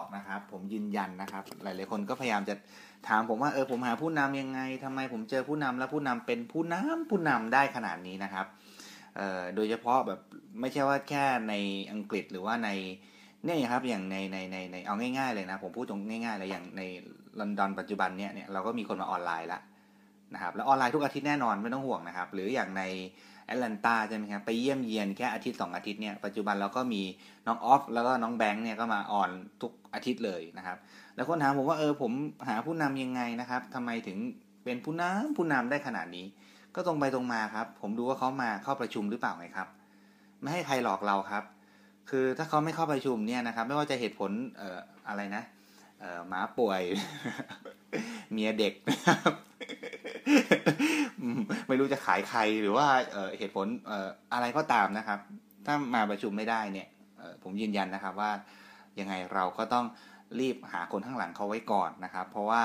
[0.00, 2.54] อกนะครับ ผมยืนยันนะครับ หลายๆคนก็พยายามจะ
[3.08, 8.46] ถามผมว่าเออผมหาผู้นำยังไงทำไมผมเจอผู้นำแล้วผู้นำเป็นผู้นำผู้นำได้ขนาดนี้นะครับ
[9.54, 10.20] โดยเฉพาะแบบ
[10.60, 11.54] ไม่ใช่ว่าแค่ใน
[11.92, 12.70] อังกฤษหรือว่าใน
[13.44, 16.82] เนี่ยครับอย่างในในในในเอาง่ายๆเลยนะ ผมพูดตรงง่ายๆเลยอย่างใน
[17.40, 19.60] ลอนดอนปัจจุบันเนี่ยเนี่ยเราก็มีคนมาออนไลน์ล้ว
[20.34, 22.82] นะครับแล้วออนไลน์ทุกอาทิตย์แน่นอนไม่ต้องห่วงนะครับ หรืออย่างใน
[23.50, 27.02] แอตแลนตาใช่ไหมครับไปเยี่ยมเยียนแค่อาทิตย์สองอาทิตย์เนี่ยปัจจุบันเราก็มี
[27.46, 29.30] น้องออฟแล้วก็น้องแบงค์เนี่ยก็มาอ่อน
[29.62, 30.78] ทุกอาทิตย์เลยนะครับ
[31.14, 32.12] แล้วคนถามผมว่าเออผม
[32.48, 34.18] หาผู้นำยังไงนะครับทำไมถึง
[34.64, 36.26] เป็นผู้นำผู้นำได้ขนาดนี้
[36.74, 39.68] ก็ตรงไปตรงมาครับ ผมดูว่าเขามาเข้าประชุมหรือเปล่าไงครับ
[40.40, 41.44] ไม่ให้ใครหลอกเราครับ
[42.10, 44.78] คือถ้าเขาไม่เข้าประชุมเนี่ยนะครับ ไม่ว่าจะเหตุผลเอ่อ
[45.08, 45.42] อะไรนะ
[46.00, 46.82] เอ่อหมาป่วย
[48.32, 49.32] เมียเด็กนะครับ
[51.68, 55.18] ไม่รู้จะขายใครหรือว่าเออเหตุผลเอออะไรก็ตามนะครับ
[55.66, 56.88] ถ้ามาประชุมไม่ได้เนี่ย
[57.42, 58.30] ผมยืนยันนะครับว่า
[59.00, 59.86] ยังไงเราก็ต้อง
[60.40, 62.62] รีบหาคนข้างหลังเขาไว้ก่อนนะครับ เพราะว่า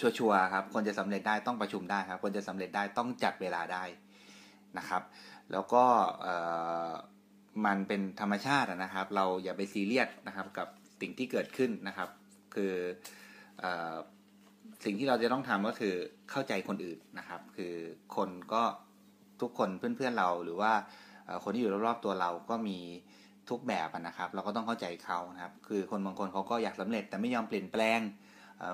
[0.00, 3.84] ชัวร์ๆครับคนจะสำเร็จได้ต้องประชุมได้ครับคนจะสำเร็จได้ต้องจัดเวลาได้
[4.78, 5.02] นะครับ
[5.52, 5.84] แล้วก็
[7.66, 10.68] มันเป็นธรรมชาตินะครับ เราอย่าไปซีเรียสนะครับกับ
[11.00, 12.08] สิ่งที่เกิดขึ้นนะครับ
[12.54, 12.74] คือ
[13.62, 13.64] อ
[14.84, 15.94] สิ่งที่เราจะต้องทำก็คือ
[16.30, 17.74] เข้าใจคนอื่นนะครับ คือ
[18.16, 18.62] คนก็
[19.40, 20.72] ทุกคนเพื่อนๆเราหรือว่า
[21.44, 22.78] คนที่อยู่รอบๆตัวเราก็มี
[23.48, 28.00] ทุกแบบนะครับ เราก็ต้องเข้าใจเขานะครับ คือคนบางคนเขาก็อยากสำเร็จ แต่ไม่ยอมเปลี่ยนแปลง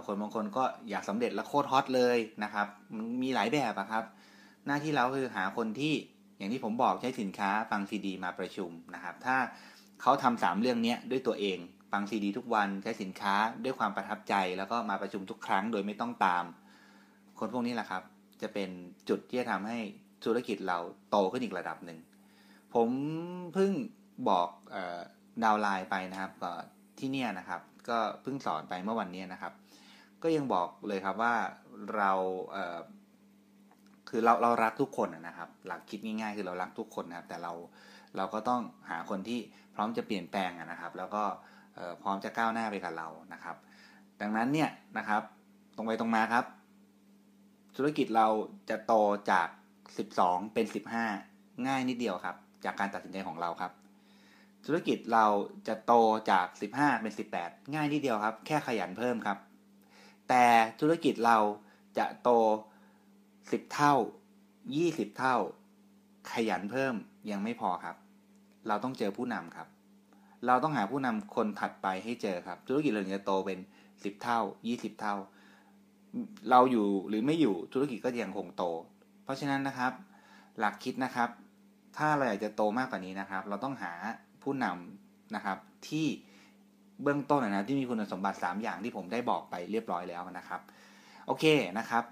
[0.07, 2.67] คนบางคนก็อยากสำเร็จแล้วโคตรฮอตเลยนะครับ
[3.23, 4.05] มีหลายแบบครับ
[4.67, 5.95] หน้าที่เราคือหาคนที่
[6.39, 9.37] อย่างที่ผมบอกใช้สินค้าฟังซีดีมาประชุมนะครับ ถ้า
[10.03, 11.59] เขาทำสามเรื่องนี้ด้วยตัวเอง
[11.93, 16.45] ฟังซีดีทุกวันใช้สินค้าด้วยความประทับใจ แล้วก็มาประชุมทุกครั้งโดยไม่ต้องตาม
[17.39, 18.03] คนพวกนี้แหละครับ
[18.43, 18.71] จะเป็น
[19.09, 19.79] จุดที่จะทำให้
[20.25, 20.79] ธุรกิจเรา
[21.11, 21.99] โตขึ้นอีกระดับหนึ่ง
[22.75, 22.89] ผม
[23.55, 23.73] เพิ่ง
[24.29, 24.49] บอก
[25.45, 26.53] ดาวไลน์ไปนะครับก็
[26.99, 29.53] ที่เนี่ยนะครับ ก็เพิ่งสอนไปเมื่อวันนี้นะครับ
[30.23, 31.35] ก็ยังบอกเลยครับว่า
[31.97, 32.13] เรา
[32.53, 37.53] เคือเราเรารักทุกคนนะครับ หลักคิดง่ายๆ คือเรารักทุกคนนะครับ แต่เรา
[38.17, 39.41] เราก็ต้องหาคนที่
[39.75, 41.25] พร้อมจะเปลี่ยนแปลงนะครับ แล้วก็
[42.03, 43.57] พร้อมจะก้าวหน้าไปกับเรานะครับ
[44.21, 45.23] ดังนั้นเนี่ยนะครับ
[45.77, 46.45] ตรงไปตรงมาครับ
[47.77, 48.27] ธุรกิจเรา
[48.71, 48.95] จะโต
[49.31, 49.49] จาก
[50.01, 50.67] 12 เป็น
[51.15, 53.73] 15 ง่ายนิดเดียวครับ จากการตัดสินใจของเราครับ
[54.67, 55.27] ธุรกิจเรา
[55.69, 55.93] จะโต
[56.31, 57.13] จาก 15 เป็น
[57.43, 59.39] 18 ง่ายนิดเดียวครับ แค่ขยันเพิ่มครับ
[60.29, 60.45] แต่
[60.81, 61.39] ธุรกิจเรา
[61.99, 62.31] จะโต
[63.53, 63.95] สิบเท่า
[64.77, 65.37] ยี่สิบเท่า
[66.33, 66.95] ขยันเพิ่ม
[67.31, 67.97] ยังไม่พอครับ
[68.69, 69.69] เราต้องเจอผู้นำครับ
[70.47, 73.59] เราต้องหาผู้นำคนถัดไปให้เจอครับ ธุรกิจเราจะโตเป็น
[74.05, 75.15] สิบเท่ายี่สิบเท่า
[76.51, 78.65] เราอยู่หรือไม่อยู่ธุรกิจก็ยังคงโต
[79.25, 79.93] เพราะฉะนั้นนะครับ
[80.59, 81.29] หลักคิดนะครับ
[81.97, 83.93] ถ้าเราอยากจะโตมากกว่านี้นะครับ เราต้องหา
[84.43, 86.07] ผู้นำนะครับที่
[87.03, 90.61] เบื้องต้นนะที่มีคุณสมบัติ 3 อย่างที่ผมได้บอกไปเรียบร้อยแล้วนะครับ
[91.27, 91.45] โอเค
[91.79, 92.05] นะครับ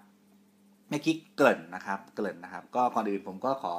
[0.89, 3.75] เมื่อกี้เกินนะครับ เกินนะครับ ก็ก่อนอื่นผมก็ขอ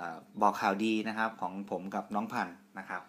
[0.00, 0.02] อ
[0.42, 2.48] บอกข่าวดีนะครับ ของผมกับน้องพัน
[2.78, 3.02] นะครับ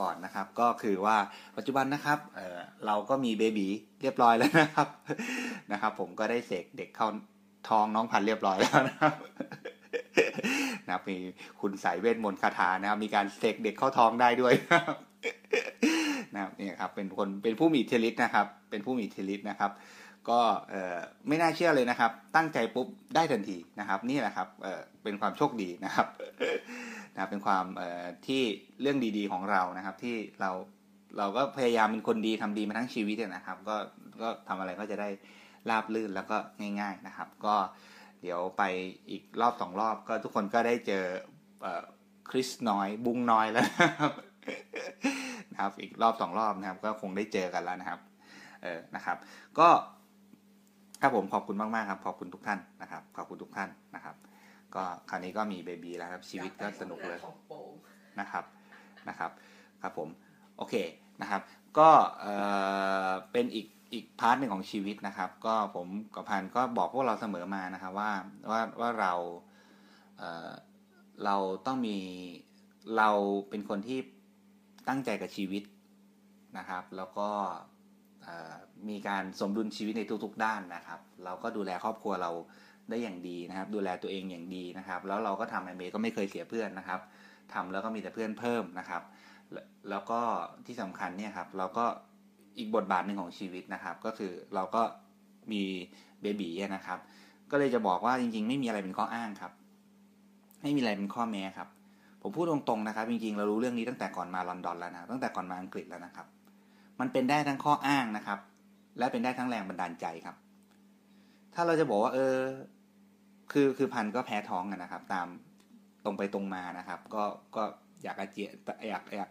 [0.00, 1.16] ก่อนนะครับ ก็คือว่า
[1.56, 3.68] ปัจจุบันนะครับเเราก็มีเบบี
[4.00, 4.88] เรียบร้อยแล้วนะครับ
[5.72, 7.08] นะครับ ผมก็ได้เสกเด็กเข้า
[7.68, 9.14] ท้องน้องพันเรียบร้อยแล้วนะครับ
[10.86, 11.16] นะครับมี
[11.60, 14.54] คุณสายเวทมนต์คาถานะครับ มีการเสกเด็กเข้าท้องได้ด้วย
[16.34, 19.70] นะครับนี่ครับเป็นคนเป็นผู้มีอิทธิฤทธิ์นะครับ เป็นผู้มีอิทธิฤทธิ์นะครับ
[20.30, 20.40] ก็
[21.28, 26.06] ไม่น่าเชื่อเลยนะครับ ตั้งใจปุ๊บได้ทันทีนะครับ นี่แหละครับเเป็นความโชคดีนะครับ
[27.14, 27.64] นะเป็นความ
[28.26, 28.42] ที่
[28.80, 30.50] เรื่องดีๆของเรานะครับ ที่เรา
[31.18, 33.76] เราก็พยายามเป็นคนดีทำดีมาทั้งชีวิตนะครับ ก็
[34.22, 35.08] ก็ทำอะไรก็จะได้
[35.70, 36.36] ราบลื่นแล้วก็
[36.80, 37.54] ง่าย ๆนะครับ ก็
[38.22, 38.62] เดี๋ยวไป
[39.10, 41.04] อีกรอบสองรอบ ก็ทุกคนก็ได้เจอ
[42.30, 43.66] คริสน้อยบุงน้อยแล้ว
[45.52, 48.00] นะครับอีกรอบสองรอบนะครับ ก็คงได้เจอกันแล้วนะครับ
[48.62, 49.16] เออนะครับ
[49.58, 49.68] ก็
[51.00, 54.16] ครับผมขอบคุณมากๆครับ ขอบคุณทุกท่านนะครับ ขอบคุณทุกท่านนะครับ
[54.74, 57.20] ก็คราวนี้ก็มี baby แล้วครับ ชีวิตก็สนุกเลย
[58.20, 58.44] นะครับ
[59.08, 59.30] นะครับ
[59.82, 60.08] ครับผม
[60.56, 60.74] โอเค
[61.20, 61.42] นะครับ
[61.78, 61.90] ก็
[62.20, 62.26] เอ
[63.08, 68.12] อเป็นอีกอีก part หนึ่งของชีวิตนะครับ ก็ผมกับพันก็บอกพวกเราเสมอมานะครับว่า
[68.50, 69.12] ว่าว่าเรา
[70.18, 70.52] เออ
[71.24, 71.98] เราต้องมี
[72.96, 73.10] เรา
[73.48, 73.98] เป็นคนที่
[74.88, 75.62] ตั้งใจกับชีวิต
[76.58, 77.28] นะครับ แล้วก็
[78.88, 82.30] มีการสมดุลชีวิตในทุกๆ ด้านนะครับ เราก็ดูแลครอบครัวเรา
[82.90, 87.00] ได้อย่างดีนะครับ ดูแลตัวเองอย่างดีนะครับ แล้วเราก็ทำไอเมก็ไม่เคยเสียเพื่อนนะครับ
[87.52, 89.02] ทำแล้วก็มีแต่เพื่อนเพิ่มนะครับ
[89.90, 90.20] แล้วก็
[90.66, 91.84] ที่สำคัญเนี่ยครับเราก็
[92.58, 94.82] อีกบทบาทหนึ่งของชีวิตนะครับ ก็คือเราก็
[95.52, 95.62] มี
[96.20, 96.98] เบบีนะครับ
[97.50, 99.52] ก็เลยจะบอกว่าจริงๆ ไม่มีอะไรเป็นข้ออ้างครับ
[100.62, 101.68] ไม่มีอะไรเป็นข้อแม้ครับ
[102.22, 106.26] ผผมพูดตรงๆนะครับ จริงๆ เรารู้เรื่องนี้ตั้งแต่ก่อนมาลอนดอนแล้วนะตั้งแต่ก่อนมาอังกฤษแล้วนะครับ
[107.00, 108.38] มันเป็นได้ทั้งข้ออ้างนะครับ
[108.98, 110.36] และเป็นได้ทั้งแรงบันดาลใจครับ
[111.54, 112.36] ถ้าเราจะบอกว่า เออ
[113.52, 115.26] คือคือพันก็แพ้ท้องกันนะครับ ตาม
[116.04, 117.22] ตรงไปตรงมานะครับ ก็
[117.56, 117.62] ก็
[118.02, 118.52] อยากอาเจียน
[118.88, 119.30] อยากอยาก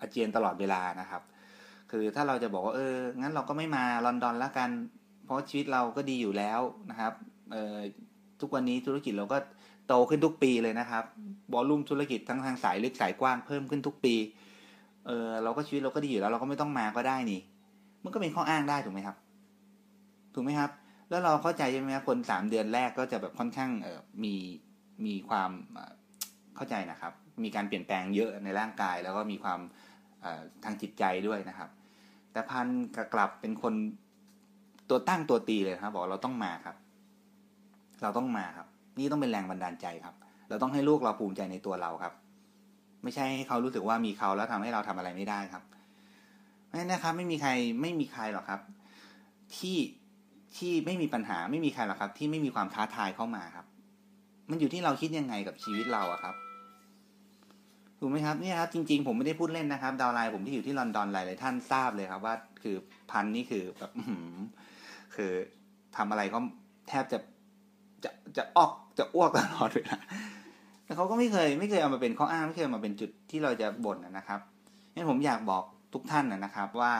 [0.00, 1.22] อาเจียนตลอดเวลานะครับ
[1.90, 4.70] คือถ้าเราจะบอกว่าเอองั้นเราก็ไม่มาลอนดอนแล้วกัน
[5.24, 7.12] เพราะชีวิตเราก็ดีอยู่แล้วนะครับ
[7.52, 7.76] เออ
[8.40, 9.38] ทุกวันนี้ธุรกิจเราก็
[9.88, 11.04] โตขึ้นทุกปีเลยนะครับ
[11.52, 14.14] บอลลุ่มธุรกิจทั้งทางสายลึกสายกว้างเพิ่มขึ้นทุกปี
[15.06, 17.40] เออเราก็ชีวิตเราก็ดีอยู่แล้ว เราก็ไม่ต้องมาก็ได้นี่
[18.06, 19.16] มันก็เป็นข้ออ้างได้ถูกไหมครับ
[20.34, 20.70] ถูกไหมครับ
[21.10, 24.34] แล้วเราเข้าใจใช่ไหมครับคนสามเดือนแรกก็จะแบบค่อนข้างเออมี
[25.06, 25.50] มีความ
[26.56, 27.12] เข้าใจนะครับ
[27.44, 29.60] มีการเปลี่ยนแปลงเยอะในร่างกาย แล้วก็มีความ
[30.64, 31.70] ทางจิตใจด้วยนะครับ
[32.32, 32.66] แต่พัน
[33.14, 33.74] กลับเป็นคน
[34.88, 36.76] ตัวตั้งตัวตีเลยครับ บอกเราต้องมาครับ
[38.02, 38.66] เราต้องมาครับ
[38.98, 40.14] นี่ต้องเป็นแรงบันดาลใจครับ
[40.48, 42.12] เราต้องให้ลูกเราภูมิใจในตัวเราครับ
[43.02, 45.62] ไม่ใช่ให้เขารู้สึกว่ามีเขาแล้วทำให้เราทำอะไรไม่ได้ครับ
[46.76, 47.50] เพราะฉะนั้นะครับ ไม่มีใคร
[47.82, 48.60] ไม่มีใครหรอกครับ
[49.56, 49.78] ที่
[50.56, 53.66] ที่ไม่มีปัญหาไม่มีใครหรอกครับ ที่ไม่มีความท้าทายเข้ามาครับ
[54.50, 56.34] มันอยู่ที่เราคิดยังไงกับชีวิตเราอะครับ
[57.98, 62.76] ถูกไหมครับนี่ครับจริงๆผมไม่ได้พูดเล่นนะครับ ดาวไลน์ผมที่อยู่ที่ลอนดอนหลายๆท่านทราบเลยครับ ว่าคือ
[63.10, 63.90] พันนี่คือแบบ
[65.14, 65.32] คือ
[65.96, 66.38] ทำอะไรก็
[66.88, 67.18] แทบจะ
[68.04, 69.98] จะจะออกจะอ้วกตลอดเวลา
[70.84, 74.40] แต่เขาก็ไม่เคย ไม่เคยเอามาเป็นข้ออ้างไม่เคยมาเป็นจุดที่เราจะบ่นนะครับ
[74.94, 75.64] งั้นผมอยากบอก
[75.96, 76.94] ทุกท่านนะครับว่า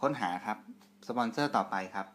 [0.00, 0.58] ค้นหาครับ
[1.08, 2.06] สปอนเซอร์ต่อไปครับ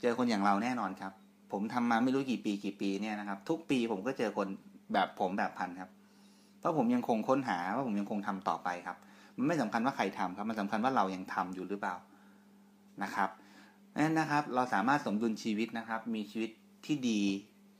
[0.00, 1.12] เจอคนอย่างเราแน่นอนครับ
[1.52, 4.48] ผมทำมาไม่รู้กี่ปีกี่ปีเนี่ยนะครับ ทุกปีผมก็เจอคน
[4.92, 5.90] แบบผมแบบพันครับ
[6.58, 8.96] เพราะผมยังคงค้นหาว่าผมยังคงทำต่อไปครับ
[9.36, 11.94] มันไม่สำคัญว่าใครทำครับ มันสำคัญว่าเรายังทำอยู่หรือเปล่า
[13.02, 13.30] นะครับ
[13.96, 16.50] นั้นนะครับ เราสามารถสมดุลชีวิตนะครับ มีชีวิต
[16.86, 17.22] ที่ดี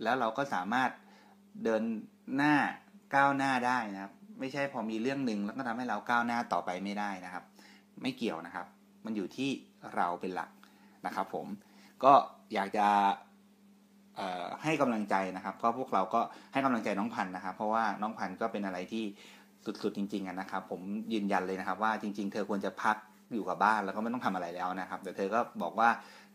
[0.03, 0.91] แล้วเราก็สามารถ
[1.65, 1.83] เดิน
[2.37, 2.55] หน้า
[3.15, 7.45] ก้าวหน้าได้นะครับ ไม่ใช่พอมีเรื่องหนึ่งแล้วก็ทำให้เราก้าวหน้าต่อไปไม่ได้นะครับ
[8.03, 8.67] ไม่เกี่ยวนะครับ
[9.05, 9.51] มันอยู่ที่
[9.97, 10.51] เราเป็นหลัก
[11.07, 11.47] นะครับ ผม
[12.05, 12.13] ก็
[12.55, 12.87] อยากจะ
[14.63, 16.21] ให้กำลังใจนะครับ ก็พวกเราก็
[16.53, 19.05] ให้กำลังใจน้องพันนะครับ เพราะว่าน้องพันก็เป็นอะไรที่
[19.83, 20.81] สุดๆจริงๆนะครับ ผม
[21.13, 22.97] ยืนยันเลยนะครับ ว่าจริง ๆ เธอควรจะพัก
[23.33, 25.89] อยู่กับบ้านแล้วก็ไม่ต้องทำอะไรแล้วนะครับ แต่เธอก็บอกว่า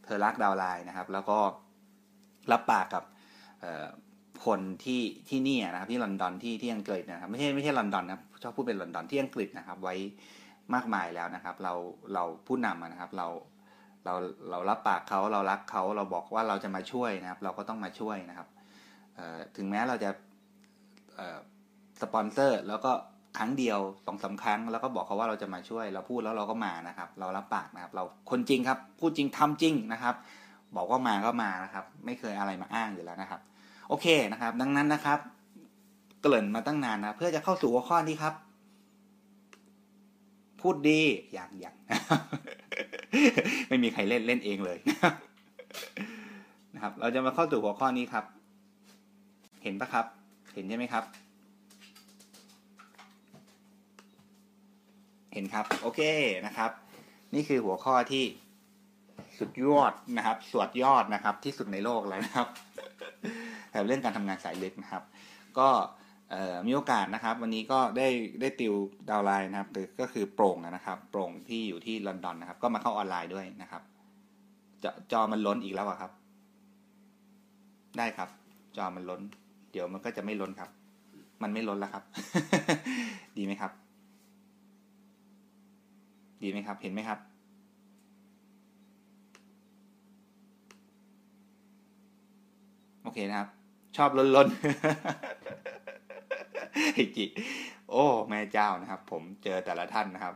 [0.06, 1.38] เธอรักดาวไลน์นะครับ แล้วก็
[2.52, 3.04] รับปากกับ
[4.46, 9.96] คนที่ที่นี่นะครับที่ลอนดอนที่ที่อังกฤษนะครับไม่ใช่ไม่ใช่ลอนดอนนะชอบพูดเป็นลอนดอนที่อังกฤษนะครับ ไว้
[10.74, 11.74] มากมายแล้วนะครับ เรา
[12.14, 13.28] เราผู้นำนะครับ เรา
[14.06, 14.14] เรา
[14.50, 18.48] เรารับปากเขาเรารักเขาเราบอกว่าเราจะมาช่วยนะครับ เราก็ต้องมาช่วยนะครับ
[19.58, 20.10] ถึงแม้เราจะ
[22.02, 22.92] สปอนเซอร์ แล้วก็
[23.38, 30.16] ครั้งเดียวสองสาครั้ง แล้วก็บอกเขาว่าเราจะมาช่วย เราพูดแล้วเราก็มานะครับ เรารับปากนะครับ เราคนจริงครับ พูดจริงทำจริงนะครับ
[30.76, 33.42] บอกว่ามาก็มานะครับ ไม่เคยอะไรมาอ้างอยู่แล้วนะครับ
[33.88, 35.20] โอเคนะครับ ดังนั้นนะครับ
[36.22, 38.34] เกริ่นมาตั้งนานนะเพื่อจะเข้าสู่หัวข้อนี้ครับ
[40.62, 41.02] พูดดี
[41.34, 41.76] อย่างอย่าง
[43.68, 44.78] ไม่มีใครเล่นเล่นเองเลย
[46.74, 48.26] นะครับ เราจะมาเข้าสู่หัวข้อนี้ครับ
[49.64, 50.06] เห็นปะครับ
[50.54, 51.04] เห็นใช่ไหมครับ
[55.34, 56.02] เห็นครับ โอเค
[56.46, 56.72] นะครับ
[57.34, 58.24] นี่คือหัวข้อที่
[59.40, 62.48] สุดยอดนะครับสวดยอดนะครับ ที่สุดในโลกแล้วนะครับ
[63.78, 65.04] แต่เรื่องการทำงานสายลึกนะครับ
[65.60, 65.68] ก็
[66.68, 68.08] มีโอกาสนะครับ วันนี้ก็ได้
[68.42, 68.74] ได้ติว
[69.10, 69.70] ดาวไลน์นะครับ
[70.02, 73.82] ก็คือโปร่งนะครับ โปร่งที่อยู่ที่ลอนดอนนะครับ ก็มาเข้าออนไลน์ด้วยนะครับ
[74.84, 76.12] จจอมันล้นอีกแล้วครับ
[77.98, 78.30] ได้ครับ
[78.78, 79.22] จอมันล้น
[79.72, 80.70] เดี๋ยวมันก็จะไม่ล้นครับ
[81.44, 82.04] มันไม่ล้นแล้วครับ
[83.38, 83.72] ดีไหมครับ
[86.44, 87.20] ดีไหมครับ เห็นไหมครับ
[93.04, 93.57] โอเคนะครับ
[93.98, 94.48] ชอบล้นล้น
[96.94, 97.26] ไอจิ
[97.90, 100.36] โอ้ แม่เจ้านะครับ ผมเจอแต่ละท่านนะครับ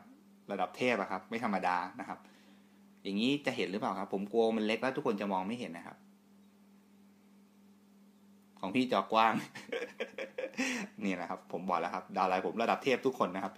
[0.51, 2.19] ระดับเทพอะครับ ไม่ธรรมดานะครับ
[3.03, 5.97] อย่างนี้จะเห็นหรือเปล่าครับ ผมกลัวมันเล็กแล้วทุกคนจะมองไม่เห็นนะครับ
[8.59, 9.33] ของพี่จอกว้าง
[11.03, 13.53] นี่นะครับ ผมบอกแล้วครับ ดาวไลน์ผมระดับเทพทุกคนนะครับ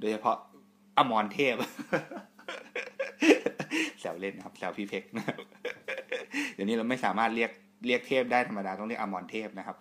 [0.00, 0.36] โดยเฉพาะ
[0.96, 1.54] อมรเทพ
[4.00, 5.38] แซวเล่นนะครับแซวพี่เพกนะครับ
[6.54, 7.50] เดี๋ยวนี้เราไม่สามารถเรียก
[7.86, 9.76] เรียกเทพได้ธรรมดาต้องเรียกอมรเทพนะครับ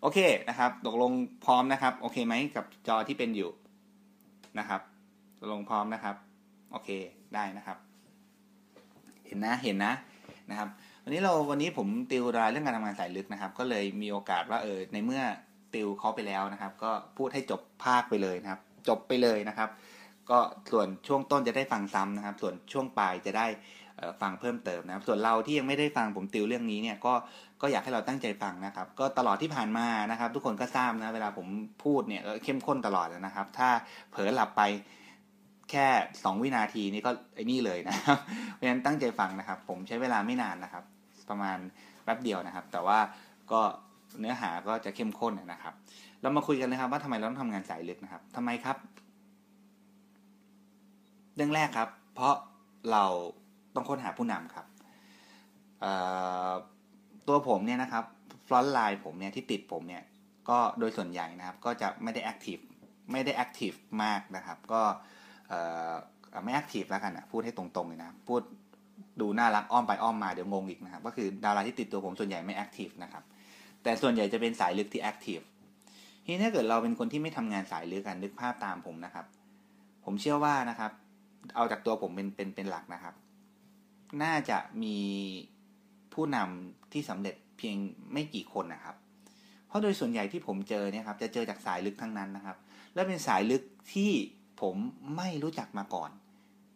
[0.00, 1.12] โอเคนะครับ ตกลง
[1.44, 3.50] พร้อมนะครับ โอเคไหมกับจอที่เป็นอยู่
[4.58, 4.80] นะครับ
[5.38, 6.16] ตกลงพร้อมนะครับ
[6.72, 6.88] โอเค
[7.34, 7.78] ได้นะครับ
[9.26, 9.92] เห็นนะเห็นนะ
[10.50, 10.68] นะครับ
[11.04, 15.22] วันนี้เราวันนี้ผมติวรายเรื่องการทำงานสายลึกนะครับ ก็เลยมีโอกาสว่าเออในเมื่อ
[15.74, 19.68] ติวเขาไปแล้วนะครับ ก็พูดให้จบภาคไปเลยนะครับ จบไปเลยนะครับ
[20.30, 20.38] ก็
[20.72, 23.46] ส่วนช่วงต้นจะได้ฟังซ้ำนะครับ ส่วนช่วงปลายจะได้
[24.22, 27.14] ฟังเพิ่มเติมนะครับ ส่วนเราที่ยังไม่ได้ฟังผมติวเรื่องนี้เนี่ยก็
[27.62, 31.46] ก็อยากให้เราตั้งใจฟังนะครับ ก็ตลอดที่ผ่านมานะครับ ทุกคนก็ทราบนะเวลาผม
[31.84, 33.68] พูดเนี่ยเข้มข้นตลอดนะครับ ถ้า
[34.10, 34.62] เผลอหลับไป
[35.70, 35.86] แค่
[36.24, 38.18] สองวินาทีนี่ก็ไอ้นี่เลยนะครับ
[38.52, 40.84] เพราะฉะนั้นตั้งใจฟังนะครับ ผมใช้เวลาไม่นานนะครับ
[41.30, 41.58] ประมาณ
[42.04, 42.98] แป๊บเดียวนะครับ แต่ว่า
[43.52, 43.60] ก็
[44.20, 45.74] เนื้อหาก็จะเข้มข้นนะครับ
[46.22, 48.76] เรามาคุยกันนะครับ ว่าทำไมเราต้องทำงานสายลึกนะครับทำไมครับ
[51.36, 52.34] เรื่องแรกครับ เพราะ
[52.92, 53.04] เรา
[53.76, 54.66] ต้องค้นหาผู้นำครับ
[57.28, 58.04] ตัวผมเนี่ยนะครับ
[58.46, 60.02] ฟลอนไลน์ผมเนี่ยที่ติดผมเนี่ย
[60.48, 62.58] ก็โดยส่วนใหญ่นะครับ ก็จะไม่ได้แอคทีฟ
[63.12, 64.82] ไม่ได้แอคทีฟมากนะครับ ก็
[66.44, 68.42] ไม่แอคทีฟแล้วกันนะพูดให้ตรงๆเลยนะพูด
[69.20, 73.22] ดูน่ารักอ้อมไปอ้อมมาเดี๋ยวงงอีกนะครับ ก็คือ downline ที่ติดตัวผมส่วนใหญ่ไม่ active นะครับ
[73.82, 75.40] แต่ส่วนใหญ่จะเป็นสายลึกที่ active
[76.24, 79.26] ทีนี้ถ้าเกิดเราเป็นคนที่ไม่ทำงานสายลึกกันนึกภาพตามผมนะครับ
[80.04, 80.90] ผมเชื่อว่านะครับ
[81.56, 83.14] เอาจากตัวผมเป็นเป็นเป็นหลักนะครับ
[84.22, 84.98] น่าจะมี
[86.14, 87.76] ผู้นำที่สำเร็จเพียง
[88.12, 88.96] ไม่กี่คนนะครับ
[89.68, 92.56] เพราะโดยส่วนใหญ่ที่ผมเจอเนี่ยครับจะเจอจากสายลึกทั้งนั้นนะครับ
[92.94, 93.62] และเป็นสายลึก
[93.94, 94.10] ที่
[94.60, 94.76] ผม
[95.16, 96.10] ไม่รู้จักมาก่อน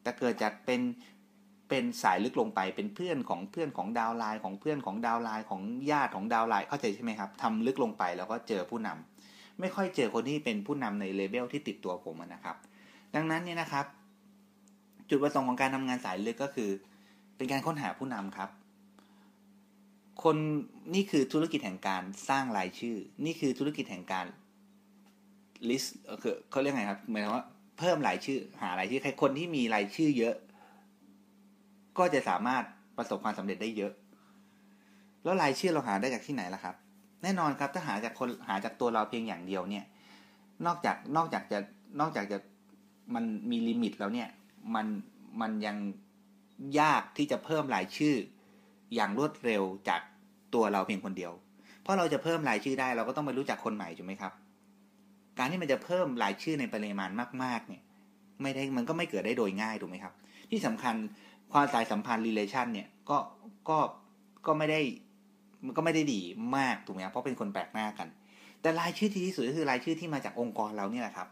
[0.03, 0.81] แต่เกิดจากเป็น
[1.69, 12.57] เป็นสายลึกลงไปเป็นเพื่อนของเพื่อนของดาวไลน์ของเพื่อนของดาวไลน์ของญาติของดาวไลน์เข้าใจใช่ไหมครับทำลึกลงไปแล้วก็เจอผู้นำไม่ค่อยเจอคนที่เป็นผู้นำในเลเวลที่ติดตัวผมนะครับ
[13.15, 13.87] ดังนั้นเนี่ยนะครับ
[15.09, 16.71] จุดประสงค์ของการทำงานสายลึกก็คือ
[17.41, 18.51] เป็นการค้นหาผู้นำครับ
[20.23, 20.37] คน
[20.95, 24.27] นี่คือธุรกิจแห่งการสร้างรายชื่อ นี่คือธุรกิจแห่งการ
[25.69, 25.89] list
[26.23, 27.45] คือเขาเรียกไงครับหมายถึงว่า
[27.79, 30.35] เพิ่มรายชื่อ หารายชื่อใครคนที่มีรายชื่อเยอะ
[31.99, 32.65] ก็จะสามารถ
[32.97, 33.93] ประสบความสำเร็จได้เยอะ
[35.23, 36.75] แล้วรายชื่อเราหาได้จากที่ไหนล่ะครับ
[37.23, 39.85] แน่นอนครับถ้าหาจากคนหาจากตัวเราเพียงอย่างเดียวเนี่ย
[40.67, 41.59] นอกจากนอกจากจะ
[42.01, 42.39] นอกจากจะ
[43.15, 44.29] มันมีลิมิตแล้วเนี่ย
[44.75, 44.87] มัน
[45.41, 45.77] มันยัง
[46.81, 48.15] ยากที่จะเพิ่มรายชื่อ
[48.95, 50.01] อย่างรวดเร็วจาก
[50.55, 51.33] ตัวเราเพียงคนเดียว
[51.83, 54.33] เพราะเราจะเพิ่มรายชื่อได้เราก็ต้องไปรู้จักคนใหม่ถูกไหมครับ
[55.39, 57.11] การที่มันจะเพิ่มรายชื่อในปริมาณ
[57.43, 57.83] มาก ๆ เนี่ย
[58.43, 60.15] ไม่ได้มันก็ไม่เกิดได้โดยง่ายถูกไหมครับ
[60.51, 60.95] ที่สำคัญ
[61.53, 63.19] ความสายสัมพันธ์ relation เนี่ยก็
[63.69, 63.79] ก็
[64.47, 64.81] ก็ไม่ได้
[65.67, 66.21] มันก็ไม่ได้ดี
[66.57, 68.09] มากถูกไหมครับเพราะเป็นคนแปลกหน้ากัน
[68.61, 71.29] แต่รายชื่อที่ดีสุดก็คือรายชื่อที่มาจากองค์กรเราเนี่ยแหละครับ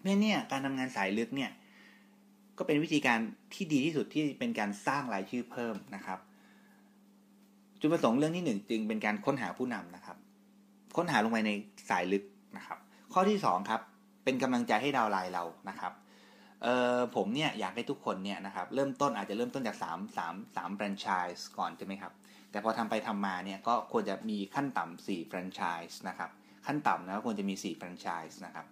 [0.00, 1.50] เพราะเนี่ยการทำงานสายลึกเนี่ย
[2.58, 3.18] ก็เป็นวิธีการ
[3.54, 6.18] ที่ดีที่สุดที่เป็นการสร้างรายชื่อเพิ่มนะครับ
[7.80, 10.16] จุดประสงค์เรื่องที่หนึ่งจึงเป็นการค้นหาผู้นำนะครับ
[10.96, 11.50] ค้นหาลงไปใน
[11.90, 12.24] สายลึก
[12.56, 12.78] นะครับ
[13.12, 13.80] ข้อที่2ครับ
[14.24, 15.92] เป็นกำลังใจให้ดาวไลน์เรานะครับ
[16.62, 19.84] เอ่อผมเนี่ยอยากให้ทุกคนเนี่ยนะครับเริ่มต้นอาจจะเริ่มต้นจาก3
[20.16, 22.12] 3 3แฟรนไชส์ก่อนใช่ไหมครับ
[22.50, 26.30] แต่พอทำไปทำมาเนี่ยก็ควรจะมีขั้นต่ำ4แฟรนไชส์นะครับ
[26.66, 28.66] ขั้นต่ำนะควรจะมี4แฟรนไชส์นะครับ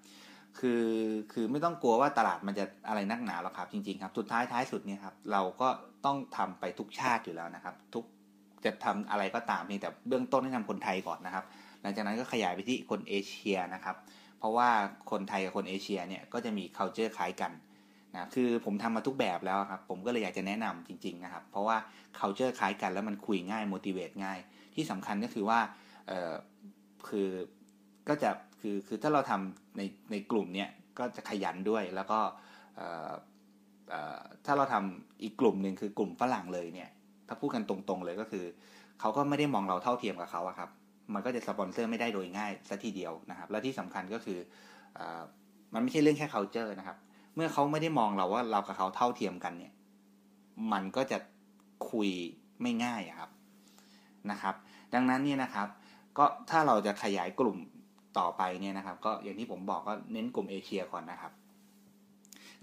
[0.58, 0.84] คือ
[1.32, 5.68] คือไม่ต้องกลัวว่าตลาดมันจะอะไรนักหนาหรอกครับจริงๆครับ สุดท้ายท้ายสุดเนี่ยครับเราก็
[6.04, 8.04] ต้องทำไปทุกชาติอยู่แล้วนะครับ ทุก
[8.64, 11.44] จะทำอะไรก็ตามเพียแต่เบื้องต้นให้ทำคนไทยก่อนนะครับ
[11.82, 13.96] หลังจากนั้นก็ขยายไปที่คนเอเชียนะครับ
[14.38, 14.68] เพราะว่า
[15.10, 17.52] คนไทยกับคนเอเชียเนี่ยก็จะมี culture คล้ายกัน
[18.12, 21.76] นะคือผมทำมาทุกแบบแล้วครับ ผมก็เลยอยากจะแนะนำจริง ๆนะครับ เพราะว่า
[22.18, 24.38] culture คล้ายกันแล้วมันคุยง่าย motivate ง่าย
[24.74, 25.60] ที่สำคัญก็คือว่า
[26.08, 26.32] เออ
[27.08, 27.28] คือ
[28.08, 28.30] ก็จะ
[28.68, 30.68] คือคือถ้าเราทำในในกลุ่มเนี่ย
[30.98, 32.18] ก็จะขยันด้วยแล้วก็
[34.46, 36.90] ถ้าเราทำอีกกลุ่มหนึ่งคือกลุ่มฝรั่งเลยเนี่ย
[37.28, 38.44] ถ้าพูดกันตรงๆเลยก็คือ
[39.00, 40.70] เขาก็ไม่ได้มองเราเท่าเทียมกับเขาครับ
[41.14, 44.38] มันก็จะสปอนเซอร์ไม่ได้โดยง่ายสัทีเดียวนะครับ และที่สำคัญก็คือ
[44.98, 45.00] อ
[45.74, 46.96] มันไม่ใช่เรื่องแค่ culture นะครับ
[47.34, 49.72] เมื่อเขาไม่ได้มองเราว่าเรากับเขาเท่าเทียมกันเนี่ย
[50.72, 51.18] มันก็จะ
[51.90, 52.10] คุย
[52.62, 53.30] ไม่ง่ายครับ
[54.30, 54.54] นะครับ
[54.94, 55.68] ดังนั้นเนี่ยนะครับ
[56.18, 57.58] ก็ถ้าเราจะขยายกลุ่ม
[58.18, 61.32] ต่อไปเนี่ยนะครับ ก็อย่างที่ผมบอกก็เน้นกลุ่มเอเชียก่อนนะครับ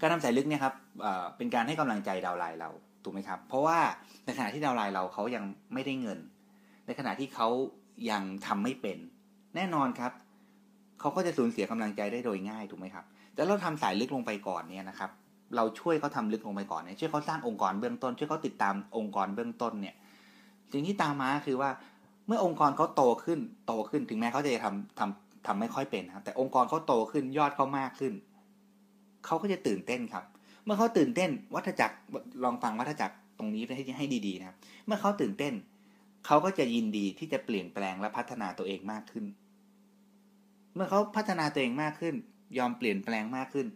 [0.00, 0.74] การทำสายลึกเนี่ยครับ
[1.36, 2.70] เป็นการให้กำลังใจดาวไลน์เรา
[3.04, 3.78] ถูกไหมครับ เพราะว่า
[4.24, 5.44] ในขณะที่ดาวไลน์เราเขายัง
[5.74, 6.18] ไม่ได้เงิน
[6.86, 7.48] ในขณะที่เขา
[8.10, 8.98] ยังทำไม่เป็น
[9.56, 10.12] แน่นอนครับ
[11.00, 15.10] เขาก็จะสูญเสียกำลังใจได้โดยง่ายถูกไหมครับ แต่เราทำสายลึกลงไปก่อนเนี่ยนะครับ
[15.56, 19.94] เราช่วยเขาทาลึกลงไปก่อนเนี่ยช่วยเขาสร้างองค์กรเบื้องต้น ช่วยเขาติดตามองค์กรเบื้องต้นเนี่ย
[20.72, 21.70] สิ่งที่ตามมาคือว่า
[22.26, 28.12] เมื่อองค์กรเขาโตขึ้นโตขึ้นถึงแม้เขาจะทำทำ ทำไม่ค่อยเป็นครับ แต่องค์กรเขาโตขึ้นยอดเขามากขึ้น
[29.26, 30.24] เขาก็จะตื่นเต้นครับ
[30.64, 31.96] เมื่อเขาตื่นเต้น วัฏจักร
[32.44, 35.54] ลองฟังวัฏจักรตรงนี้ให้ให้ดีๆนะครับ เมื่อเขาตื่นเต้น
[36.26, 39.24] เขาก็จะยินดีที่จะเปลี่ยนแปลงและพัฒนาตัวเองมากขึ้น
[40.74, 42.14] เมื่อเขาพัฒนาตัวเองมากขึ้น
[42.58, 43.66] ยอมเปลี่ยนแปลงมากขึ้น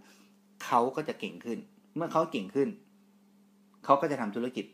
[0.64, 1.58] เขาก็จะเก่งขึ้น
[1.96, 2.68] เมื่อเขาเก่งขึ้น
[3.84, 4.66] เขาก็จะทำธุรกิจ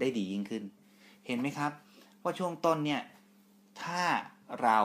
[0.00, 0.62] ได้ดียิ่งขึ้น
[1.26, 1.72] เห็นไหมครับ
[2.22, 3.02] ว่าช่วงต้นเนี่ย
[3.82, 4.02] ถ้า
[4.62, 4.78] เรา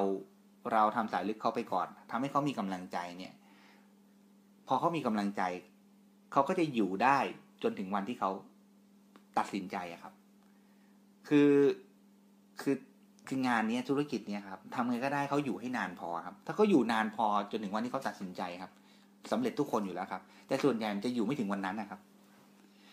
[0.73, 3.33] เราทำสายลึกเขาไปก่อนทำให้เขามีกำลังใจเนี่ย
[4.67, 5.41] พอเขามีกำลังใจ
[6.31, 7.17] เขาก็จะอยู่ได้
[7.63, 8.31] จนถึงวันที่เขา
[9.37, 10.13] ตัดสินใจอะครับ
[11.27, 11.51] คือ
[12.61, 12.75] คือ
[13.27, 18.71] คืองานนี้ธุรกิจเนี้ยครับทำไงก็ได้เขาอยู่ให้นานพอครับ ถ้าเขาอยู่นานพอจนถึงวันที่เขาตัดสินใจครับ
[19.31, 21.99] สำเร็จทุกคนอยู่แล้วครับ แต่ส่วนใหญ่จะอยู่ไม่ถึงวันนั้นนะครับ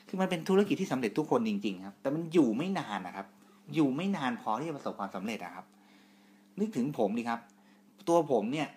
[0.08, 3.26] คือมันเป็นธุรกิจที่สำเร็จทุกคนจริง ๆ ครับ แต่มันอยู่ไม่นานนะครับ
[3.74, 5.66] อยู่ไม่นานพอที่จะประสบความสำเร็จนะครับ
[6.60, 7.40] นึกถึงผมดิครับ
[8.08, 8.68] ตัวผมเนี่ย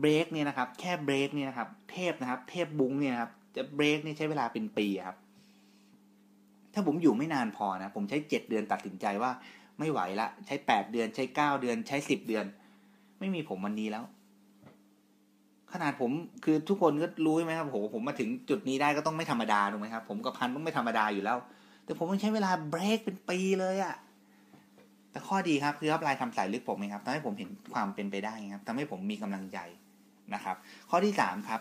[0.00, 5.16] เบรกเนี่ยนะครับ แค่เบรกเนี่ยนะครับ เทพนะครับ เทพบุ้งเนี่ยครับ จะเบรกเนี่ยใช้เวลาเป็นปีครับ
[6.74, 9.30] ถ้าผมอยู่ไม่นานพอนะ ผมใช้เจ็ดเดือนตัดสินใจว่า
[9.78, 12.44] ไม่ไหวละ ใช้แปดเดือน ใช้เก้าเดือน ใช้สิบเดือน
[13.18, 14.04] ไม่มีผมวันนี้แล้ว
[15.72, 16.10] ขนาดผม
[16.44, 21.38] คือทุกคนก็รู้ใช่ไหมครับโหผมมาถึงจุดนี้ได้ก็ต้องไม่ธรรมดาถูกไหมครับ ผมกับพันต้องไม่ธรรมดาอยู่แล้ว
[21.84, 23.94] แต่ผมต้องใช้เวลาเบรกเป็นปีเลยอะ
[25.16, 29.58] แต่ข้อดีครับคืออัพไลน์ทำสายลึกผมเองครับทำให้ผมเห็นความเป็นไปได้ครับทำให้ผมมีกำลังใจ
[30.34, 30.56] นะครับ
[30.90, 31.60] ข้อที่สามครับ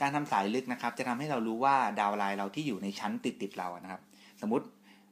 [0.00, 4.00] การทำสายลึกนะครับ จะทำให้เรารู้ว่าดาวไลน์เราที่อยู่ในชั้นติดติดเรานะครับ
[4.40, 4.64] สมมติ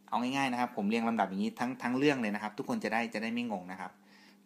[0.09, 3.91] เอาง่ายๆนะครับ ผมเรียงลำดับอย่างนี้ทั้งทั้งเรื่องเลยนะครับ ทุกคนจะได้จะได้ไม่งงนะครับ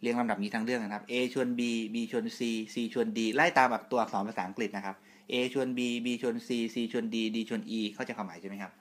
[0.03, 1.61] เรียงลำดับนี้ทั้งเรื่องนะครับ A ชวน B
[1.95, 2.41] B ชวน C
[2.75, 4.97] C ชวน D ไล่ตามแบบตัวอักษรภาษาอังกฤษนะครับ
[5.33, 8.73] A ชวน B B ชวน C C ชวน D D ชวน E เข้าใจความหมายใช่ไหมครับ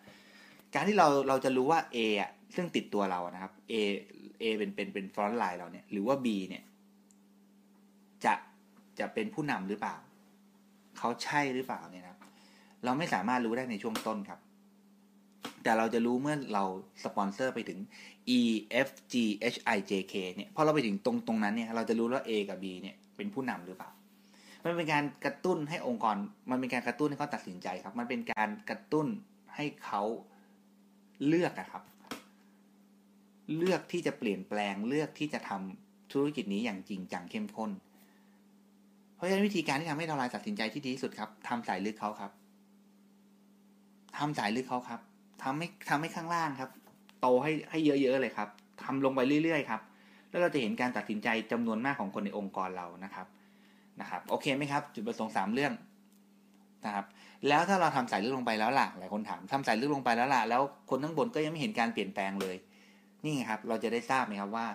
[0.75, 3.73] การที่เราเราจะรู้ว่า A อะซึ่งติดตัวเรานะครับ A
[4.41, 6.63] A เป็นเป็นเป็นฟรอนต์ไลน์เราเนี่ย หรือว่า B เนี่ย
[8.25, 8.33] จะ
[8.99, 9.95] จะเป็นผู้นำหรือเปล่า
[10.97, 12.17] เขาใช่หรือเปล่าเนี่ยนะ
[12.83, 14.39] เราไม่สามารถรู้ได้ในช่วงต้นครับ
[15.63, 16.63] แต่เราจะรู้เมื่อเรา
[17.03, 17.79] สปอนเซอร์ไปถึง
[18.37, 18.41] E
[18.87, 19.15] F G
[19.53, 23.91] H I J K เนี่ยพอเราไปถึงตรงตรงนั้นเนี่ย เราจะรู้ว่า A กับ B เนี่ยเป็นผู้นำหรือเปล่า
[24.65, 26.15] มันเป็นการกระตุ้นให้องค์กร
[26.49, 29.07] มันเป็นการกระตุ้นให้เขาตัดสินใจครับ มันเป็นการกระตุ้น
[29.55, 30.03] ให้เขา
[31.27, 31.83] เลือกนะครับ
[33.57, 37.71] เลือกที่จะเปลี่ยนแปลงเลือกที่จะทำธุรกิจนี้อย่างจริงจังเข้มข้น
[39.15, 42.31] เพราะฉะนั้นวิธีการที่ทำให้เราลายตัดสินใจที่ดีที่สุดครับทำสายลึกเขาครับ
[44.17, 44.99] ทำสายลึกเขาครับ
[45.43, 46.69] ทำให้ทำให้ข้างล่างครับ
[47.21, 48.49] โตให้ให้เยอะๆเลยครับ
[48.83, 49.81] ทำลงไปเรื่อยๆครับ
[50.29, 53.27] แล้วเราจะเห็นการตัดสินใจจำนวนมากของคนในองค์กรเรานะครับ
[54.01, 55.73] นะครับโอเคไหมครับ จุดประสงค์สามเรื่อง
[56.85, 57.05] นะครับ
[57.47, 62.55] แล้วถ้าเราทำสายลึกลงไปแล้วล่ะหลายคนถามทำสายลึกลงไปแล้วล่ะแล้วคนข้างบนก็ยังไม่เห็นการเปลี่ยนแปลงเลย
[63.25, 64.65] นี่ครับ เราจะได้ทราบไหมครับว่า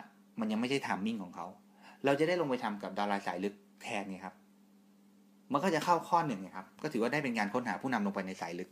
[0.40, 1.46] มันยังไม่ใช่ทามมิ่งของเขา
[2.04, 4.34] เราจะได้ลงไปทำกับดาราสายลึกแทนนี่ครับ
[5.52, 8.70] มันก็จะเข้าข้อหนึ่งนะครับ ก็ถือว่าได้เป็นการค้นหาผู้นำลงไปในสายลึก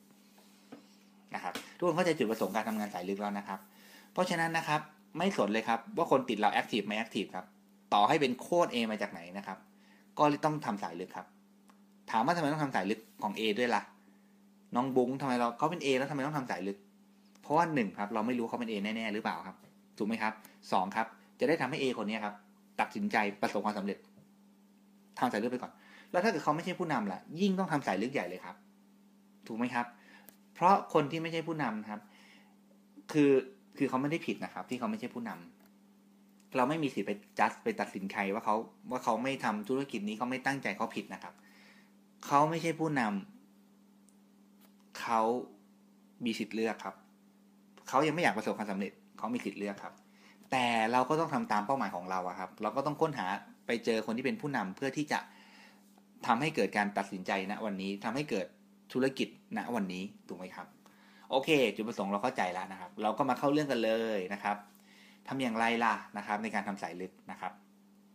[1.34, 3.58] นะครับทุกคนเข้าใจจุดประสงค์การทำงานสายลึกแล้วนะครับ
[4.12, 4.80] เพราะฉะนั้นนะครับ
[5.18, 7.46] ไม่สนเลยครับ ว่าคนติดเราแอคทีฟไม่แอคทีฟครับ
[7.94, 9.58] ต่อให้เป็นโค้ด A มาจากไหนนะครับ
[10.18, 11.26] ก็ต้องทำสายลึกครับ
[12.10, 13.82] ถามว่าทำไมต้องทำสายลึกของ A ด้วยล่ะ
[14.76, 16.78] น้องบุ้งทำไมเราเขาเป็น A แล้วทำไมต้องทำสายลึก
[17.42, 19.56] เพราะว่าหนึ่งครับ เราไม่รู้เขาเป็น A แน่ๆหรือเปล่าครับ
[19.98, 20.32] ถูกไหมครับ
[20.72, 21.06] สองครับ
[21.40, 22.34] จะได้ทำให้ A คนนี้ครับ
[22.80, 23.98] ตัดสินใจประสบความสำเร็จ
[25.18, 25.72] ทำสายลึกไปก่อน
[26.12, 28.56] แล้วถ้าเกิดเขาไม่ใช่ผู้นำล่ะ ยิ่งต้องทำสายลึกใหญ่เลยครับ
[29.46, 29.86] ถูกไหมครับ
[30.54, 32.00] เพราะคนที่ไม่ใช่ผู้นำครับ
[33.12, 33.30] คือ
[33.78, 38.56] คือเขาไม่ได้ผิดนะครับ ที่เขาไม่ใช่ผู้นำเราไม่มีสิทธิ์ไปจัดไปตัดสินใครว่าเขา
[38.90, 41.34] ว่าเขาไม่ทำธุรกิจนี้เขาไม่ตั้งใจเขาผิดนะครับ
[42.26, 45.20] เขาไม่ใช่ผู้นำเขา
[46.24, 46.94] มีสิทธิ์เลือกครับ
[47.88, 48.92] เขายังไม่อยากประสบความสำเร็จ
[49.22, 49.94] เขามีสิทธิ์เลือกครับ
[50.50, 53.26] แต่เราก็ต้องทำตามเป้าหมายของเราอะครับ เราก็ต้องค้นหา
[53.66, 55.18] ไปเจอคนที่เป็นผู้นำเพื่อที่จะ
[56.26, 58.46] ทำให้เกิดการตัดสินใจณวันนี้ทำให้เกิด
[58.92, 60.66] ธุรกิจณวันนี้ถูกไหมครับ
[61.30, 64.56] โอเค จุดประสงค์เราเข้าใจแล้วนะครับ เราก็มาเข้าเรื่องกันเลยนะครับ
[65.28, 67.52] ทำอย่างไรล่ะนะครับ ในการทำสายลึกนะครับ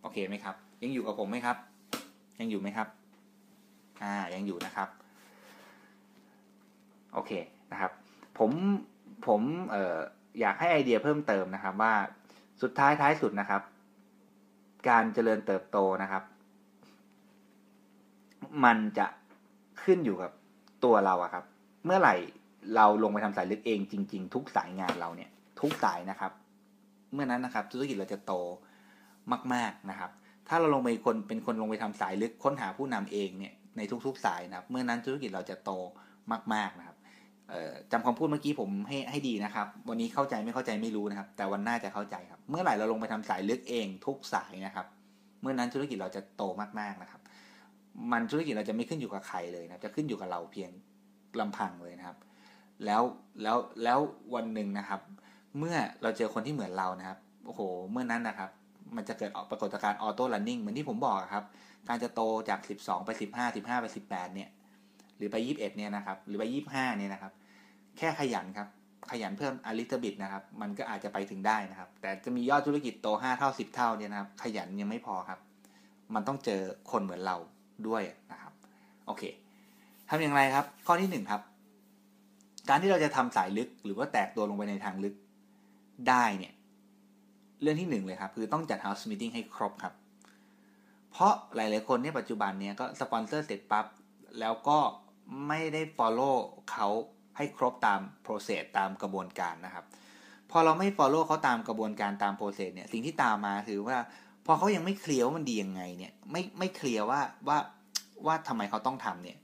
[0.02, 1.58] โอเคไหมครับ ยังอยู่กับผมไหมครับ
[2.40, 2.88] ยังอยู่ไหมครับ
[4.04, 4.90] อ่ายังอยู่นะครับ
[7.14, 7.32] โอเค
[7.72, 7.92] นะครับ
[8.38, 8.52] ผม
[9.28, 9.42] ผม
[9.72, 9.98] เอ่อ
[10.40, 11.94] อยากให้ไอเดียเพิ่มเติมนะครับว่า
[12.62, 13.62] สุดท้ายท้ายสุดนะครับ
[14.90, 16.24] การเจริญเติบโตนะครับ
[18.64, 19.08] มันจะ
[19.84, 20.32] ขึ้นอยู่กับ
[20.84, 21.44] ตัวเราอะครับ
[21.86, 22.16] เมื่อไหร่
[22.76, 25.30] เราลงไปทำสายลึกเองจริง ๆ ทุกสายงานเราเนี่ย
[25.62, 26.32] ทุกสายนะครับ
[27.14, 28.34] เมื่อนั้นนะครับ ธุรกิจเราจะโต
[29.54, 30.12] มาก ๆนะครับ
[30.48, 35.72] ถ้าเราลงไปคนเป็นคนลงไปทำสายลึกค้นหาผู้นำเองเนี่ยในทุก ๆ สายนะครับ เมื่อนั้นธุรกิจเราจะโต
[36.54, 36.97] มาก ๆนะครับ
[37.92, 44.88] จำคำพูดเมื่อกี้ผมให้ให้ดีนะครับ วันนี้เข้าใจไม่เข้าใจไม่รู้นะครับ แต่วันหน้าจะเข้าใจครับ เมื่อไหร่เราลงไปทำสายลึกเองทุกสายนะครับ
[45.42, 46.44] เมื่อนั้นธุรกิจเราจะโต
[46.80, 47.22] มากๆนะครับ
[48.12, 50.70] มันธุรกิจเราจะไม่ขึ้นอยู่กับใครเลยนะจะขึ้นอยู่กับเราเพียง
[51.40, 52.18] ลำพังเลยนะครับ
[52.86, 53.02] แล้ว
[53.44, 54.00] แล้วแล้ว
[54.36, 55.02] วันหนึ่งนะครับ
[55.58, 58.50] เมื่อเราเจอคนที่เหมือนเรานะครับโอ้โห เมื่อนั้นนะครับ
[58.96, 61.44] มันจะเกิดปรากฏการณ์ออโต้ลันนิ่งเหมือนที่ผมบอกครับ
[61.90, 64.50] การจะโตจาก 12 ไป 15 15 ไป 18 เนี่ย
[65.18, 67.34] หรือไป21เนี่ยนะครับ หรือไป25เนี่ยนะครับ
[67.98, 68.68] แค่ขยันครับ
[69.12, 75.40] ขยันเพิ่มอลิตบิตนะครับ มันก็อาจจะไปถึงได้นะครับ แต่จะมียอดธุรกิจโต5เท่า10เท่าเนี่ยนะครับ ขยันยังไม่พอครับ
[76.16, 77.38] มันต้องเจอคนเหมือนเรา
[77.88, 78.54] ด้วยนะครับ
[79.06, 79.24] โอเค
[80.10, 81.42] ทำอย่างไรครับ ข้อที่หนึ่งครับ
[82.70, 85.16] การที่เราจะทำสายลึกหรือว่าแตกตัวลงไปในทางลึก
[86.10, 86.54] ได้เนี่ย
[87.62, 89.94] เรื่องที่หนึ่งเลยครับ คือต้องจัด house meeting ให้ครบครับ
[91.12, 93.86] เพราะหลาย ๆ คนเนี่ยปัจจุบันเนี่ยก็สปอนเซอร์เสร็จปั๊บ
[94.40, 94.78] แล้วก็
[95.48, 96.36] ไม่ได้ follow
[96.72, 96.88] เขา
[97.38, 99.86] ให้ครบตาม process ตามกระบวนการนะครับ
[100.52, 103.98] พอเราไม่ follow เขาตามกระบวนการตาม process เนี่ยสิ่งที่ตามมาคือว่า
[104.46, 107.58] พอเขายังไม่เคลียร์ว่ามันดียังไงเนี่ยไม่ไม่เคลียร์ว่าว่า
[108.26, 109.38] ว่าทำไมเขาต้องทำเนี่ย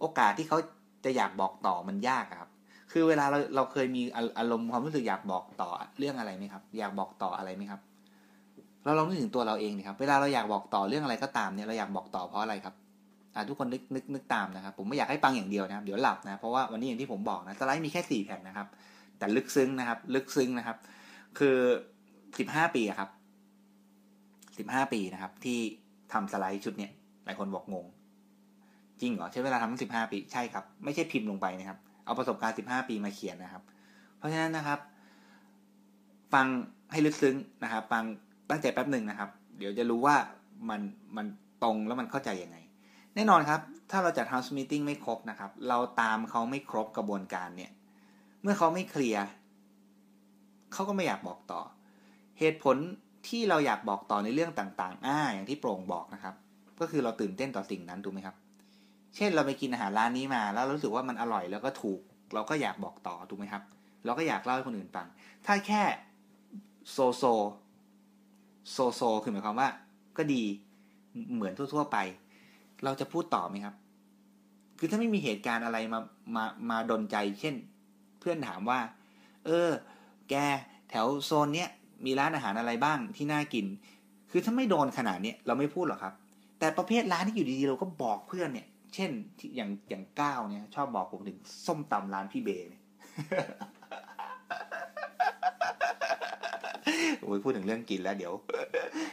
[0.00, 0.58] โอกาสที่เขา
[1.04, 2.50] จะอยากบอกต่อมันยากครับ
[2.92, 4.02] คือเวลาเราเราเคยมี
[4.38, 7.80] อารมณ์ความรู้สึกอยากบอกต่อเรื่องอะไรไหมครับ อยากบอกต่ออะไรไหมครับ
[8.84, 12.74] เราลองนึกถึงตัวเราเองดิครับ เวลาเราอยากบอกต่อเรื่องอะไรก็ตามเนี่ยเราอยากบอกต่อเพราะอะไรครับ
[13.48, 18.66] ทุกคนนึกนึกนึกตามนะครับ ผมไม่อยากให้ฟังอย่างเดียวนะครับ เดี๋ยวหลับนะ เพราะว่าวันนี้อย่างที่ผมบอกนะสไลด์มีแค่สี่แผ่นนะครับ
[19.18, 20.76] แต่ลึกซึ้งนะครับ ลึกซึ้งนะครับ
[21.38, 21.56] คือ
[22.38, 23.10] สิบห้าปีครับ
[24.58, 25.58] สิบห้าปีนะครับ ที่
[26.12, 26.92] ทำสไลด์ชุดเนี้ย
[27.24, 27.86] หลายคนบอกงง
[29.00, 33.62] จริงเหรอใช้เวลาทำทั้งสิบห้าปีใช่ครับ ไม่ใช่พิมพ์ลงไปนะครับ เอาประสบการณ์สิบห้าปีมาเขียนนะครับ
[34.16, 34.78] เพราะฉะนั้นนะครับ
[36.34, 36.46] ฟัง
[36.92, 38.04] ให้ลึกซึ้งนะครับ ฟัง
[38.50, 40.16] ตั้งใจแป๊บหนึ่งนะครับ เดี๋ยวจะรู้ว่า
[40.70, 40.80] มัน
[41.16, 41.26] มัน
[41.62, 42.56] ตรงแล้วมันเข้าใจยังไง
[43.14, 47.70] แน่นอนครับ ถ้าเราจัด house meeting ไม่ครบนะครับ เราตามเขาไม่ครบกระบวนการเนี่ย
[48.42, 49.24] เมื่อเขาไม่เคลียร์
[50.72, 51.60] เขาก็ไม่อยากบอกต่อ
[52.38, 52.76] เหตุผล
[53.28, 56.34] ที่เราอยากบอกต่อในเรื่องต่างๆ อ่า อย่างที่โปร่งบอกนะครับ
[56.80, 58.36] ก็คือเราตื่นเต้นต่อสิ่งนั้นถูกไหมครับ
[59.16, 62.00] เช่นเราไปกินอาหารร้านนี้มา แล้วรู้สึกว่ามันอร่อยแล้วก็ถูก
[62.34, 63.62] เราก็อยากบอกต่อถูกไหมครับ
[64.04, 65.06] เราก็อยากเล่าให้คนอื่นฟัง
[65.46, 65.82] ถ้าแค่
[66.90, 67.24] so so
[68.70, 69.68] so so คือหมายความว่า
[70.18, 70.42] ก็ดี
[71.34, 71.98] เหมือนทั่ว ๆ ไป
[72.84, 73.74] เราจะพูดต่อไหมครับ
[74.78, 76.00] คือถ้าไม่มีเหตุการณ์อะไรมา
[76.36, 77.54] มามาดนใจ เช่น
[78.20, 78.80] เพื่อนถามว่า
[79.46, 79.68] เออ
[80.30, 80.34] แก
[80.90, 81.68] แถวโซนเนี้ย
[82.04, 83.66] มีร้านอาหารอะไรบ้างที่น่ากิน
[84.30, 86.14] คือถ้าไม่โดนขนาดนี้เราไม่พูดหรอกครับ
[86.58, 89.10] แต่ประเภทร้านที่อยู่ดีๆเราก็บอกเพื่อนเนี่ย เช่น
[89.56, 92.82] อย่างอย่างก้าวเนี่ย ชอบบอกผมถึงส้มตำร้านพี่เบเนี่ย
[97.20, 98.32] โอ้ยพูดถึงเรื่องกินแล้วเดี๋ยว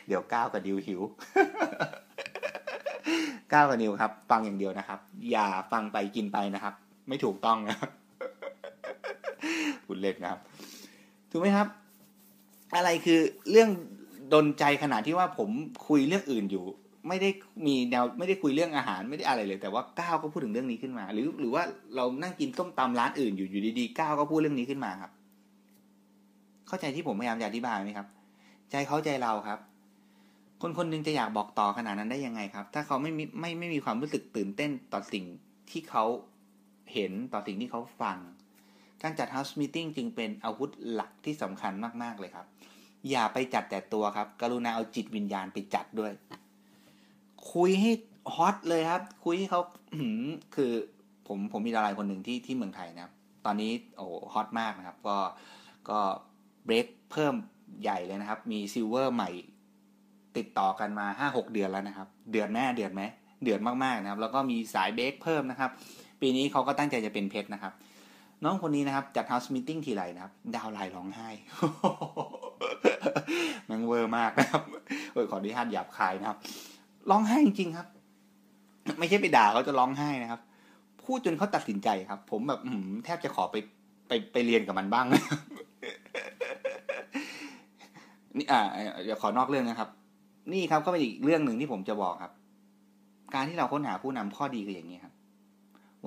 [0.08, 1.02] เดี๋ยวก้าวกับดิวหิว
[3.54, 5.00] ก้าวกับนิวครับ ฟังอย่างเดียวนะครับ
[5.32, 6.74] อย่าฟังไปกินไปนะครับ
[7.08, 7.78] ไม่ถูกต้องนะ
[9.88, 10.40] คุณเล่นนะครับ
[11.32, 11.68] ถูกไหมครับ
[12.76, 13.20] อะไรคือ
[13.52, 13.70] เรื่อง
[14.34, 15.50] ดนใจขนาดที่ว่าผม
[15.88, 16.66] คุยเรื่องอื่นอยู่
[17.08, 17.30] ไม่ได้
[17.68, 21.64] มีแนวไม่ได้คุยเรื่องอาหารไม่ได้อะไรเลย แต่ว่าก้าวก็พูดถึงเรื่องนี้ขึ้นมา หรือ หรือว่า
[21.96, 25.12] เรานั่งกินส้มตำร้านอื่นอยู่อยู่ดีๆก้าวก็พูดเรื่องนี้ขึ้นมาครับ
[26.68, 28.08] เข้าใจที่ผมพยายามจะอธิบายไหมครับ
[28.72, 29.60] ใจเขาใจเราครับ
[30.62, 35.26] คนคนนึงจะอยากบอกต่อขนาดนั้นได้ยังไงครับ ถ้าเขาไม่มีไม่ไม่มีความรู้สึกตื่นเต้นต่อสิ่ง
[35.70, 36.06] ที่เขา
[36.94, 38.18] เห็นต่อสิ่งที่เขาฟัง
[39.02, 42.48] การจัด house meeting จึงเป็นอาวุธหลักที่สำคัญมาก ๆ เลยครับ
[43.10, 46.12] อย่าไปจัดแต่ตัวครับ กรุณาเอาจิตวิญญาณไปจัดด้วย
[47.54, 47.92] คุยให้
[48.36, 49.62] ฮอตเลยครับ คุยให้เขา
[50.56, 50.72] คือ
[51.28, 53.14] ผมผมมีดาราคนหนึ่งที่ที่เมืองไทยนะครับ
[53.46, 55.18] ตอนนี้โอ้ฮอตมากนะครับ ก็
[55.90, 56.00] ก็
[56.66, 57.34] เบรกเพิ่ม
[57.82, 59.30] ใหญ่เลยนะครับ มี silver ใหม่
[60.38, 63.04] ติดต่อกันมาห้าหกเดือนแล้วนะครับ เดือดไหม
[63.44, 65.72] เดือดไหมเดือดมากๆนะครับ แล้วก็มีสายเบรกเพิ่มนะครับ
[66.22, 67.74] ปีนี้เขาก็ตั้งใจจะเป็นเพชรนะครับ
[68.44, 71.30] น้องคนนี้นะครับจัด house meeting ทีไรนะครับ downline ร้องไห้
[73.70, 74.64] มันเวอร์มากนะครับ
[75.14, 76.38] เออขออนุญาตหยาบคายนะครับ
[77.10, 77.88] ร้องไห้จริงๆครับ
[79.00, 80.42] ไม่ใช่ไปด่าเขาจะร้องไห้นะครับ
[81.04, 82.60] พูดจนเขาตัดสินใจครับ ผมแบบ
[83.06, 83.56] แทบจะขอไป
[84.08, 85.06] ไปไปเรียนกับมันบ้าง
[88.38, 88.62] นี่อ่า
[89.04, 89.90] เดี๋ยวขอนอกเรื่องนะครับ
[90.54, 92.32] นี่ครับก็เป็นอีกเรื่องหนึ่งที่ผมจะบอกครับ
[93.34, 95.14] การที่เราค้นหาผู้นำข้อดีคืออย่างนี้ครับ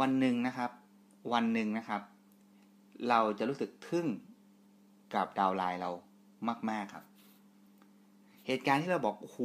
[0.01, 0.71] วันหนึ่งนะครับ
[1.33, 2.03] วันหนึ่งนะครับ
[3.09, 4.07] เราจะรู้สึกทึ่ง
[5.15, 5.91] กับดาวไลน์เรา
[6.71, 7.05] มาก ๆครับ
[8.47, 9.39] เหตุการณ์ที่เราบอกโอ้โห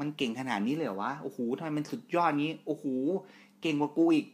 [0.00, 2.84] มันเก่งขนาดนี้เลยวะโอ้โหทำไมมันสุดยอดนี้โอ้โห
[3.62, 4.26] เก่งกว่ากูอีก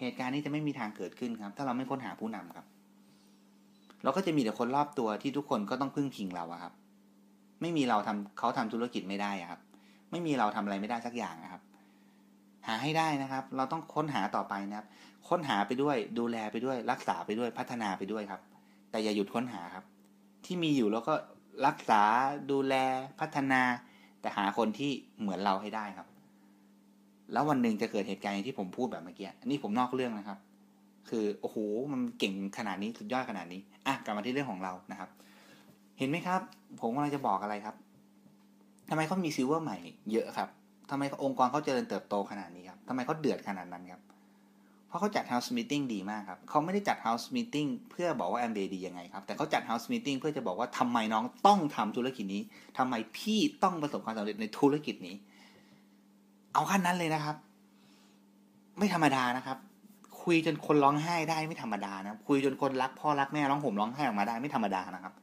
[0.00, 2.66] เหตุการณ์นี้จะไม่มีทางเกิดขึ้นครับ ถ้าเราไม่ค้นหาผู้นำครับ
[4.02, 6.72] เราก็จะมีแต่คนรอบตัวที่ทุกคนก็ต้องพึ่งพิงเราครับ
[7.64, 9.60] ไม่มีเราทำเขาทำธุรกิจไม่ได้ครับ
[10.10, 11.62] ไม่มีเราทำอะไรไม่ได้สักอย่างนะครับ
[12.66, 14.86] หาให้ได้นะครับ เราต้องค้นหาต่อไปนะครับ
[15.28, 18.40] ค้นหาไปด้วยดูแลไปด้วย รักษาไปด้วยพัฒนาไปด้วยครับ
[18.90, 19.84] แต่อย่าหยุดค้นหาครับ
[20.44, 21.14] ที่มีอยู่แล้วก็
[21.66, 22.02] รักษา
[22.50, 22.74] ดูแล
[23.20, 23.62] พัฒนา
[24.20, 26.08] แต่หาคนที่เหมือนเราให้ได้ครับ
[27.32, 30.38] แล้ววันหนึ่งจะเกิดเหตุการณ์ที่ผมพูดแบบเมื่อกี้อันนี้ผมนอกเรื่องนะครับ
[31.08, 31.56] คือโอ้โห
[31.92, 35.10] มันเก่งขนาดนี้สุดยอดขนาดนี้อะกลับมาที่เรื่องของเรานะครับ
[35.98, 36.40] เห็นไหมครับ
[36.80, 37.76] ผมกำลังจะบอกอะไรครับ
[38.88, 39.78] ทำไมเขามี silver ใหม่
[40.12, 40.48] เยอะครับ
[40.90, 44.02] ทำไมองค์กรเขาเจริญเติบโตขนาดนี้ครับทำไมเขาเดือดขนาดนั้นครับ
[44.88, 52.42] เพราะเขาจัด house meeting ดีมากครับ เขาไม่ได้จัด house meeting เพื่อบอกว่า MBA ดียังไงครับ แต่เขาจัด house meeting เพื่อจะบอกว่าทำไมน้องต้องทำธุรกิจนี้
[52.78, 55.16] ทำไมพี่ต้องประสบความสำเร็จในธุรกิจนี้
[56.54, 57.36] เอาขั้นนั้นเลยนะครับ
[58.78, 59.58] ไม่ธรรมดานะครับ
[60.22, 65.14] คุยจนคนร้องไห้ได้ไม่ธรรมดานะคุยจนคนรักพ่อรักแม่ร้องห่มร้องไห้ออกมาได้ไม่ธรรมดานะครับ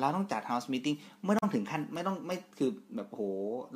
[0.00, 3.22] เราต้องจัด house meeting ไม่ต้องถึงขั้นไม่ต้องไม่คือแบบโห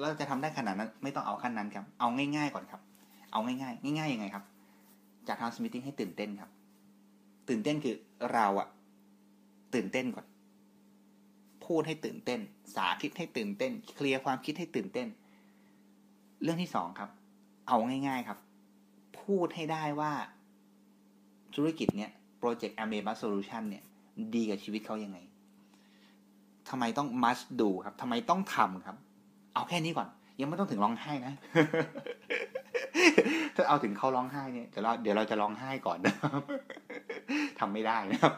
[0.00, 2.80] เราจะทำได้ขนาดนั้น ไม่ต้องเอาขั้นนั้นครับ เอาง่ายๆก่อนครับ
[3.32, 4.44] เอาง่ายๆง่ายๆยังไงครับ
[5.28, 6.50] จัด house meeting ให้ตื่นเต้นครับ
[7.48, 7.96] ตื่นเต้นคือ
[8.32, 8.68] เราอะ
[9.74, 10.26] ตื่นเต้นก่อน
[11.64, 12.40] พูดให้ตื่นเต้น
[12.74, 15.08] สาธิตให้ตื่นเต้น เคลียร์ความคิดให้ตื่นเต้น
[16.42, 17.10] เรื่องที่สองครับ
[17.68, 17.76] เอา
[18.08, 18.38] ง่าย ๆครับ
[19.20, 20.12] พูดให้ได้ว่า
[21.54, 23.84] ธุรกิจเนี้ยโปรเจกต์ a m e b u s Solution เนี่ย
[24.34, 25.18] ดีกับชีวิตเขายังไง
[26.70, 28.96] ทำไมต้อง must do ครับทำไมต้องทำครับ
[29.54, 30.08] เอาแค่นี้ก่อน
[30.40, 31.32] ยังไม่ต้องถึงร้องไห้นะ
[33.54, 36.42] ถ้าเอาถึงเขาร้องไห้เนี่ยเดี๋ยวเราเดี๋ยวเราจะร้องไห้ก่อนนะครับ
[37.58, 38.32] ทำไม่ได้นะครับ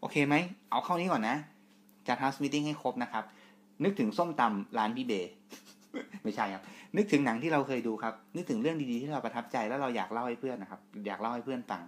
[0.00, 0.34] โอเคไหม
[0.70, 1.36] เอาเข้านี้ก่อนนะ
[2.08, 3.24] จัด house meeting ให้ครบนะครับ
[3.84, 5.12] นึกถึงส้มตำร้านพี่เบ
[6.24, 6.62] ไม่ใช่ครับ
[6.96, 11.82] นึกถึงหนังที่เราเคยดูครับ นึกถึงเรื่องดีๆที่เราประทับใจแล้วเราอยากเล่าให้เพื่อนนะครับ อยากเล่าให้เพื่อนฟัง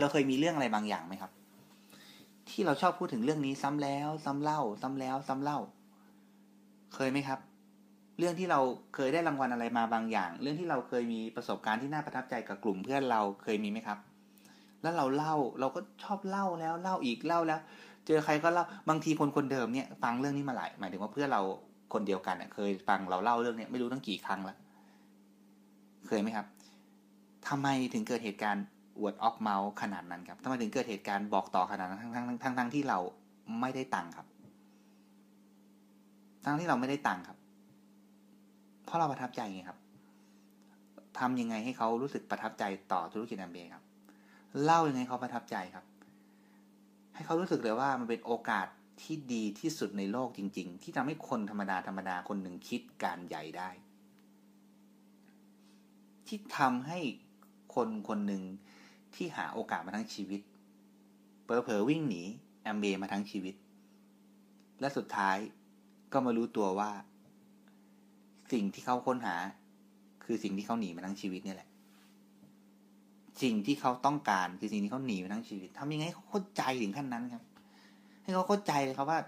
[0.00, 1.30] เราเคยมีเรื่องอะไรบางอย่างไหมครับ
[2.52, 5.58] ที่เราชอบพูดถึงเรื่องนี้ซ้ำแล้ว ซ้ำเล่า ซ้ำแล้ว ซ้ำเล่า
[6.94, 7.38] เคยไหมครับ
[8.18, 8.60] เรื่องที่เรา
[8.94, 13.98] เคยได้รางวัลอะไรมาบางอย่าง เรื่องที่เราเคยมีประสบการณ์ที่น่าประทับใจกับกลุ่มเพื่อนเราเคยมีไหมครับ
[14.82, 17.60] แล้วเราเล่าเราก็ชอบเล่าแล้วเล่าอีกเล่าแล้ว
[18.06, 21.42] เจอใครก็เล่าบางทีคนคนเดิมเนี่ย ฟังเรื่องนี้มาหลายหมายถึงว่าเพื่อนเรา
[21.92, 24.56] คนเดียวกันเน่ยเคยฟังเราเล่าเรื่องนี้ไม่รู้ตั้งกี่ครั้งแล้ว
[26.06, 26.46] เคยไหมครับ
[27.48, 28.64] ทำไมถึงเกิดเหตุการณ์
[29.02, 32.98] word of mouth ขนาดนั้นครับทำไมถึงเกิดเหตุการณ์บอกต่อขนาดนั้นทั้งทั้งทั้งทั้งที่เรา
[33.60, 34.26] ไม่ได้ตังค์ครับ
[36.44, 37.38] ทั้งที่เราไม่ได้ตังค์ครับ
[38.84, 39.78] เพราะเราประทับใจไงครับ
[41.18, 43.84] ทำยังไงให้เขารู้สึกประทับใจต่อธุรกิจแอมเบครับ
[44.62, 45.84] เล่ายังไงเขาประทับใจครับ
[47.14, 48.66] ให้เขารู้สึกเลยว่ามันเป็นโอกาส
[49.02, 53.70] ที่ดีที่สุดในโลกจริง ๆ ที่ทำให้คนธรรมดาธรรมดาคนหนึ่งคิดการใหญ่ได้
[56.26, 56.98] ที่ทำให้
[57.74, 58.42] คนคนหนึ่ง
[59.16, 60.40] ที่หาโอกาสมาทั้งชีวิต
[61.44, 62.22] เผลอๆวิ่งหนี
[62.62, 63.54] แอมเบมาทั้งชีวิต
[64.80, 65.36] และสุดท้าย
[66.12, 66.90] ก็มารู้ตัวว่า
[68.52, 69.36] สิ่งที่เขาค้นหา
[70.24, 71.68] คือสิ่งที่เขาหนีมาทั้งชีวิตนี่แหละ
[73.42, 77.42] สิ่งที่เขาต้องการคือสิ่งที่เขาหนีมาทั้งชีวิตทำยังไงเขาเข้าใจถึงขั้นนั้นครับ
[78.22, 79.20] ให้เขาเข้าใจเลยครับว่า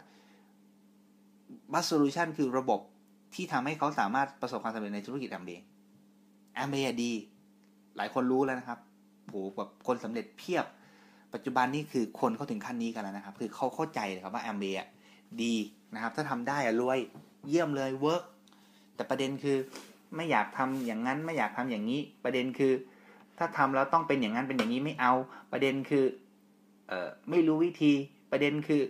[1.73, 2.81] Bus Solution คือระบบ
[3.35, 5.51] ที่ทำให้เขาสามารถประสบความสำเร็จในธุรกิจแอมเบ
[6.55, 7.13] แอมเบดี
[7.97, 8.79] หลายคนรู้แล้วนะครับ
[9.35, 10.67] หแบบคนสำเร็จเพียบ
[11.35, 14.65] ปัจจุบันนี่คือคนเขาถึงขั้นนี้กันแล้วนะครับ คือเขาเข้าใจเลยครับว่าแอมเบ
[15.43, 15.55] ดี
[15.95, 16.99] นะครับ ถ้าทำได้อะรวย
[17.49, 18.25] เยี่ยมเลย work
[18.95, 19.57] แต่ประเด็นคือ
[20.17, 22.73] ไม่อยากทำอย่างนั้นไม่อยากทำอย่างนี้ ประเด็นคือ
[23.39, 25.13] ถ้าทำแล้วต้องเป็นอย่างนั้นเป็นอย่างนี้ไม่เอา
[25.53, 26.05] ประเด็นคือ
[26.89, 27.93] เอ่อไม่รู้วิธี
[28.31, 28.83] ประเด็นคือ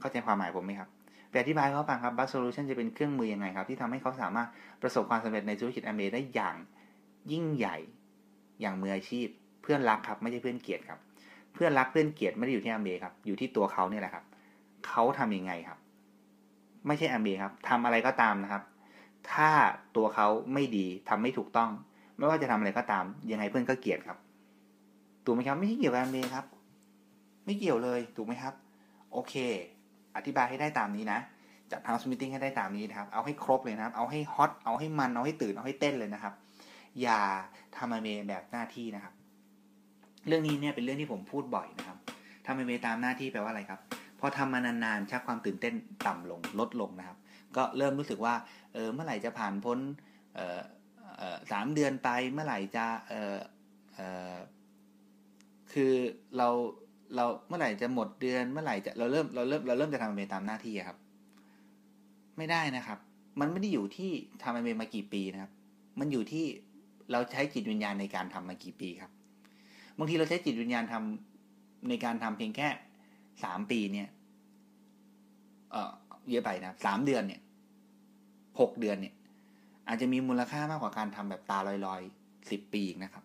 [0.00, 0.88] เข้าใจความหมายผมไหมครับ
[1.30, 4.48] ไปอธิบายเขาฟังครับ Bus Solution จะเป็นเครื่องมือยังไงครับ ที่ทำให้เขาสามารถ
[4.82, 6.56] ประสบความสำเร็จในธุรกิจแอมเบได้อย่าง
[7.32, 7.76] ยิ่งใหญ่
[8.60, 9.28] อย่างมืออาชีพ
[9.66, 10.98] พื่อนรักครับไม่ใช่เพื่อนเกลียดครับ
[11.54, 14.24] เพื่อนรักเพื่อนเกลียดไม่ได้อยู่ที่อมเบครับ อยู่ที่ตัวเขาเนี่ยแหละครับ
[14.86, 15.78] เขาทำยังไงครับ
[16.86, 18.62] ไม่ใช่อมเบครับทำอะไรก็ตามนะครับ
[19.32, 19.50] ถ้า
[19.96, 21.70] ตัวเขาไม่ดีทำไม่ถูกต้อง
[22.18, 24.18] ไม่ว่าจะทำอะไรก็ตาม ยังไงเพื่อนก็เกลียดครับ
[25.24, 26.46] ถูกไหมครับไม่ใช่เกี่ยวกับอมเบครับ
[27.44, 28.54] ไม่เกี่ยวเลยถูกไหมครับ
[29.12, 29.34] โอเค
[30.16, 31.18] อธิบายให้ได้ตามนี้นะ
[31.70, 36.34] จัดทางสมิ e ติ้งให้ได้ตามนี้นะครับ เอาให้ครบเลยนะครับ เอาให้ฮอต เอาให้มัน เอาให้ตื่น เอาให้เต้นเลยนะครับ
[37.02, 37.20] อย่า
[37.76, 39.14] ทำอเมแบบหน้าที่นะครับ
[40.26, 41.98] เรื่องนี้เนี่ยเป็นเรื่องที่ผมพูดบ่อยนะครับ
[42.46, 43.80] ทำอเมตามหน้าที่แปลว่าอะไรครับ
[44.20, 45.74] พอทำมานานๆชักความตื่นเต้น
[46.06, 47.18] ต่ำลงลดลงนะครับ
[47.56, 48.34] ก็เริ่มรู้สึกว่า
[48.74, 49.78] เออเมื่อไหร่จะผ่านพ้น
[50.34, 50.60] เออ
[51.18, 53.36] เออสามเดือนไปเมื่อไหร่จะเออ
[53.94, 54.00] เอ
[54.32, 54.34] อ
[55.72, 55.92] คือ
[56.36, 56.48] เรา
[57.16, 60.98] เราเมื่อไหร่จะหมดเดือนเมื่อไหร่จะเราเริ่มเราเริ่มเราเริ่มจะทำเมตามหน้าที่ครับ
[62.36, 62.98] ไม่ได้นะครับ
[63.40, 64.10] มันไม่ได้อยู่ที่
[64.42, 65.52] ทำเมมากี่ปีนะครับ
[66.00, 66.44] มันอยู่ที่
[67.12, 69.10] เราใช้จิตวิญญาณในการทำมากี่ปีครับ
[69.98, 72.68] บางทีเราใช้จิตวิญญาณทำในการทำเพียงแค่
[73.44, 74.08] สามปีเนี่ย
[75.70, 75.92] เออ
[76.28, 77.40] เยอะไปนะสามเดือนเนี่ย
[78.60, 79.14] หกเดือนเนี่ย
[79.88, 83.24] อาจจะมีมูลค่ามากกว่าการทำแบบตาลอยๆสิบปีอีกนะครับ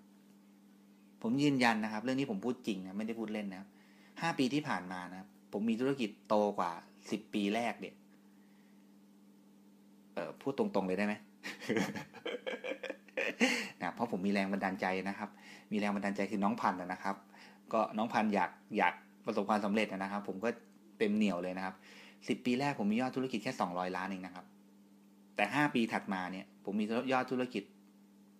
[1.22, 3.68] ผมยืนยันนะครับ เรื่องนี้ผมพูดจริงนะไม่ได้พูดเล่นนะ
[4.22, 6.72] ห้าปีที่ผ่านมานะผมมีธุรกิจโตกว่า
[7.12, 7.96] สิบปีแรกเนี่ย
[10.14, 11.14] เออพูดตรงๆเลยได้ไหม
[13.80, 15.30] นะเพราะผมมีแรงบันดาลใจนะครับ
[15.72, 17.16] มีแรงบันดาลใจคือน้องพันธ์นะครับ
[17.74, 18.94] ก็น้องพันธ์อยากอยาก
[19.26, 20.50] ประสบความสำเร็จนะครับ ผมก็
[21.00, 21.76] เต็มเหนียวเลยนะครับ
[22.28, 24.46] สิบปีแรกผมมียอดธุรกิจแค่สองร้อยล้านเองนะครับ
[25.36, 27.64] แต่ห้าปีถัดมาเนี่ย ผมมียอดธุรกิจ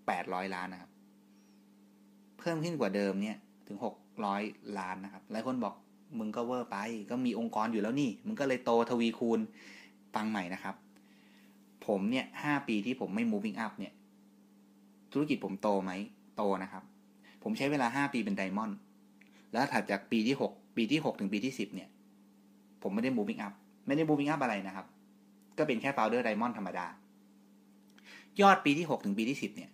[0.08, 0.92] แปดร้อยล้านนะครับ
[2.40, 4.44] เพิ่มขึ้นกว่าเดิมเนี่ย ถึงหกร้อย
[4.80, 5.74] ล้านนะครับ หลายคนบอก
[6.20, 6.78] มึงก็เวอร์ไป
[7.10, 9.40] ก็มีองค์กรอยู่แล้วนี่ มึงก็เลยโตทวีคูณ
[10.16, 10.76] ฟังใหม่นะครับ
[11.88, 13.94] ผมเนี่ยห้าปีที่ผมไม่ moving up เนี่ย
[15.14, 15.92] ธุรกิจผมโตไหม
[16.38, 16.84] โตนะครับ
[17.44, 18.78] ผมใช้เวลาห้าปีเป็นไดมอนด์
[19.54, 21.90] แล้วถัดจากปีที่หกปีที่หกถึงปีที่สิบเนี่ย
[22.82, 23.54] ผมไม่ได้ moving up
[23.88, 24.86] ไม่ได้ moving up อะไรนะครับ
[25.58, 26.86] ก็เป็นแค่ founder diamond ธรรมดา
[28.42, 29.70] ยอดปีที่หกถึงปีที่สิบเนี่ย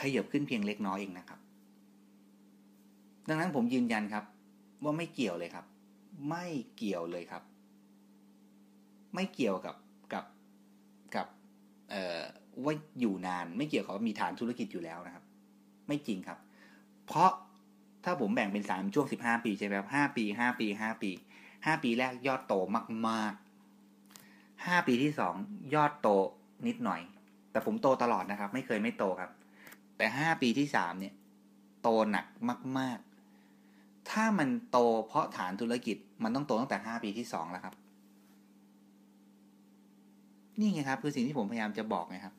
[0.00, 1.40] ขยับขึ้นเพียงเล็กน้อยเองนะครับ
[3.28, 4.24] ดังนั้นผมยืนยันครับ
[4.84, 5.64] ว่าไม่เกี่ยวเลยครับ
[6.28, 7.42] ไม่เกี่ยวเลยครับ
[9.14, 9.76] ไม่เกี่ยวกับ
[10.12, 10.24] กับ
[11.14, 11.26] กับ
[11.90, 12.22] เอ่อ
[12.64, 15.24] ว่าอยู่นานไม่เกี่ยวกับมีฐานธุรกิจอยู่แล้วนะครับ
[15.88, 16.38] ไม่จริงครับ
[17.06, 17.30] เพราะ
[18.04, 21.10] ถ้าผมแบ่งเป็นสามช่วงสิบห้าปีใช่ไหมครับห้าปีห้าปีห้าปี
[21.66, 22.54] ห้าปีแรกยอดโต
[23.08, 25.34] มากๆห้าปีที่สอง
[25.74, 26.08] ยอดโต
[26.66, 27.00] นิดหน่อย
[27.50, 29.30] แต่ผมโตตลอดนะครับ ไม่เคยไม่โตครับ
[29.96, 31.14] แต่ห้าปีที่สามเนี่ย
[31.82, 32.26] โตหนัก
[32.78, 32.98] มาก
[33.54, 37.74] ๆ ถ้ามันโตเพราะฐานธุรกิจมันต้องโตตั้งแต่ห้าปีที่สองแล้วครับ
[40.58, 42.34] นี่ไงครับ คือสิ่งที่ผมพยายามจะบอกไงครับ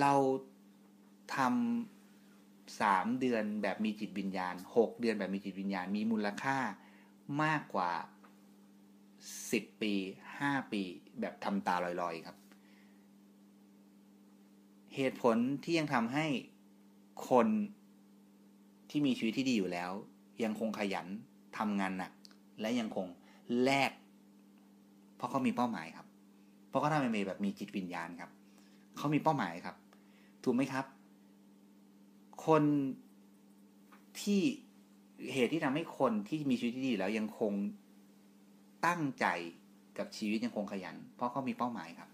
[0.00, 0.12] เรา
[1.36, 6.58] ทำสามเดือนแบบมีจิตวิญญาณหกเดือนแบบมีจิตวิญญาณ มีมูลค่า
[7.42, 7.92] มากกว่า
[9.52, 9.94] สิบปี
[10.38, 10.82] ห้าปี
[11.20, 12.36] แบบทำตาลอยๆครับ
[14.94, 16.26] เหตุผลที่ยังทำให้
[17.30, 17.46] คน
[18.90, 19.90] ที่มีชีวิตที่ดีอยู่แล้ว
[20.44, 21.06] ยังคงขยัน
[21.58, 22.12] ทำงานหนัก
[22.60, 23.06] และยังคง
[23.62, 23.90] แลก
[25.16, 26.06] เพราะเขามีเป้าหมายครับ
[26.68, 28.30] เพราะเขาทำเป็นแบบมีจิตวิญญาณครับ
[28.96, 29.76] เขามีเป้าหมายครับ
[30.44, 30.84] ถูกไหมครับ
[32.46, 32.62] คน
[34.20, 34.40] ที่
[35.32, 37.52] เหตุที่ทำให้คนที่มีชีวิตที่ดีแล้วยังคง
[38.86, 39.26] ตั้งใจ
[39.98, 42.08] กับชีวิตยังคงขยัน เพราะเขามีเป้าหมายครับ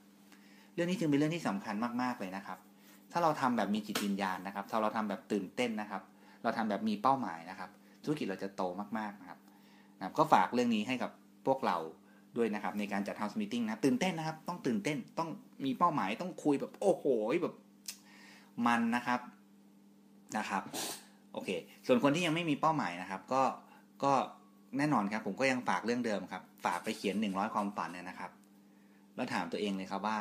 [0.75, 2.59] เรื่องนี้จึงเป็นเรื่องที่สำคัญมากๆเลยนะครับ
[3.13, 6.03] ถ้าเราทำแบบมีจิตวิญญาณนะครับ ถ้าเราทำแบบตื่นเต้นนะครับ
[6.43, 7.71] เราทำแบบมีเป้าหมายนะครับ
[8.05, 8.63] ธุรกิจเราจะโต
[8.99, 9.39] มากๆนะครับ
[9.99, 11.11] นะก็ฝากเรื่องนี้ให้กับ
[11.47, 11.79] พวกเรา
[12.37, 15.31] ด้วยนะครับ ในการจัด house meeting นะตื่นเต้นนะครับ ต้องตื่นเต้นต้อง
[15.65, 17.05] มีเป้าหมายต้องคุยแบบโอ้โห
[17.43, 17.55] แบบ
[18.67, 19.21] มันนะครับ
[20.39, 20.63] นะครับ
[21.33, 21.51] โอเค
[21.87, 23.43] ส่วนคนที่ยังไม่มีเป้าหมายนะครับ ก็
[24.05, 24.13] ก็
[24.79, 28.31] แน่นอนครับ ผมก็ยังฝากเรื่องเดิมครับ ฝากไปเขียนหนึ่งร้อยความฝันเนี่ยนะครับ
[29.17, 30.19] แล้วถามตัวเองเลยครับว่า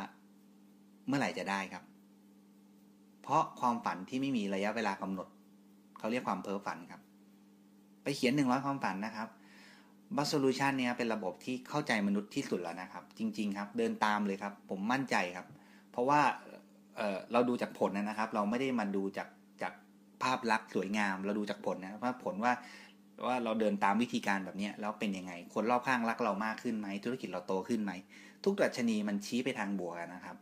[1.07, 1.83] เมื่อไหร่จะได้ครับ
[3.23, 5.27] เพราะความฝันที่ไม่มีระยะเวลากำหนด
[5.99, 7.01] เขาเรียกความเพ้อฝันครับ
[8.03, 9.29] ไปเขียนหนึ่งร้อยความฝันนะครับ
[10.15, 15.47] Bus Solution เนี่ยเป็นระบบที่เข้าใจมนุษย์ที่สุดแล้วนะครับ จริง ๆ ครับ เดินตามเลยครับ ผมมั่นใจครับ
[15.91, 16.19] เพราะว่า
[16.99, 19.27] เราดูจากผลนะครับ เราไม่ได้มาดูจาก
[19.61, 19.73] จาก
[20.23, 22.53] ภาพลักษณ์สวยงาม เราดูจากผลนะว่าผลว่า
[23.27, 27.91] ว่าเราเดินตามวิธีการแบบนี้แล้วเป็นยังไง คนรอบข้างรักเรามากขึ้นไหมธุรกิจเราโตขึ้นไหม
[28.43, 30.35] ทุกดัชนีมันชี้ไปทางบวกนะครับ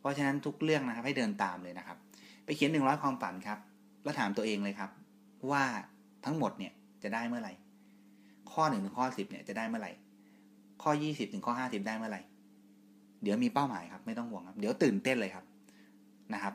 [0.00, 1.98] เพราะฉะนั้นทุกเรื่องนะครับให้เดินตามเลยนะครับ
[2.44, 3.58] ไปเขียนหนึ่งร้อยความฝันครับ
[4.04, 4.90] แล้วถามตัวเองเลยครับ
[5.50, 5.64] ว่า
[6.24, 7.52] ทั้งหมดเนี่ยจะได้เมื่อไหร่
[8.52, 9.92] ข้อหนึ่งถึงข้อสิบเนี่ยจะได้เมื่อไหร่
[10.82, 12.20] ข้อยี่สิบถึงข้อห้าสิบได้เมื่อไหร่
[13.22, 15.44] เดี๋ยวมีเป้าหมายครับ ไม่ต้องห่วงครับ เดี๋ยวตื่นเต้นเลยครับ
[16.32, 16.54] นะครับ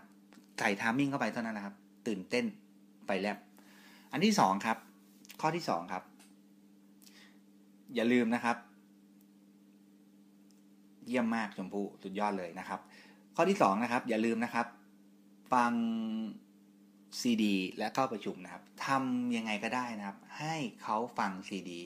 [0.60, 1.76] ใส่ทามมิ่งเข้าไปเท่านั้นนะครับ
[2.08, 2.46] ตื่นเต้น
[3.08, 3.38] ไปแล้ว
[4.12, 4.78] อันที่สองครับ
[5.42, 6.04] ข้อที่สองครับ
[7.96, 8.58] อย่าลืมนะครับ
[11.08, 12.80] เยี่ยมมากชมพู่สุดยอดเลยนะครับ
[13.36, 14.68] ข้อที่สองนะครับ อย่าลืมนะครับ
[15.54, 15.74] ฟัง
[17.20, 21.80] ซีดีและเข้าประชุมนะครับทำยังไงก็ได้นะครับ ให้เขาฟังซีดี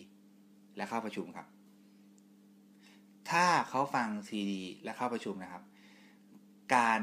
[0.75, 1.47] และเข้าประชุมครับ
[3.29, 5.63] ถ้าเขาฟังซีดีและเข้าประชุมนะครับ
[6.75, 7.01] การ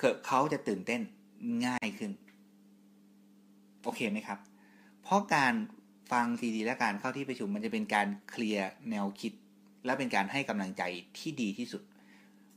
[0.00, 1.00] เกิดเขาจะตื่นเต้น
[1.66, 2.10] ง่ายขึ้น
[3.82, 4.38] โอเคไหมครับ
[5.02, 5.54] เพราะการ
[6.12, 9.32] ฟังซีดีและการเข้าที่ประชุมมันจะเป็นการเคลียร์แนวคิด
[9.84, 10.82] และเป็นการให้กำลังใจ
[11.18, 11.82] ที่ดีที่สุด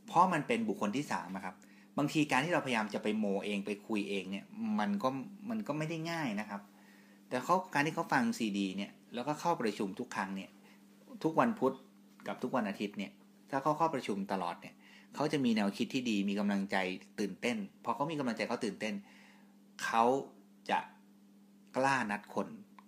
[0.08, 1.56] เพราะมันเป็นบุคคลที่สามครับ
[1.98, 4.46] บางทีการที่เราพยายามจะไปโมเองไปคุยเองเนี่ย
[4.80, 5.10] มันก็
[5.50, 6.62] มันก็ไม่ได้ง่ายนะครับ
[7.30, 10.50] แต่เขาการที่เขาฟังซีดีเนี่ยแล้วก็เข้าประชุมทุกครั้งเนี่ย
[11.24, 11.74] ทุกวันพุธ
[12.28, 13.12] กับทุกวันอาทิตย์เนี่ย
[13.50, 14.74] ถ้าเขาเข้าประชุมตลอดเนี่ย
[15.16, 16.78] เขาจะมีแนวคิดที่ดีมีกำลังใจ
[17.20, 18.94] ตื่นเต้น พอเขามีกำลังใจเขาตื่นเต้น
[19.84, 20.04] เขา
[20.70, 20.80] จะ
[21.78, 22.48] กล้านัดคน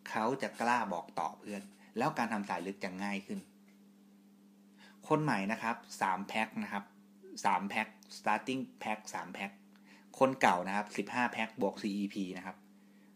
[0.09, 1.61] เขาจะกล้าบอกต่อเพื่อน
[1.97, 3.39] แล้วการทำสายลึกจะง่ายขึ้น
[5.07, 6.83] คนใหม่นะครับสามแพ็คนะครับ
[7.45, 9.51] สามแพ็ค starting pack สามแพ็ค
[10.19, 12.55] คนเก่านะครับสิบห้าแพ็คบวก CEP นะครับ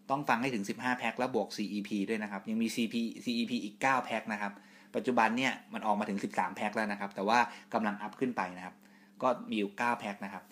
[0.09, 2.95] ต้องฟังให้ถึงสิบห้าแพ็คแล้วบวก CEP ด้วยนะครับ ยังมี CP
[3.25, 4.53] CEP อีกเก้าแพ็คนะครับ
[4.95, 7.39] ปัจจุบันเนี่ยมันออกมาถึงสิบามแพ็คแล้วนะครับ แต่ว่า
[7.73, 8.75] กำลังอัพขึ้นไปนะครับ
[9.23, 10.43] ก็มีอยู่ 9 แพ็คนะครับ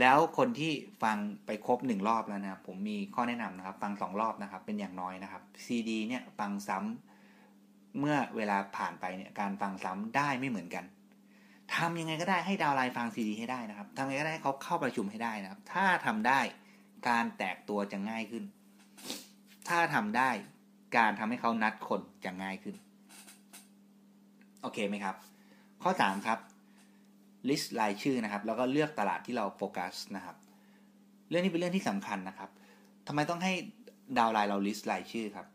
[0.00, 10.84] แล้วคนที่ฟังไปครบ 1 รอบแล้วนะครับ ผมมีข้อแนะนำนะครับ ฟัง 2 รอบนะครับ เป็นอย่างน้อยนะครับ CD เนี่ยฟังซ้ำเมื่อเวลาผ่านไปเนี่ยการฟังซ้ำได้ไม่เหมือนกัน
[11.76, 16.40] ทำยังไงก็ได้ให้ดาวไลน์ฟังซีดีให้ได้นะครับทำยังไงก็ได้ให้เขาเข้าประชุมให้ได้นะครับ ถ้าทำได้
[17.08, 18.44] การแตกตัวจะง่ายขึ้น
[19.68, 20.30] ถ้าทำได้
[20.96, 22.76] การทำให้เขานัดคนจะง่ายขึ้น
[24.62, 25.16] โอเคไหมครับ
[25.82, 26.38] ข้อ 3 ครับ
[27.48, 30.36] list รายชื่อนะครับ แล้วก็เลือกตลาดที่เราโฟกัสนะครับ
[31.30, 32.50] เรื่องนี้เป็นเรื่องที่สำคัญนะครับ
[33.06, 33.52] ทำไมต้องให้
[34.18, 35.46] downline เรา list รายชื่อครับ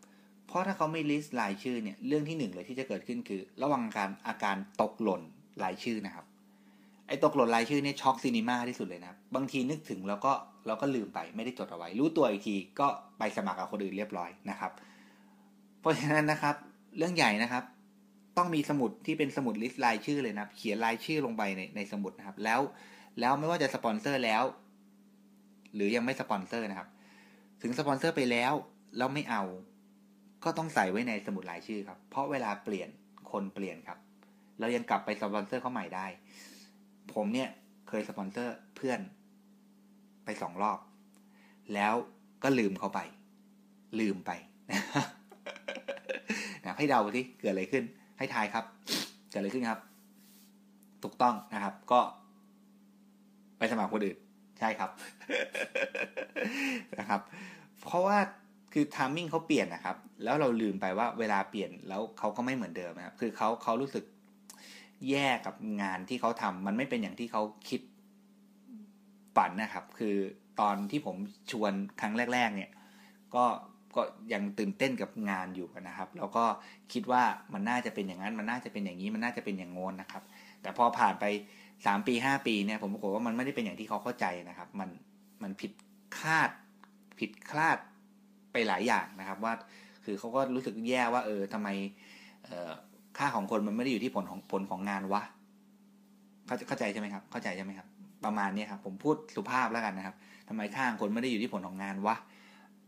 [0.47, 5.21] เพราะถ้าเขาไม่ list รายชื่อเนี่ย เรื่องที่หนึ่งเลยที่จะเกิดขึ้นคือ ระวังการอาการตกหล่น
[5.63, 6.25] รายชื่อนะครับ
[7.07, 10.31] ไอ้ตกหล่นรายชื่อเนี่ย shock cinema ที่สุดเลยนะครับบางทีนึกถึงแล้วก็
[10.67, 12.87] เราก็ลืมไปไม่ได้จดเอาไว้ รู้ตัวอีกทีก็
[13.19, 14.71] ไปสมัครกับคนอื่นเรียบร้อยนะครับ
[15.79, 16.55] เพราะฉะนั้นนะครับ
[16.97, 17.63] เรื่องใหญ่นะครับ
[18.37, 22.61] ต้องมีสมุดที่เป็นสมุด list รายชื่อเลยนะครับเขียนรายชื่อลงไปในในสมุดนะครับ แล้ว
[23.19, 24.43] แล้วไม่ว่าจะสปอนเซอร์แล้ว
[25.75, 26.89] หรือยังไม่สปอนเซอร์นะครับ
[27.61, 28.53] ถึงสปอนเซอร์ไปแล้ว
[28.97, 29.43] แล้วไม่เอา
[30.43, 32.89] ก็ต้องใส่ไว้ในสมุดรายชื่อครับ เพราะเวลาเปลี่ยน
[33.31, 33.99] คนเปลี่ยนครับ
[34.59, 36.05] เรายังกลับไปสปอนเซอร์เขาใหม่ได้
[37.13, 37.49] ผมเนี่ย
[37.89, 38.99] เคยสปอนเซอร์เพื่อน
[40.25, 40.79] ไปสองรอบ
[41.73, 41.93] แล้ว
[42.43, 42.99] ก็ลืมเขาไป
[43.99, 44.31] ลืมไป
[44.71, 47.83] นะให้เดาสิเกิดอะไรขึ้น
[48.21, 48.65] ให้ทายครับ
[49.29, 49.79] เกิดอะไรขึ้นครับ
[51.03, 51.99] ถูกต้องนะครับ ก็
[53.57, 54.17] ไปสมัครคนอื่น
[54.59, 54.89] ใช่ครับ
[56.99, 57.21] นะครับ
[57.81, 58.17] เพราะว่า
[58.73, 64.05] คือทามมิ่งเขาเปลี่ยนนะครับ แล้วเราลืมไปว่าเวลาเปลี่ยนแล้วเขาก็ไม่เหมือนเดิมนะครับ คือเขาเขารู้สึก
[65.09, 67.81] แย่กับงานที่เขาทำมันไม่เป็นอย่างที่เขาคิด
[69.35, 70.15] ฝันนะครับ คือ
[70.59, 71.15] ตอนที่ผม
[71.51, 72.71] ชวนครั้งแรก ๆ เนี่ย
[73.35, 73.45] ก็
[73.95, 74.01] ก็
[74.33, 76.43] ยังตื่นเต้นกับงานอยู่นะครับ แล้วก็
[76.93, 77.23] คิดว่า
[77.53, 80.23] มันน่าจะเป็นอย่างนั้นมันน่าจะเป็นอย่างนี้มันน่าจะเป็นอย่างโน้นะครับ
[80.61, 81.25] แต่พอผ่านไป
[81.85, 84.89] สามปีห้าปีเนี่ยผมบอกว่ามันไม่ได้เป็นอย่างที่เขาเข้าใจนะครับ มัน
[85.43, 85.71] มันผิด
[86.19, 86.49] คาด
[87.19, 87.77] ผิดคลาด
[88.51, 89.53] ไปหลายอย่างนะครับ ว่า
[90.05, 91.69] คือเขาก็รู้สึกแย่ว่าเออทำไม
[92.47, 92.71] ออ
[93.17, 95.21] ค่าของคนมันไม่ได้อยู่ที่ผลของผลของงานวะ
[96.45, 97.87] เข้าเข้าใจใช่ไหมครับ เข้าใจใช่ไหมครับ
[98.25, 100.15] ประมาณนี้ครับ ผมพูดสุภาพแล้วกันนะครับ
[100.49, 102.15] ทำไมค่าของคนไม่ได้อยู่ที่ผลของงานวะ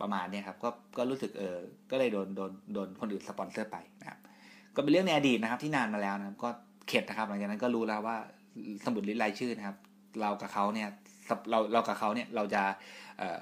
[0.04, 1.58] ประมาณนี้ครับก็ก็รู้สึกเออ
[1.92, 4.20] ก็เลยโดนโดนโดนคนอื่นสปอนเซอร์ไปนะครับ
[4.76, 6.50] ก็เป็นเรื่องในอดีตนะครับ ที่นานมาแล้วนะครับ ก็
[6.88, 8.18] เข็ดนะครับ หลังจากนั้นก็รู้แล้วว่า
[8.86, 9.78] สมุดลิรายชื่อนะครับ
[10.22, 10.90] เรากับเขาเนี่ย
[11.50, 12.62] เราเรากับเขาเนี่ยเราจะ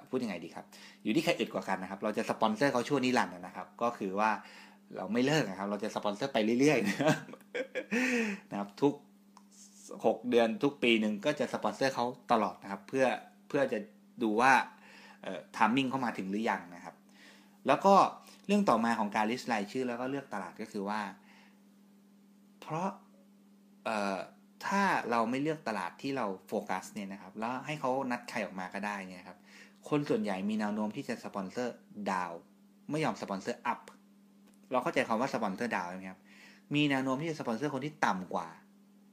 [0.09, 0.65] พูดยังไงดีครับ
[1.03, 4.29] อยู่ที่ใครอึดกว่ากันนะครับ เราจะสปอนเซอร์เขาชั่วนิรันดร์นะครับ ก็คือว่า
[4.97, 6.87] เราไม่เลิกนะครับ เราจะสปอนเซอร์ไปเรื่อยๆ
[8.51, 8.93] นะครับ ทุก
[10.05, 13.05] หกเดือนทุกปีหนึ่งก็จะสปอนเซอร์เขาตลอดนะครับ เพื่อ
[13.47, 13.79] เพื่อจะ
[14.23, 14.53] ดูว่า
[15.55, 16.95] timing เข้ามาถึงหรือยังนะครับ
[17.67, 17.93] แล้วก็
[18.47, 21.01] เรื่องต่อมาของการ list รายชื่อแล้วก็เลือกตลาดก็คือว่า
[22.61, 22.89] เพราะ
[24.65, 29.37] ถ้าเราไม่เลือกตลาดที่เราโฟกัสเนี่ยนะครับ แล้วให้เขานัดใครออกมาก็ได้เนี่ยครับ
[29.89, 31.75] คนส่วนใหญ่มีแนวโน้มที่จะสปอนเซอร์
[32.11, 32.31] down
[32.91, 33.79] ไม่ยอม sponsor up
[34.71, 36.21] เราเข้าใจคำว่า sponsor down ไหมครับ
[36.75, 38.47] มีแนวโน้มที่จะสปอนเซอร์คนที่ต่ำกว่า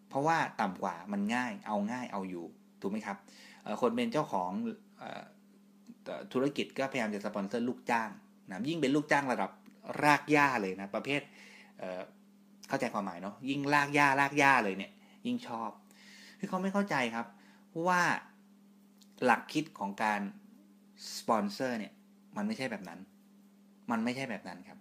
[0.09, 2.47] เพราะว่าต่ำกว่ามันง่าย เอาง่ายเอาอยู่
[2.81, 3.17] ถูกไหมครับ
[3.81, 4.51] คนเป็นเจ้าของ
[6.33, 8.09] ธุรกิจก็พยายามจะสปอนเซอร์ลูกจ้าง
[8.49, 9.51] นะยิ่งเป็นลูกจ้างระดับ
[10.05, 11.21] รากหญ้าเลยนะ ประเภท
[11.79, 14.93] เข้าใจความหมายเนาะยิ่งรากหญ้ารากหญ้าเลยเนี่ย
[15.27, 15.71] ยิ่งชอบ
[16.39, 17.27] คือเขาไม่เข้าใจครับ
[17.87, 18.01] ว่า
[19.25, 20.21] หลักคิดของการ
[21.19, 21.93] สปอนเซอร์เนี่ย
[22.37, 23.01] มันไม่ใช่แบบนั้น
[23.91, 24.79] มันไม่ใช่แบบนั้นครับ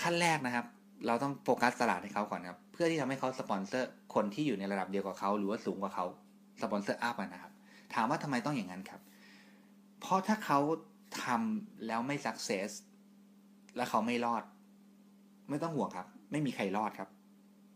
[0.00, 0.66] ขั้นแรกนะครับ
[1.06, 6.06] เราต้องโฟกัสตลาดให้เขาก่อนครับ เพื่อที่ทำให้เขาสปอนเซอร์คนที่อยู่ในระดับเดียวกับเขาหรือว่าสูงกว่าเขา
[6.62, 7.52] sponsor up นะครับ
[7.94, 9.00] ถามว่าทำไมต้องอย่างนั้นครับ
[10.02, 10.60] เพราะถ้าเขา
[11.24, 12.70] ทำแล้วไม่ success
[13.76, 14.42] แล้วเขาไม่รอด
[15.48, 17.08] ไม่ต้องห่วงครับ ไม่มีใครรอดครับ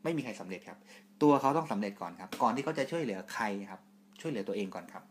[0.04, 0.78] ไม่มีใครสำเร็จครับ
[1.22, 3.80] ตัวเขาต้องสำเร็จก่อนครับ ก่อนที่เขาจะช่วยเหลือใครครับ
[4.20, 5.04] ช่วยเหลือตัวเองก่อนครับ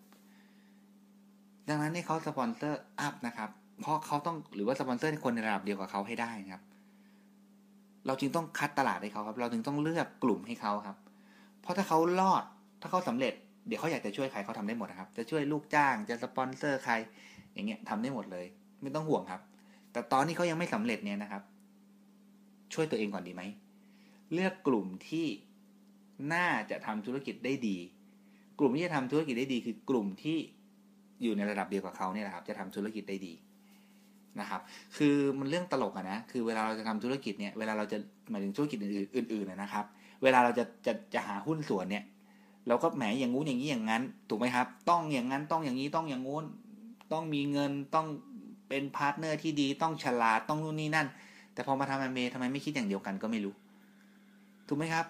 [1.69, 3.49] ดังนั้นให้เขา sponsor up นะครับ
[3.81, 6.63] เพราะเขาต้องหรือว่าสปอนเซอร์คนในระดับเดียวกับเขาให้ได้ครับ
[8.07, 10.97] เราจึงต้องคัดตลาดให้เขาครับ เราจึงต้องเลือกกลุ่มให้เขาครับ
[11.61, 12.43] เพราะถ้าเขารอด
[12.81, 13.33] ถ้าเขาสำเร็จ
[13.67, 16.93] เดี๋ยวเขาอยากจะช่วยใครเขาทำได้หมดนะครับ จะช่วยลูกจ้างจะสปอนเซอร์ใคร
[17.53, 18.45] อย่างเงี้ยทำได้หมดเลย
[18.81, 19.41] ไม่ต้องห่วงครับ
[19.91, 21.43] แต่ตอนที่เขายังไม่สำเร็จเนี่ยนะครับ
[22.73, 23.43] ช่วยตัวเองก่อนดีไหม
[24.33, 25.27] เลือกกลุ่มที่
[26.33, 27.77] น่าจะทำธุรกิจได้ดี
[28.59, 30.37] กลุ่มที่จะทำธุรกิจได้ดี คือกลุ่มที่
[31.21, 33.33] อยู่ในระดับเดียวกับเขาเนี่ยแหละครับ จะทำธุรกิจได้ดี
[34.39, 34.61] นะครับ
[34.97, 37.97] คือมันเรื่องตลกอะนะ คือเวลาเราจะทำธุรกิจเนี่ย เวลาเราจะ
[38.29, 39.85] หมายถึงธุรกิจอื่นอื่นๆนะครับ
[40.23, 42.03] เวลาเราจะจะจะหาหุ้นส่วนเนี่ย
[42.67, 46.45] เราก็แหมอย่างงู้นอย่างนี้อย่างนั้น ถูกไหมครับ ต้องอย่างนั้นต้องอย่างนี้ต้องอย่างงู้น
[47.11, 48.07] ต้องมีเงินต้อง
[48.69, 51.07] เป็น partner ที่ดีต้องฉลาดต้องนู่นนี่นั่น
[51.53, 53.53] แต่พอมาทำแอมเมทำไมไม่คิดอย่างเดียวกันก็ไม่รู้
[54.67, 55.05] ถูกไหมครับ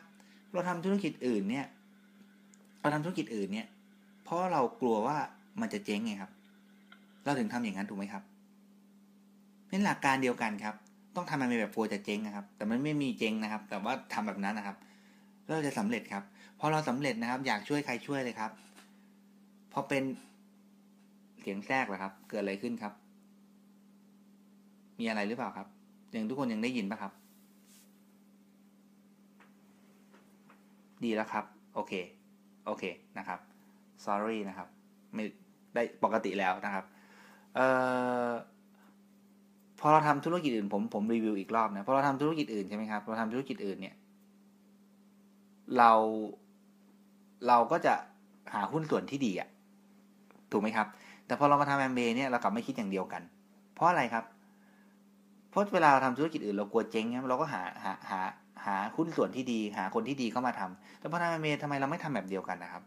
[0.54, 1.66] เราทำธุรกิจอื่นเนี่ย
[2.82, 3.68] เราทำธุรกิจอื่นเนี่ย
[4.24, 5.18] เพราะเรากลัวว่า
[5.62, 6.32] มันจะเจ๊งไงครับ
[7.26, 8.24] เราถึงทำอย่างนั้นถูกไหมครับ
[9.68, 10.76] เป็นหลักการเดียวกันครับ
[11.16, 14.78] ต้องทำมันแบบกลัวจะเจ๊งนะครับ แต่มันไม่มีเจ๊งนะครับ แต่ว่าทำแบบนั้นนะครับ
[15.48, 16.24] เราจะสำเร็จครับ
[16.60, 18.52] พอเราสำเร็จนะครับ อยากช่วยใครช่วยเลยครับ
[19.74, 20.04] พอเป็น
[21.42, 22.94] เสียงแทรกเหรอครับ เกิดอะไรขึ้นครับ
[25.00, 25.68] มีอะไรหรือเปล่าครับ
[26.16, 27.12] ยังทุกคนยังได้ยินปะครับ
[31.04, 31.46] ดีแล้วครับ
[31.76, 31.94] โอเค
[32.66, 32.84] โอเค
[33.18, 33.40] นะครับ
[34.06, 34.68] sorry นะครับ
[35.14, 35.24] ไม่
[35.76, 36.86] ได้ปกติแล้วนะครับ
[37.56, 37.68] เอ่
[38.28, 38.32] อ
[39.80, 43.96] พอเราทำธุรกิจอื่นผมผมรีวิวอีกรอบนะพอเราทำธุรกิจอื่นใช่ไหมครับเราทำธุรกิจอื่นเนี่ย
[45.78, 45.92] เรา
[47.48, 47.94] เราก็จะ
[48.54, 49.50] หาหุ้นส่วนที่ดีอะ
[50.52, 50.88] ถูกไหมครับ
[51.26, 53.22] แต่พอเรามาทำแอมเบเนี่ยเรากลับไม่คิดอย่างเดียวกัน
[53.74, 54.24] เพราะอะไรครับ
[55.50, 58.20] เพราะเวลาเราทำธุรกิจอื่นเรากลัวเจ๊งเนี่ยเราก็หาหาหา
[58.66, 62.84] หาหุ้นส่วนที่ดีหาคนที่ดีเข้ามาทำแต่พอทำแอมเบทำไมเราไม่ทำแบบเดียวกันนะครับ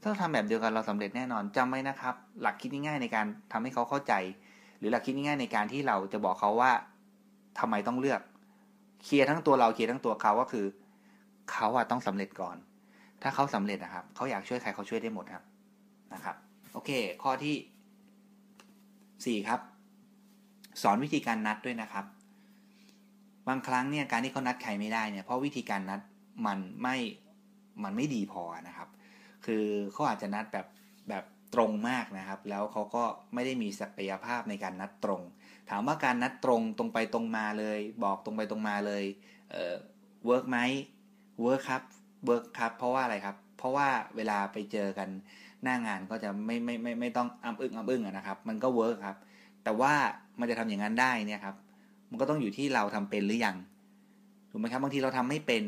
[0.00, 4.14] ถ้าเราทำแบบเดียวกันเราสำเร็จแน่นอนจำไว้นะครับ หลักคิดง่ายๆในการทำให้เขาเข้าใจ
[4.78, 6.72] หรือหลักคิดง่ายๆในการที่เราจะบอกเขาว่า
[7.58, 8.20] ทำไมต้องเลือก
[9.04, 10.66] เคลียร์ทั้งตัวเราเคลียร์ทั้งตัวเขาก็คือ
[11.52, 12.56] เขาอะต้องสำเร็จก่อน
[13.22, 15.44] ถ้าเขาสำเร็จนะครับ เขาอยากช่วยใครเขาช่วยได้หมดครับ
[16.14, 16.36] นะครับ
[16.72, 16.90] โอเค
[17.22, 17.54] ข้อที่
[19.26, 19.60] สี่ครับ
[20.82, 22.04] สอนวิธีการนัดด้วยนะครับ
[23.48, 26.00] บางครั้งเนี่ยการที่เขานัดใครไม่ได้เนี่ยเพราะวิธีการนัด
[26.46, 26.96] มันไม่
[27.84, 28.88] มันไม่ดีพอนะครับ
[29.46, 30.66] คือเขาอาจจะนัดแบบ
[31.08, 33.04] แบบตรงมากนะครับ แล้วเขาก็
[33.34, 35.22] ไม่ได้มีศักยภาพในการนัดตรง
[35.70, 39.04] ถามว่าการนัดตรงตรงไปตรงมาเลย บอกตรงไปตรงมาเลย
[39.50, 39.74] เอ่อ
[40.26, 40.58] work ไหม
[41.42, 41.82] work ครับ
[42.26, 45.08] work ครับ เพราะว่าอะไรครับ เพราะว่าเวลาไปเจอกัน
[45.62, 49.16] หน้างานก็จะไม่ไม่ไม่ไม่ต้องอ้ำอึ้งอ้ำอึ้งนะครับ มันก็ work ครับ
[49.64, 49.92] แต่ว่า
[50.40, 51.56] มันจะทำอย่างนั้นได้เนี่ยครับ
[52.10, 53.56] มันก็ต้องอยู่ที่เราทำเป็นหรือยัง
[54.50, 55.64] ถูกไหมครับบางทีเราทำไม่เป็น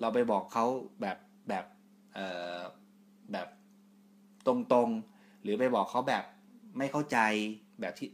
[0.00, 0.64] เราไปบอกเขา
[1.00, 1.16] แบบ
[1.48, 1.64] แบบ
[2.14, 2.26] เอ่
[2.56, 2.60] อ
[3.32, 3.48] แบบ
[4.46, 6.24] ตรงๆ หรือไปบอกเขาแบบ
[6.78, 7.18] ไม่เข้าใจ
[7.80, 8.08] แบบที่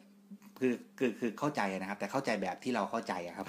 [0.59, 3.47] คือคือคือเข้าใจนะครับ แต่เข้าใจแบบที่เราเข้าใจครับ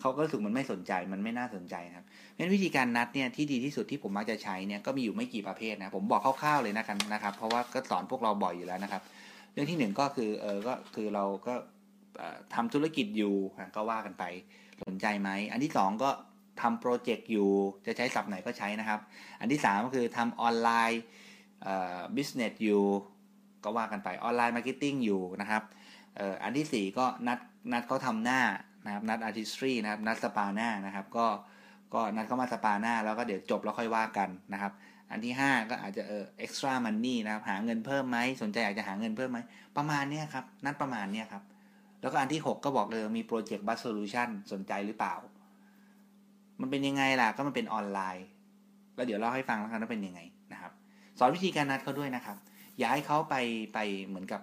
[0.00, 9.02] เขาก็รู้สึกมันไม่สนใจมันไม่น่าสนใจครับเพราะวิธีการนัดเนี่ยที่ดีที่สุดที่ผมมักจะใช้เนี่ยก็มีอยู่ไม่กี่ประเภทนะผมบอกคร่าวๆเลยนะครับนะครับ เพราะว่าก็สอนพวกเราบ่อยอยู่แล้วนะครับ
[9.52, 11.54] เรื่องที่หนึ่งก็คือเออก็คือเราก็
[12.54, 13.34] ทำธุรกิจอยู่
[13.76, 14.24] ก็ว่ากันไป
[14.84, 16.10] สนใจไหมอันที่สองก็
[16.60, 17.50] ทำ project อยู่
[17.86, 19.00] จะใช้ศัพท์ไหนก็ใช้นะครับ
[19.40, 22.82] อันที่สามก็คือทำ online business อยู่
[23.64, 25.62] ก็ว่ากันไป online marketing อยู่นะครับ
[26.42, 27.38] อันที่สี่ก็นัด
[27.72, 28.40] นัดเขาทำหน้า
[28.88, 31.26] นะครับนัด Artistry นะครับนัดสปาหน้านะครับก็
[31.94, 34.72] ก็นัดเข้ามาสปาหน้าแล้วก็เดี๋ยวจบแล้วค่อยว่ากันนะครับ
[35.10, 39.38] อันที่ 5 ก็อาจจะเออ extra money นะครับหาเงินเพิ่มไหมสนใจอยากจะหาเงินเพิ่มไหม
[39.76, 41.42] ประมาณเนี้ยครับนัดประมาณเนี้ยครับ
[42.00, 45.14] แล้วก็อันที่ 6 ก็บอกเลยมี project Bus Solution สนใจหรือเปล่า
[46.60, 48.26] มันเป็นยังไงล่ะก็มันเป็นออนไลน์
[48.94, 50.20] แล้วเดี๋ยวเล่าให้ฟังแล้วกันว่าเป็นยังไง
[50.52, 50.72] นะครับ
[51.18, 52.36] สอนวิธีการนัดเขาด้วยนะครับ
[52.78, 53.34] อย่าให้เขาไป
[53.74, 54.40] ไปเหมือนกับ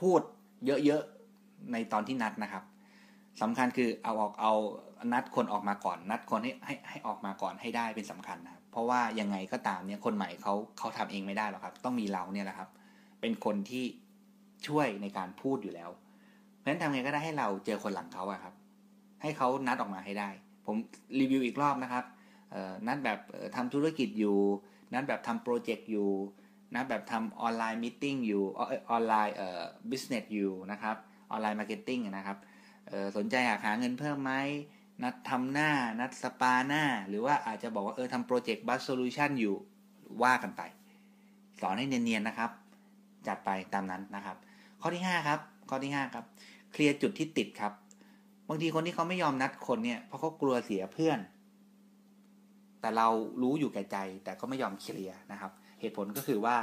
[0.00, 0.20] พูด
[0.66, 2.64] เยอะๆในตอนที่นัดนะครับ
[3.40, 4.52] สำคัญคือเอาออกเอา
[5.12, 12.68] นัดคนออกมาก่อน นัดคนให้ให้ให้ออกมาก่อนให้ได้เป็นสำคัญนะครับเพราะว่ายังไงก็ตามเนี่ยคนใหม่เขาเขาทำเองไม่ได้หรอกครับ ต้องมีเราเนี่ยแหละครับ
[13.20, 13.84] เป็นคนที่
[14.66, 15.90] ช่วยในการพูดอยู่แล้ว
[16.56, 18.54] เพราะฉะนั้นทำไงก็ได้ให้เราเจอคนหลังเขาอะครับ
[19.22, 20.28] ให้เขานัดออกมาให้ได้
[20.66, 20.76] ผม
[21.20, 22.04] รีวิวอีกรอบนะครับ
[22.86, 23.18] นัดแบบ
[23.56, 24.36] ทำธุรกิจอยู่
[24.92, 26.08] นัดแบบทำ project อยู่
[26.74, 28.42] นัดแบบทำ online meeting อยู่
[28.90, 30.96] ออนไลน์เอ่อ business อยู่นะครับ
[31.30, 32.38] online marketing นะครับ
[33.16, 34.32] สนใจอยากหาเงินเพิ่มไหม
[35.02, 35.70] นัดทำหน้า
[36.00, 39.54] นัดสปาหน้า หรือว่าอาจจะบอกว่าเออทำ project Bus Solution อยู่
[40.22, 40.62] ว่ากันไป
[41.60, 42.50] สอนให้เนียนๆนะครับ
[43.26, 44.36] จัดไปตามนั้นนะครับ
[44.80, 46.24] ข้อที่ 5 ครับ ข้อที่ 5 ครับ
[46.72, 47.72] เคลียร์จุดที่ติดครับ
[48.48, 51.18] บางทีคนที่เขาไม่ยอมนัดคนเนี่ยเพราะเขากลัวเสียเพื่อน
[52.80, 53.08] แต่เรา
[53.42, 56.56] รู้อยู่แก่ใจ แต่ก็ไม่ยอมเคลียร์นะครับ เหตุผลก็คือว่า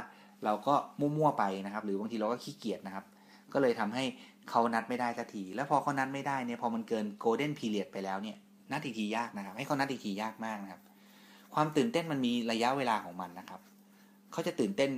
[0.44, 3.04] เราก็มั่วๆไปนะครับ หรือบางทีเราก็ขี้เกียจนะครับ
[3.52, 4.04] ก็เลยทำให้
[4.50, 8.36] เขานัดไม่ได้สักที แล้วพอเขานัดไม่ได้เนี่ยพอมันเกินโกลเด้นพีเรียดไปแล้วเนี่ย
[8.72, 10.82] นัดอีกทียากนะครับ ให้เขานัดอีกทียากมากนะครับ
[11.54, 13.60] ความตื่นเต้นมันมีระยะเวลาของมันนะครับ
[14.32, 14.90] เขาจะตื่นเต้น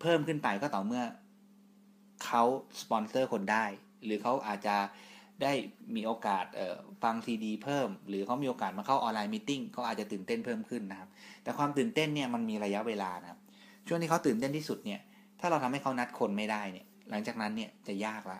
[0.00, 1.02] เพิ่มขึ้นไปก็ต่อเมื่อ
[2.24, 2.42] เขา
[2.80, 3.64] สปอนเซอร์คนได้
[4.04, 4.76] หรือเขาอาจจะ
[5.42, 5.52] ได้
[5.96, 6.44] มีโอกาส
[7.02, 11.08] ฟังซีดีเพิ่ม หรือเขามีโอกาสมาเข้าออนไลน์มิ팅เขาอาจจะตื่นเต้นเพิ่มขึ้นนะครับ
[11.42, 13.40] แต่ความตื่นเต้นเนี่ยมันมีระยะเวลานะครับ
[13.88, 15.00] ช่วงที่เขาตื่นเต้นที่สุดเนี่ย
[15.40, 18.38] ถ้าเราทำให้เขานัดคนไม่ได้เนี่ย หลังจากนั้นเนี่ยจะยากละ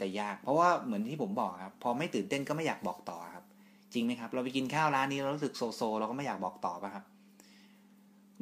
[0.00, 3.44] จะยาก เพราะว่าเหมือนที่ผมบอกครับ พอไม่ตื่นเต้นก็ไม่อยากบอกต่อครับ
[3.92, 7.04] จริงไหมครับ เราไปกินข้าวร้านนี้เรารู้สึกโซโซ เราก็ไม่อยากบอกต่อป่ะครับ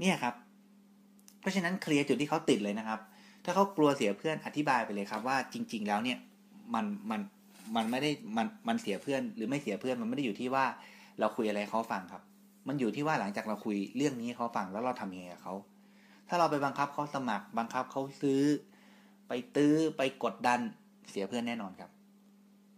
[0.00, 0.34] เนี่ยครับ
[1.40, 3.00] เพราะฉะนั้นเคลียร์จุดที่เขาติดเลยนะครับ
[3.44, 6.18] ถ้าเขากลัวเสียเพื่อนอธิบายไปเลยครับ ว่าจริง ๆ แล้วเนี่ย
[6.74, 7.20] มันมัน
[7.76, 10.64] มันไม่ได้มันมันเสียเพื่อน หรือไม่เสียเพื่อนมันไม่ได้อยู่ที่ว่า
[11.20, 12.22] เราคุยอะไรเขาฟังครับ
[12.68, 15.54] มันอยู่ที่ว่าหลังจากเราคุยเรื่องนี้เขาฟังแล้วเราทำยังไงกับเขา
[16.28, 18.42] ถ้าเราไปบังคับเขาสมัคร บังคับเขาซื้อ
[19.28, 20.60] ไปตื้อไปกดดัน
[21.10, 21.90] เสียเพื่อนแน่นอนครับ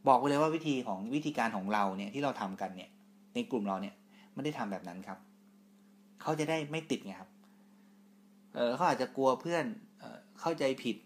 [0.09, 2.91] บอกไปเลยว่าวิธีของวิธีการของเราเนี่ยที่เราทำกันเนี่ย
[3.35, 3.95] ในกลุ่มเราเนี่ย
[4.35, 5.19] ไม่ได้ทำแบบนั้นครับ
[6.23, 7.31] เขาจะได้ไม่ติดไงครับ
[8.55, 9.65] เออเขาอาจจะกลัวเพื่อน
[9.99, 10.05] เอ
[10.41, 10.97] เข้าใจผิด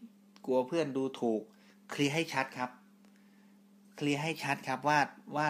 [0.47, 1.43] กลัวเพื่อนดูถูก
[1.91, 2.71] เคลียร์ให้ชัดครับ
[3.97, 4.99] เคลียร์ให้ชัดครับว่า
[5.37, 5.47] ว่า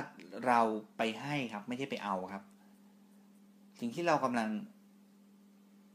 [0.47, 0.61] เรา
[0.97, 2.43] ไปให้ครับ ไม่ใช่ไปเอาครับ
[3.81, 4.49] สิ่งที่เรากำลัง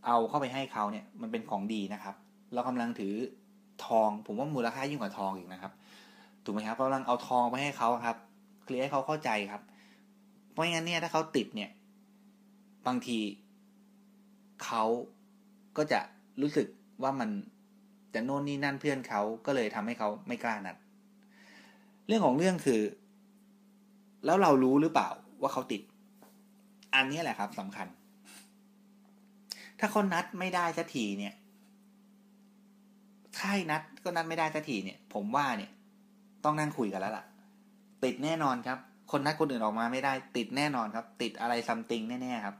[0.05, 2.15] เอาเข้าไปให้เขาเนี่ย มันเป็นของดีนะครับ
[2.53, 3.13] เรากำลังถือ
[3.85, 5.73] ทอง ผมว่ามูลค่ายิ่งกว่าทองอีกนะครับ
[6.43, 8.17] ถูกไหมครับกำลังเอาทองไปให้เขาครับ
[8.63, 9.61] เคลียร์ให้เขาเข้าใจครับ
[10.51, 11.69] เพราะงั้นเนี่ยถ้าเขาติดเนี่ย
[12.87, 13.19] บางที
[14.65, 14.83] เขา
[15.77, 15.99] ก็จะ
[16.41, 16.67] รู้สึก
[17.03, 17.29] ว่ามัน
[18.13, 20.75] จะโน่นนี่นั่นเพื่อนเขาก็เลยทำให้เขาไม่กล้านัด
[22.07, 22.81] เรื่องของเรื่องคือ
[24.25, 25.09] แล้วเรารู้หรือเปล่า
[25.41, 25.81] ว่าเขาติด
[26.95, 27.87] อันนี้แหละครับสำคัญ
[29.79, 31.33] ถ้าเขานัดไม่ได้สักทีเนี่ย
[33.37, 35.71] ถ้านัดก็นัดไม่ได้สักทีเนี่ย ผมว่าเนี่ย
[36.43, 37.25] ต้องนั่งคุยกันแล้วล่ะ
[38.03, 38.77] ติดแน่นอนครับ
[39.11, 42.55] คนนัดคนอื่นออกมาไม่ได้ ติดแน่นอนครับ ติดอะไรซัมติงแน่ๆครับ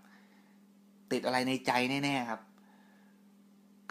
[1.11, 1.71] ติดอะไรในใจ
[2.03, 2.41] แน่ๆครับ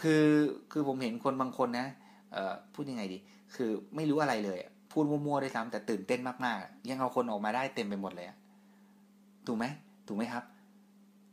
[0.02, 0.26] คือ
[0.72, 1.86] คือผมเห็นคนบางคนนะ
[2.32, 3.18] เอ่อพูดยังไงดี
[3.54, 4.58] คือไม่รู้อะไรเลย
[4.92, 8.26] พูดมั่วๆด้วยซ้ำแต่ตื่นเต้นมากๆ ยังเอาคนออกมาได้เต็มไปหมดเลย
[9.46, 9.64] ถูกไหม
[10.06, 10.44] ถูกไหมครับ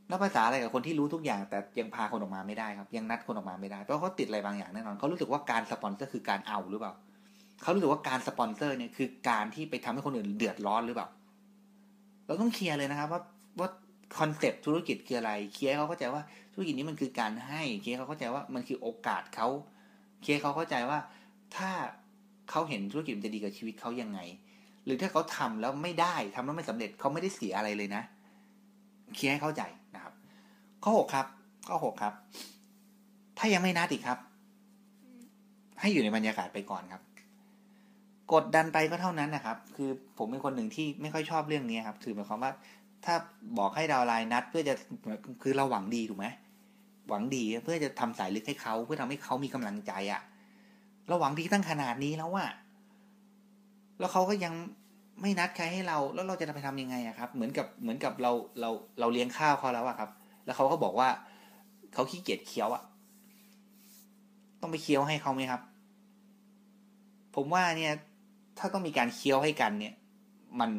[0.09, 6.93] แล้วภาษาอะไรกับคนที่รู้ทุกอย่าง แต่ยังพาคนออกมาไม่ได้ครับ ยังนัดคนออกมาไม่ได้เพราะเขาติดอะไรบางอย่างแน่นอนเขารู้สึกว่าการสปอนเซอร์คือการเอาหรือเปล่า
[7.61, 11.07] เขารู้สึกว่าการสปอนเซอร์เนี่ยคือการที่ไปทำให้คนอื่นเดือดร้อนหรือเปล่า
[12.25, 13.21] เราต้องเคลียร์เลยนะครับ ว่า
[13.59, 13.69] ว่า
[14.19, 16.21] คอนเซปต์ธุรกิจคืออะไร เคลียร์เขาเข้าใจว่า
[16.53, 19.47] ธุรกิจนี้มันคือการให้ เคลียร์เขาเข้าใจว่ามันคือโอกาสเขา
[20.21, 20.99] เคลียร์เขาเข้าใจว่า
[21.55, 21.69] ถ้า
[22.49, 24.19] เขาเห็นธุรกิจมันจะดีกับชีวิตเขายังไง
[24.85, 28.03] หรือถ้าเขาทำแล้วไม่ได้ทำแล้วไม่สำเร็จเขาไม่ได้เสียอะไรเลยนะ
[29.15, 29.61] เคลียร์ให้เข้าใจ
[30.83, 31.25] ข้อหกครับ
[31.67, 32.13] ข้อหกครับ
[33.37, 34.19] ถ้ายังไม่นัดอีกครับ
[35.79, 37.01] ให้อยู่ในบรรยากาศไปก่อนครับ
[38.33, 42.51] กดดันไปก็เท่านั้นนะครับ คือผมเป็นคนหนึ่งที่ไม่ค่อยชอบเรื่องนี้ครับ คือหมายความว่า
[43.05, 43.15] ถ้า
[43.57, 44.73] บอกให้ดาวไลน์นัด เพื่อจะ
[45.43, 46.27] คือเราหวังดีถูกไหม
[47.09, 50.21] หวังดีเพื่อจะทำสายลึกให้เขาเพื่อทำให้เขามีกำลังใจอะ่ะ
[51.07, 52.45] เราหวังดีตั้งขนาดนี้แล้วว่า
[53.99, 54.53] แล้วเขาก็ยัง
[55.21, 58.69] ไม่นัดใครให้เรา แล้วเราจะไปทำยังไงอะครับ เหมือนกับเหมือนกับเราเรา
[58.99, 60.09] เราเลี้ยงข้าวเขาแล้วอะครับ
[60.49, 61.09] แล้วเขาก็บอกว่า
[61.93, 62.83] เขาขี้เกียจเคี้ยวอะ
[64.61, 65.61] ต้องไปเคี้ยวให้เขาไหมครับ
[67.35, 67.93] ผมว่าเนี่ย
[68.59, 69.93] ถ้าต้องมีการเคี้ยวให้กันเนี่ย
[70.59, 70.71] มัน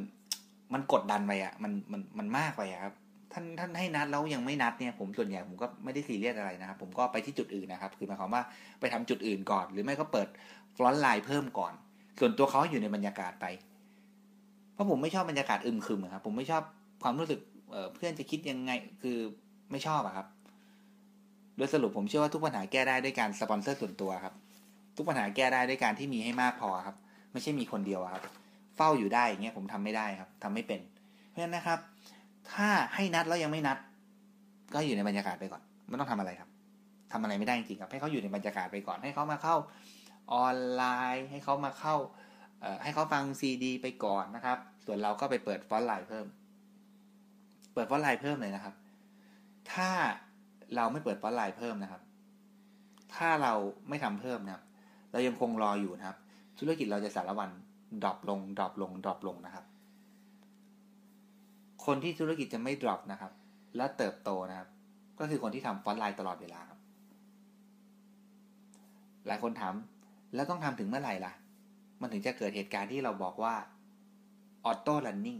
[0.72, 2.94] มันกดดันไปอะมันมันมันมากไปอะครับ
[3.32, 8.42] ท่านท่านให้นัดแล้วยังไม่นัดเนี่ย ผมส่วนใหญ่ผมก็ไม่ได้ซีเรียสอะไรนะครับ ผมก็ไปที่จุดอื่นนะครับ คือหมายความว่า
[8.80, 10.28] ไปทำจุดอื่นก่อน หรือไม่ก็เปิด
[10.76, 11.72] ฟลอนไลน์เพิ่มก่อน
[12.18, 13.46] ส่วนตัวเขาอยู่ในบรรยากาศไป
[14.74, 16.62] เพราะผมไม่ชอบบรรยากาศอึมครึมครับ ผมไม่ชอบ
[17.02, 17.40] ความรู้สึก
[17.70, 18.70] เเพื่อนจะคิดยังไง
[19.02, 19.18] คือ
[19.70, 20.26] ไม่ชอบอะครับ
[21.56, 24.34] โดยสรุปผมเชื่อว่าทุกปัญหาแก้ได้ด้วยการสปอนเซอร์ส่วนตัวครับ
[24.96, 26.96] ทุกปัญหาแก้ได้ด้วยการที่มีให้มากพอครับ
[27.32, 28.22] ไม่ใช่มีคนเดียวครับ
[28.76, 30.80] เฝ้าอยู่ได้อย่างเงี้ยผมทำไม่ได้ครับทำไม่เป็น
[31.28, 31.78] เพราะฉะนั้นนะครับ
[32.52, 33.78] ถ้าให้นัดแล้วยังไม่นัด
[34.74, 36.48] ก็อยู่ในบรรยากาศไปก่อน ไม่ต้องทำอะไรครับ
[37.12, 39.56] ทำอะไรไม่ได้จริงครับให้เขาอยู่ในบรรยากาศไปก่อน ให้เขามาเข้า
[40.32, 41.96] ออนไลน์ ให้เขามาเข้า
[42.82, 46.26] ให้เขาฟังซีดี ไปก่อนนะครับ ส่วนเราก็ไปเปิดฟอนต์ไลน์เพิ่ม
[47.74, 48.74] เปิดฟอนต์ไลน์เพิ่มเลยนะครับ
[49.72, 49.90] ถ้า
[50.76, 52.02] เราไม่เปิด frontline เพิ่มนะครับ
[53.14, 53.52] ถ้าเรา
[53.88, 54.64] ไม่ทำเพิ่มนะครับ
[55.12, 56.18] เรายังคงรออยู่นะครับ
[56.58, 57.50] ธุรกิจเราจะสาละวัน
[58.02, 59.64] drop ลง drop ลง drop ลงนะครับ
[61.84, 63.32] คนที่ธุรกิจจะไม่ drop นะครับ
[63.76, 64.68] และเติบโตนะครับ
[65.18, 66.78] ก็คือคนที่ทำ frontline ตลอดเวลาครับ
[69.26, 69.74] หลายคนถาม
[70.34, 71.32] แล้วต้องทำถึงเมื่อไหร่ล่ะ
[72.00, 73.54] มันถึงจะเกิดเหตุการณ์ที่เราบอกว่า
[74.64, 75.38] auto running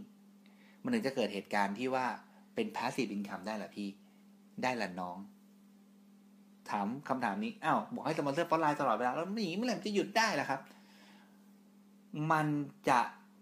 [0.83, 2.05] มันถึงจะเกิดเหตุการณ์ที่ว่า
[2.55, 3.89] เป็น passive income ได้หรอพี่
[4.63, 5.17] ได้ละน้อง
[6.69, 10.61] ถามคำถามนี้อ้าวบอกให้สปอนเซอร์ frontline ตลอดเวลาแล้วนี่เมื่อไหร่จะหยุดได้ล่ะครับ
[12.31, 12.47] มัน
[12.89, 12.99] จะ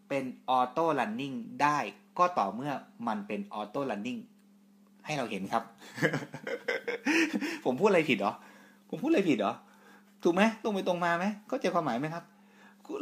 [0.08, 1.78] เป็น auto running ได้
[2.18, 2.72] ก็ต่อเมื่อ
[3.08, 4.18] มันเป็น auto running
[5.06, 5.64] ให้เราเห็นครับ
[7.66, 8.34] ผมพูดอะไรผิดเหรอ
[8.90, 9.54] ผมพูดอะไรผิดเหรอ
[10.24, 12.24] ถูกไหมตรงไปตรงมาไหมเข้าใจความหมายไหมครับ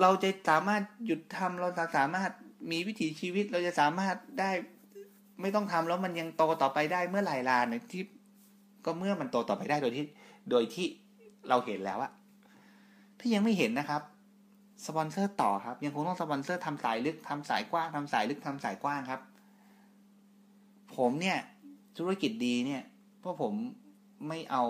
[0.01, 2.31] เราจะสามารถหยุดทำเราจะสามารถ
[2.71, 4.51] มีวิถีชีวิต เราจะสามารถได้
[5.41, 8.03] ไม่ต้องทำแล้วมันยังโตต่อไปได้เมื่อไหร่ลาเนี่ยที่
[8.85, 10.05] ก็เมื่อมันโตต่อไปได้โดยที่
[10.51, 10.87] โดยที่
[11.49, 12.11] เราเห็นแล้วอะ
[13.19, 14.01] ถ้ายังไม่เห็นนะครับ
[14.85, 19.21] สปอนเซอร์ต่อครับ ยังคงต้องสปอนเซอร์ทำสายลึกทำสายกว้างทำสายลึกทำสายกว้างครับ
[20.97, 21.37] ผมเนี่ย
[21.97, 22.83] ธุรกิจดีเนี่ย
[23.19, 23.53] เพราะผม
[24.27, 24.63] ไม่เอา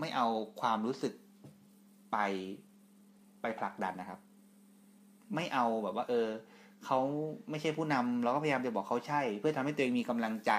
[0.00, 0.26] ไม่เอา
[0.60, 1.14] ความรู้สึก
[2.12, 2.16] ไป
[3.40, 4.20] ไปผลักดันนะครับ
[5.34, 6.28] ไม่เอาแบบว่า เออ
[6.84, 6.98] เขา
[7.50, 10.52] ไม่ใช่ผู้นำเราก็พยายามจะบอกเขาใช่ เพื่อทำให้ตัวเองมีกำลังใจ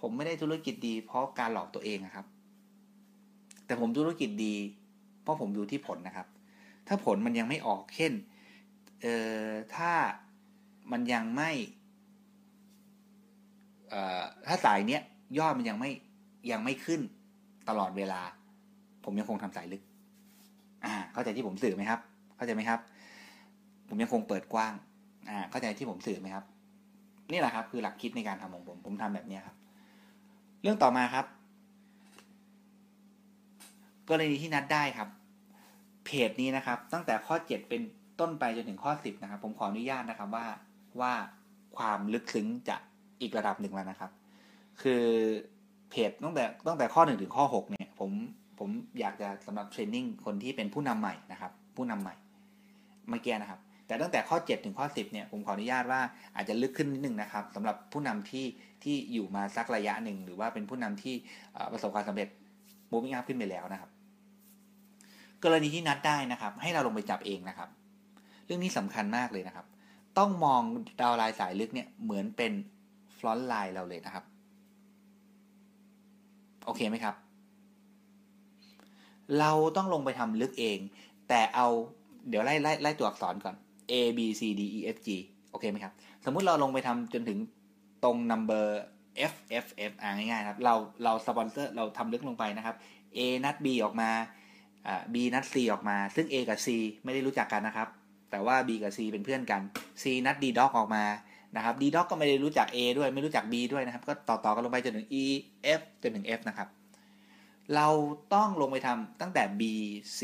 [0.00, 2.26] ผมไม่ได้ธุรกิจดี เพราะการหลอกตัวเองนะครับ
[3.66, 4.54] แต่ผมธุรกิจดี
[5.22, 6.26] เพราะผมดูที่ผลนะครับ
[6.86, 8.12] ถ้าผลมันยังไม่ออก เช่น
[9.02, 9.14] เอ่
[9.46, 9.92] อถ้า
[10.92, 11.50] มันยังไม่
[13.88, 15.02] เอ่อถ้าสายเนี้ย
[15.38, 15.90] ยอดมันยังไม่
[16.50, 17.00] ยังไม่ขึ้น
[17.68, 18.20] ตลอดเวลา
[19.04, 19.82] ผมยังคงทำสายลึก
[20.84, 22.00] อ่า เข้าใจที่ผมสื่อไหมครับ
[22.36, 22.80] เข้าใจไหมครับ
[23.88, 24.72] ผมยังคงเปิดกว้าง
[25.28, 26.44] อ่าเข้าใจที่ผมสื่อไหมครับ
[27.32, 29.56] นี่แหละครับ คือหลักคิดในการทำของผม ผมทำแบบนี้ครับ
[30.62, 31.26] เรื่องต่อมาครับ
[34.08, 35.08] กรณีที่นัดได้ครับ
[36.04, 37.82] เพจนี้นะครับ ตั้งแต่ข้อ7เป็น
[38.20, 40.46] ต้นไปจนถึงข้อ10นะครับ ผมขออนุญาตนะครับว่า
[41.00, 41.12] ว่า
[41.76, 42.76] ความลึกซึ้งจะ
[43.20, 44.10] อีกระดับหนึ่งแล้วนะครับ
[44.82, 45.04] คือ
[45.90, 48.10] เพจตั้งแต่ตั้งแต่ข้อ1ถึงข้อ6เนี่ย ผม
[48.58, 48.70] ผม
[49.00, 52.14] อยากจะสำหรับเทรนนิ่งคนที่เป็นผู้นำใหม่นะครับ ผู้นำใหม่
[53.08, 56.00] เมื่อกี้นะครับ แต่ตั้งแต่ข้อ 7 ถึงข้อ 10เนี่ยผมขออนุญาตว่า
[56.36, 58.46] อาจจะลึกขึ้นนิดนึงนะครับสำหรับผู้นำที่
[58.82, 61.14] ที่อยู่มาสักระยะหนึ่ง หรือว่าเป็นผู้นำที่
[61.72, 62.28] ประสบความสำเร็จ
[62.92, 63.90] moving up ขึ้นไปแล้วนะครับ
[65.44, 67.68] กรณีที่นัดได้นะครับ ให้เราลงไปจับเองนะครับ
[68.46, 69.66] เรื่องนี้สำคัญมากเลยนะครับ
[70.18, 70.62] ต้องมอง
[71.00, 72.52] downline สายลึกเนี่ยเหมือนเป็น
[73.18, 74.24] frontline เราเลยนะครับ
[76.64, 77.14] โอเคไหมครับ
[79.38, 80.78] เราต้องลงไปทำลึกเอง
[81.28, 81.66] แต่เอา
[82.28, 83.56] เดี๋ยวไล่ไล่ไล่ตัวอักษรก่อน
[83.92, 85.08] A B C D E F G
[85.50, 85.92] โอเคไหมครับ
[86.24, 87.38] สมมุติเราลงไปทำจนถึง
[88.04, 88.66] ตรง number
[89.32, 89.34] F
[89.64, 90.74] F F อ่าง่ายๆครับ เรา
[91.04, 92.76] เราสปอนเซอร์เราทำลึกลงไปนะครับ
[93.16, 94.10] A นัด B ออกมา
[94.86, 96.68] อ่า B นัด C ออกมา ซึ่ง A กับ C
[97.04, 97.88] ไม่ได้รู้จักกันนะครับ
[98.30, 99.62] แต่ว่า B กับ C เป็นเพื่อนกัน
[100.02, 101.04] C นัด D dog ออกมา
[101.56, 105.24] นะครับ D dog ก็ไม่ได้รู้จัก A ด้วยไม่รู้จัก B ด้วยนะครับ ก็ต่อๆกันลงไปจนถึง E
[105.78, 106.68] F จนถึง F นะครับ
[107.74, 107.88] เรา
[108.34, 109.62] ต้องลงไปทำตั้งแต่ B
[110.18, 110.20] C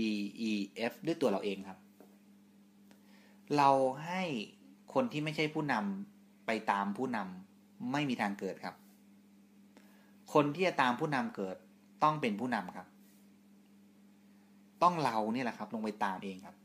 [0.00, 0.02] D
[0.50, 0.52] E
[0.90, 1.78] F ด้วยตัวเราเองครับ
[3.56, 3.70] เรา
[4.06, 4.22] ให้
[4.94, 8.74] คนที่ไม่ใช่ผู้นำไปตามผู้นำไม่มีทางเกิดครับ
[10.32, 11.56] คนที่จะตามผู้นำเกิด
[12.02, 12.86] ต้องเป็นผู้นำครับ
[14.82, 16.56] ต้องเราเนี่ยแหละครับ ลงไปตามเองครับ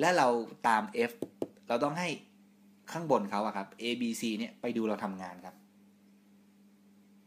[0.00, 0.28] และเรา
[0.68, 1.12] ตาม F
[1.68, 2.08] เราต้องให้
[2.92, 5.54] ข้างบนเขาอะครับ A B C เนี่ยไปดูเราทำงานครับ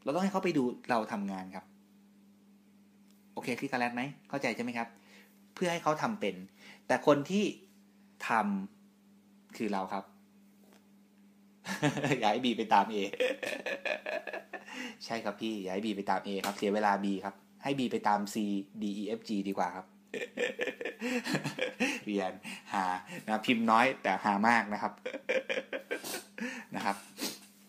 [0.04, 1.66] เราต้องให้เขาไปดูเราทำงานครับ
[3.34, 4.88] โอเคคลิกกันแล้วไหมเข้าใจใช่ไหมครับ
[5.54, 6.36] เพื่อให้เขาทำเป็น
[6.88, 7.44] แต่คนที่
[8.28, 10.04] ทำคือเราครับ
[12.20, 12.96] อย่าให้บีไปตาม A
[15.06, 18.36] ใช่ครับพี่อย่าให้บีไปตาม A ครับ เสียเวลา B ครับ ให้ B ไปตาม C
[18.82, 19.86] D E F G ดีกว่าครับ
[22.06, 22.34] เรียน
[22.74, 22.86] หา
[23.26, 24.94] นะพิมพ์น้อยแต่หามากนะครับ
[26.76, 26.96] นะครับ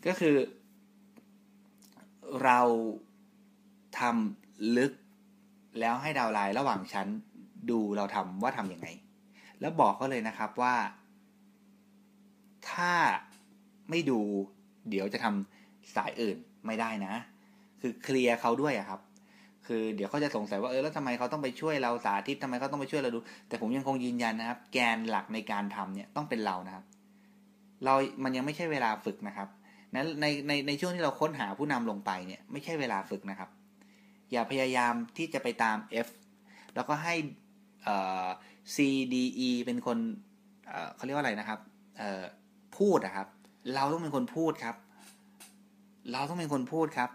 [0.06, 0.36] ก็คือ
[2.44, 2.60] เรา
[3.98, 4.92] ทำลึก
[5.80, 7.08] แล้วให้ดาวไลน์ระหว่างชั้น
[7.70, 8.88] ดูเราทำว่าทำยังไง
[9.60, 10.74] แล้วบอกเขาเลยนะครับว่า
[12.70, 12.92] ถ้า
[13.90, 14.20] ไม่ดู
[14.90, 16.36] เดี๋ยวจะทำสายอื่น
[16.66, 17.14] ไม่ได้นะ
[17.80, 19.00] คือเคลียร์เขาด้วยอะครับ
[19.66, 26.84] คือเดี๋ยวเขาจะสงสัยว่าเออแล้วทำไมเขาต้องไปช่วยเราสาธิตทำไมเขาต้องไปช่วยเราดู แต่ผมยังคงยืนยันนะครับ แกนหลักในการทำเนี่ยต้องเป็นเรานะครับ
[27.84, 27.94] เรา
[28.24, 29.48] มันยังไม่ใช่เวลาฝึกนะครับ
[29.94, 33.50] นั้นในในในช่วงที่เราค้นหาผู้นำลงไปเนี่ยไม่ใช่เวลาฝึกนะครับ
[34.32, 36.08] อย่าพยายามที่จะไปตาม F
[36.74, 37.14] แล้วก็ให้
[38.74, 38.76] C
[39.12, 39.14] D
[39.48, 41.60] E เป็นคนเขาเรียกว่าอะไรนะครับ
[42.78, 43.28] พูดนะครับ
[43.74, 44.76] เราต้องเป็นคนพูดครับ
[46.12, 47.10] เราต้องเป็นคนพูดครับ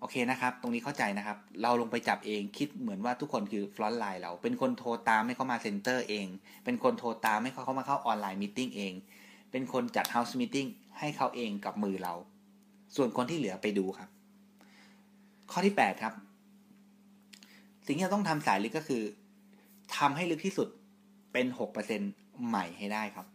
[0.00, 6.26] โอเคนะครับ ตรงนี้เข้าใจนะครับ เราลงไปจับเองคิดเหมือนว่าทุกคนคือ frontline เรา เป็นคนโทรตามให้เขามา center เอง
[6.64, 8.92] เป็นคนโทรตามให้เขาเข้ามาเข้า online meeting เอง
[9.50, 10.56] เป็นคนจัด house meeting
[10.98, 12.14] ให้เขาเองกับมือเรา
[12.96, 14.08] ส่วนคนที่เหลือไปดูครับ
[15.50, 16.14] ข้อที่ 8 ครับ
[17.86, 19.02] สิ่งที่เราต้องทำสายลึกก็คือ
[19.98, 20.68] ทำให้ลึกที่สุด
[21.32, 21.46] เป็น
[21.94, 23.26] 6%ใหม่ให้ได้ครับ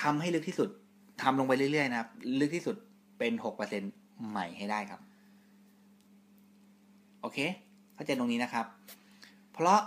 [0.00, 0.68] ทำให้ลึกที่สุด
[1.22, 2.10] ทำลงไปเรื่อยๆนะครับ
[2.40, 2.76] ลึกที่สุด
[3.18, 3.82] เป็นหกเปอร์เซ็น
[4.28, 5.00] ใหม่ให้ได้ครับ
[7.20, 7.38] โอเค
[7.94, 8.66] เข้าใจตรงนี้นะครับ
[9.52, 9.80] เพราะ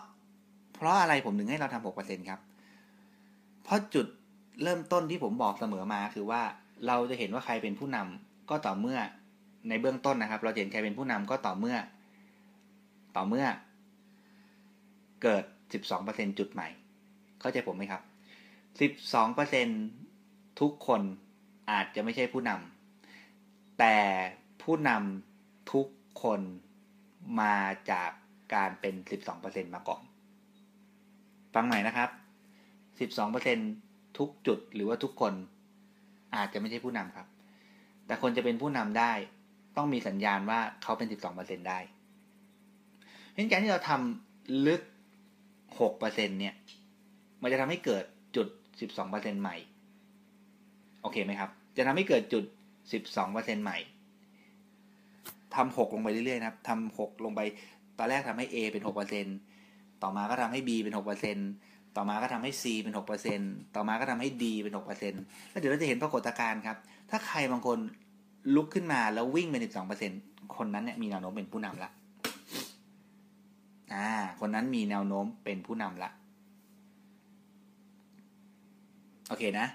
[0.73, 2.39] เพราะอะไรผมถึงให้เราทำหกเปอร์เซ็นครับ
[3.63, 4.05] เพราะจุด
[4.63, 6.41] เริ่มต้นที่ผมบอกเสมอมาคือว่า
[6.87, 8.99] เราจะเห็นว่าใครเป็นผู้นำก็ต่อเมื่อ
[9.69, 11.75] ในเบื้องต้นนะครับ เราเห็นใครเป็นผู้นำก็ต่อเมื่อ
[13.15, 13.47] ต่อเมื่อ
[15.21, 15.43] เกิด
[15.73, 16.67] สิบสองเปอร์เซ็นจุดใหม่
[17.39, 18.01] เข้าใจผมไหมครับ
[18.81, 19.67] สิบสองเปอร์เซ็น
[20.61, 21.01] ทุกคน
[21.71, 23.97] อาจจะไม่ใช่ผู้นำแต่
[24.63, 25.87] ผู้นำทุก
[26.23, 26.41] คน
[27.41, 27.55] มา
[27.91, 28.09] จาก
[28.53, 30.01] การเป็นสิบสองเปอร์เซ็นมาก่อน
[31.53, 32.09] ฟังใหม่นะครับ
[32.99, 33.57] สิบสองเปอร์เซ็น
[34.17, 35.33] ทุกจุดหรือว่าทุกคน
[36.35, 37.27] อาจจะไม่ใช่ผู้นำครับ
[38.05, 39.11] แต่คนจะเป็นผู้นำได้
[39.77, 41.79] ต้องมีสัญญาณว่าเขาเป็นสิบสองเปอร์เซ็นได้
[43.35, 44.81] เพราะการที่เราทำลึก
[45.79, 46.53] หกเปอร์เซ็นเนี่ย
[47.41, 48.03] มันจะทำให้เกิด
[48.35, 48.47] จุด
[48.79, 49.55] สิบสองเปอร์เซ็นใหม่
[51.01, 52.43] โอเคไหมครับ จะทำให้เกิดจุด
[52.93, 53.77] สิบสองเปอร์เซ็นใหม่
[55.55, 57.41] ทำหกลงไปเรื่อยๆนะครับทำหกลงไป
[57.99, 59.25] ตอนแรกทำให้ A เป็นหกเปอร์เซ็น
[60.03, 61.37] ต่อมาก็ทำให้ B เป็นหกเปอร์เซ็น
[61.95, 63.39] ต่อมาก็ทำให้ C เป็นหกเปอร์เซ็น
[63.75, 65.13] ต่อมาก็ทำให้ D เป็นหกเปอร์เซ็น
[65.49, 66.77] แล้วเดี๋ยวเราจะเห็นปรากฏการณ์ครับ
[67.09, 67.77] ถ้าใครบางคน
[68.55, 70.11] ลุกขึ้นมาแล้ววิ่งเป็นสิบสองเปอร์เซ็น
[70.57, 71.89] คนนั้นเนี่ยมีแนวโน้มเป็นผู้นำละ
[73.95, 76.09] อ่า คนนั้นมีแนวโน้มเป็นผู้นำละ
[79.27, 79.67] โอเคนะ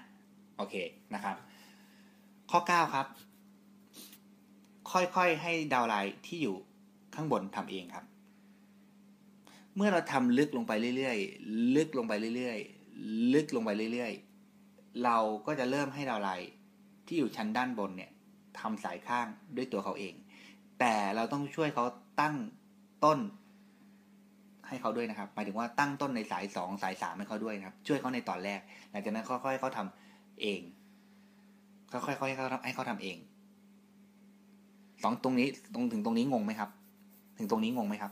[0.57, 0.75] โอเค
[1.13, 1.35] นะครับ
[2.51, 3.07] ข้อ 9 ครับ
[4.91, 6.55] ค่อยๆให้ดาวไลน์ที่อยู่
[7.15, 8.05] ข้างบนทำเองครับ
[9.75, 16.49] เมื่อเราทำลึกลงไปเรื่อยๆ ลึกลงไปเรื่อยๆ ลึกลงไปเรื่อยๆ เราก็จะเริ่มให้ดาวไลน์
[17.05, 18.11] ที่อยู่ชั้นด้านบนเนี่ย
[18.59, 20.13] ทำสายข้างด้วยตัวเขาเอง
[20.79, 21.85] แต่เราต้องช่วยเขา
[22.21, 22.35] ตั้ง
[23.05, 23.19] ต้น
[24.71, 28.59] ให้เขาด้วยนะครับหมายถึงว่าตั้งต้นในสายสองสายสามให้เขาด้วยนะครับ ช่วยเขาในตอนแรก
[28.91, 30.61] หลังจากนั้นค่อยๆเขาทำเอง
[31.91, 33.17] ค่อยๆเขาให้เขาทำให้เขาทำเอง
[35.03, 36.69] สองตรงนี้ตรงถึงตรงนี้งงไหมครับ
[37.37, 38.11] ถึงตรงนี้งงไหมครับ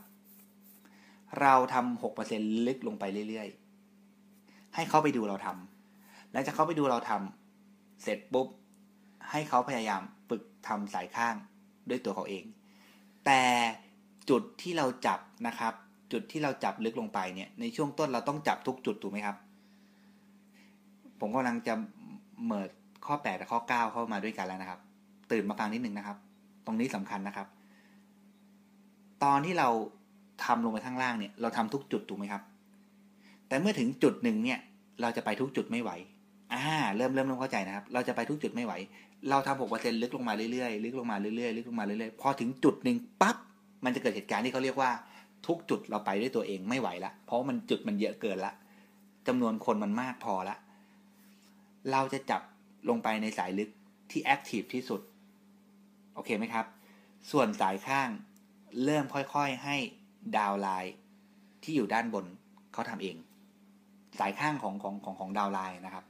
[1.40, 8.48] เราทำหกเปอร์เซ็นลึกลงไปเรื่อยๆ ให้เขาไปดูเราทำแล้วจะเขาไปดูเราทำเสร็จปุ๊บ
[9.30, 11.34] ให้เขาพยายามฝึกทำสายข้าง
[11.88, 12.44] ด้วยตัวเขาเอง
[13.26, 13.42] แต่
[14.30, 15.74] จุดที่เราจับนะครับ
[16.12, 19.36] จุดที่เราจับลึกลงไปเนี่ยในช่วงต้นเราต้องจับทุกจุดถูกไหมครับ
[21.20, 21.74] ผมกำลังจะ
[22.46, 22.68] เมิด
[23.06, 24.80] ข้อ8กับข้อ 9 เข้ามาด้วยกันแล้วนะครับ
[25.30, 26.16] ตื่นมาฟังนิดหนึ่งนะครับ
[26.66, 27.46] ตรงนี้สำคัญนะครับ
[29.24, 29.68] ตอนที่เรา
[30.44, 32.42] ทำลงไปข้างล่างเนี่ย เราทำทุกจุดถูกไหมครับ
[33.48, 34.58] แต่เมื่อถึงจุดหนึ่งเนี่ย
[35.00, 35.90] เราจะไปทุกจุดไม่ไหว
[36.52, 36.64] อ่า
[36.96, 38.72] เริ่มเริ่มเริ่มเข้าใจนะครับ เราจะไปทุกจุดไม่ไหว
[39.30, 43.36] เราทำหกเปอร์เซ็นลึกลงมาเรื่อยๆลึกลงมาเรื่อยๆลึกลงมาเรื่อยๆพอถึงจุดหนึ่งปั๊บ
[43.84, 44.90] มันจะเกิดเหตุการณ์ที่เขาเรียกว่า
[45.46, 48.52] ทุกจุดเราไปด้วยตัวเองไม่ไหวละ เพราะมันจุดมันเยอะเกินละ
[49.26, 50.56] จำนวนคนมันมากพอละ
[51.92, 52.42] เราจะจับ
[52.88, 53.70] ลงไปในสายลึก
[54.10, 55.00] ที่ active ที่สุด
[56.14, 56.66] โอเคไหมครับ
[57.30, 58.08] ส่วนสายข้าง
[58.84, 59.76] เริ่มค่อยๆให้
[60.36, 60.94] downline
[61.62, 62.26] ที่อยู่ด้านบน
[62.72, 63.16] เขาทำเอง
[64.18, 66.04] สายข้างของของของของ downline นะครับ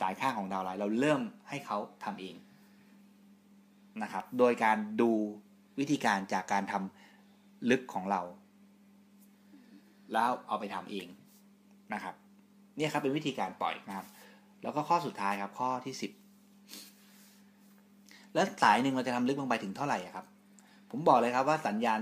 [0.00, 2.34] สายข้างของ downline เราเริ่มให้เขาทำเอง
[4.02, 5.10] นะครับ โดยการดู
[5.78, 8.20] วิธีการจากการทำลึกของเรา
[10.12, 11.06] แล้วเอาไปทำเอง
[11.94, 12.14] นะครับ
[12.76, 14.06] เนี่ยครับเป็นวิธีการปล่อยนะครับ
[14.62, 16.12] แล้วก็ข้อสุดท้ายครับข้อที่สิบ
[18.34, 20.26] แล้วสายหนึ่งเราจะทำลึกลงไปถึงเท่าไหร่ครับ
[20.90, 22.00] ผมบอกเลยครับว่าสัญญาณ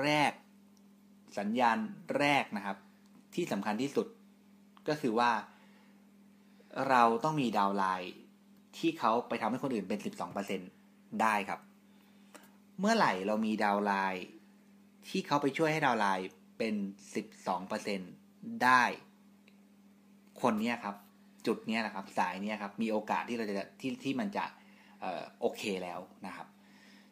[0.00, 0.32] แรก
[1.38, 1.78] สัญญาณ
[2.18, 2.76] แรกนะครับ
[3.34, 4.06] ที่สำคัญที่สุด
[4.88, 5.30] ก็คือว่า
[6.88, 8.12] เราต้องมีดาวไลน์
[8.78, 9.98] ที่เขาไปทำให้คนอื่นเป็น
[10.60, 11.60] 12%ได้ครับ
[12.80, 14.24] เมื่อไหร่เรามี downline
[15.08, 16.26] ที่เขาไปช่วยให้ downline
[16.62, 16.80] เป็น
[17.48, 18.82] 12%ได้
[20.42, 20.96] คนนี้ครับ
[21.46, 24.44] จุดนี้นะครับ สายนี้ครับ มีโอกาสที่เราจะที่ที่มันจะ
[25.40, 26.46] โอเคแล้วนะครับ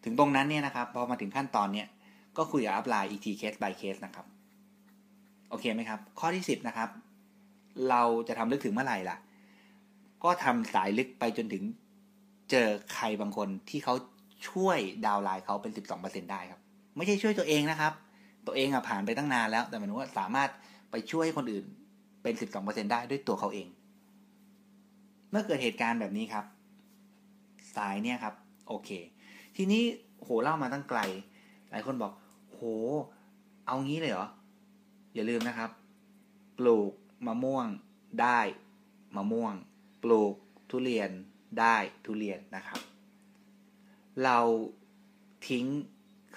[0.05, 1.87] ถึงตรงนั้นเนี่ยนะครับ พอมาถึงขั้นตอนเนี้ย
[2.37, 4.27] ก็คุยกับอัพไลน์อีกทีเคส by เคสนะครับ
[5.51, 6.89] โอเคไหมครับ ข้อที่ 10 นะครับ
[7.89, 9.17] เราจะทำลึกถึงเมื่อไหร่ล่ะ
[10.25, 11.63] ก็ทำสายลึกไปจนถึง
[12.51, 13.95] เจอใครบางคนที่เขา
[14.49, 16.61] ช่วยดาวไลน์เขาเป็น 12%ได้ครับ
[16.97, 17.95] ไม่ใช่ช่วยตัวเองนะครับ
[18.47, 20.51] ตัวเองอะผ่านไปตั้งนานแล้ว แต่หมายถึงว่าสามารถ
[20.91, 21.65] ไปช่วยคนอื่น
[22.23, 23.69] เป็น12%ได้ด้วยตัวเขาเอง
[25.31, 26.45] เมื่อเกิดเหตุการณ์แบบนี้ครับ
[27.77, 28.35] สายเนี่ยครับ
[28.69, 28.91] โอเค
[29.57, 29.83] ทีนี้
[30.23, 31.01] โหเล่ามาตั้งไกล
[31.71, 32.13] หลายคนบอก
[32.53, 32.61] โห
[33.67, 34.29] เอางี้เลยเหรอ
[35.15, 35.71] อย่าลืมนะครับ
[36.59, 36.93] ปลูก
[37.27, 37.67] มะม่วง
[38.21, 38.41] ได้
[39.17, 39.55] มะม่วง
[40.03, 40.35] ปลูก
[40.71, 41.11] ทุเรียน
[41.61, 42.81] ได้ทุเรียนนะครับ
[44.25, 44.39] เรา
[45.49, 45.67] ทิ้ง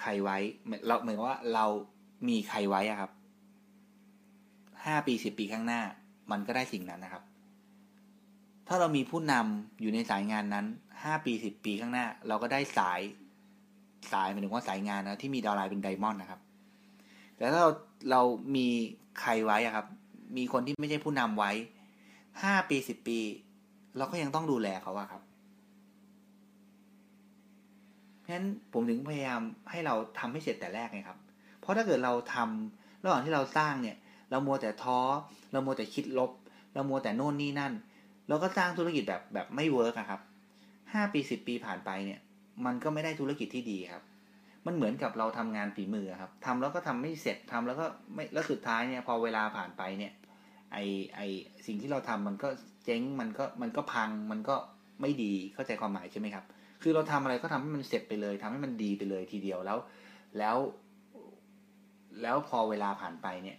[0.00, 0.38] ใครไว้
[0.86, 1.66] เราเหมือนว่าเรา
[2.28, 3.10] มีใครไว้อะครับ
[4.84, 5.80] ห้าปีสิบปีข้างหน้า
[6.30, 7.22] มันก็ได้สิ่งนั้นนะครับ
[8.68, 10.66] ถ้าเรามีผู้นำอยู่ในสายงานนั้น
[11.02, 13.00] ห้าปีสิบปีข้างหน้า เราก็ได้สาย
[14.12, 16.40] สายหมายถึงว่าสายงานนะที่มีดาวไลน์เป็นไดมอนด์นะครับ
[17.36, 17.70] แต่ถ้าเรา
[18.10, 18.20] เรา
[18.56, 18.66] มี
[19.20, 19.86] ใครไว้อะครับ
[20.36, 21.50] มีคนที่ไม่ใช่ผู้นำไว้
[22.42, 23.18] ห้าปีสิบปี
[23.96, 25.22] เราก็ยังต้องดูแลเขาอะครับ
[28.20, 31.18] เพราะฉะนั้นผมถึงพยายามให้เราทำให้เสร็จแต่แรกไงครับ
[31.64, 33.96] เพราะถ้าเกิดเราทำระหว่างที่เราสร้างเนี่ย
[34.30, 35.00] เรามัวแต่ท้อ
[35.52, 36.30] เรามัวแต่คิดลบ
[36.74, 37.72] เรามัวแต่โน่นนี่นั่น
[38.28, 40.20] เราก็สร้างธุรกิจแบบแบบไม่เวิร์กครับ
[40.92, 42.20] ห้าปีสิบปีผ่านไปเนี่ย
[42.66, 44.02] มันก็ไม่ได้ธุรกิจที่ดีครับ
[44.66, 50.12] มันเหมือนกับเราทำงานฝีมือครับทำแล้วก็ทำไม่เสร็จทำแล้วก็ไม่แล้วสุดท้ายเนี่ย พอเวลาผ่านไปเนี่ย
[50.72, 50.78] ไอ
[51.16, 51.20] ไอ
[51.66, 52.48] สิ่งที่เราทำมันก็
[52.84, 54.56] เจ๊งมันก็มันก็พังมันก็
[55.00, 56.44] ไม่ดีเข้าใจความหมายใช่ไหมครับ
[56.82, 59.78] คือเราทำอะไรก็ทำให้มันเสร็จไปเลยทำให้มันดีไปเลยทีเดียวแล้ว
[60.38, 60.56] แล้ว
[62.22, 63.56] แล้วพอเวลาผ่านไปเนี่ย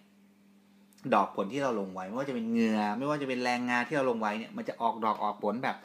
[1.14, 5.76] ดอกผลที่เราลงไว้ไม่ว่าจะเป็นเหงื่อไม่ว่าจะเป็นแรงงานที่เราลงไว้เนี่ย มันจะออกดอกออกผลแบบ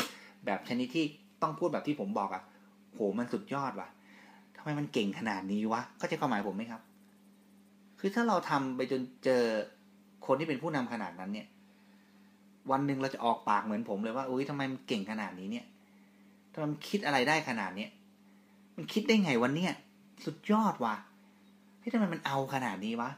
[0.46, 1.04] แบบชนิดที่
[1.42, 2.42] ต้องพูดแบบที่ผมบอกอะ่ะ
[2.94, 3.88] โหมันสุดยอดว่ะ
[4.56, 6.80] ทำไมมันเก่งขนาดนี้วะเข้าใจความหมายผมไหมครับ
[7.98, 9.42] คือถ้าเราทำไปจนเจอ
[10.26, 11.46] คนที่เป็นผู้นำขนาดนั้นเนี่ย
[12.70, 15.66] วันหนึ่งเราจะออกปากเหมือนผมเลยว่าอุ้ยทำไมมันเก่งขนาดนี้เนี่ย
[16.52, 17.90] ทำไมมันคิดอะไรได้ขนาดเนี้ย
[18.76, 19.72] มันคิดได้ไงวันเนี้ย
[20.24, 20.94] สุดยอดว่ะ
[21.80, 23.10] เฮ้ยทำไมมันเอาขนาดนี้วะ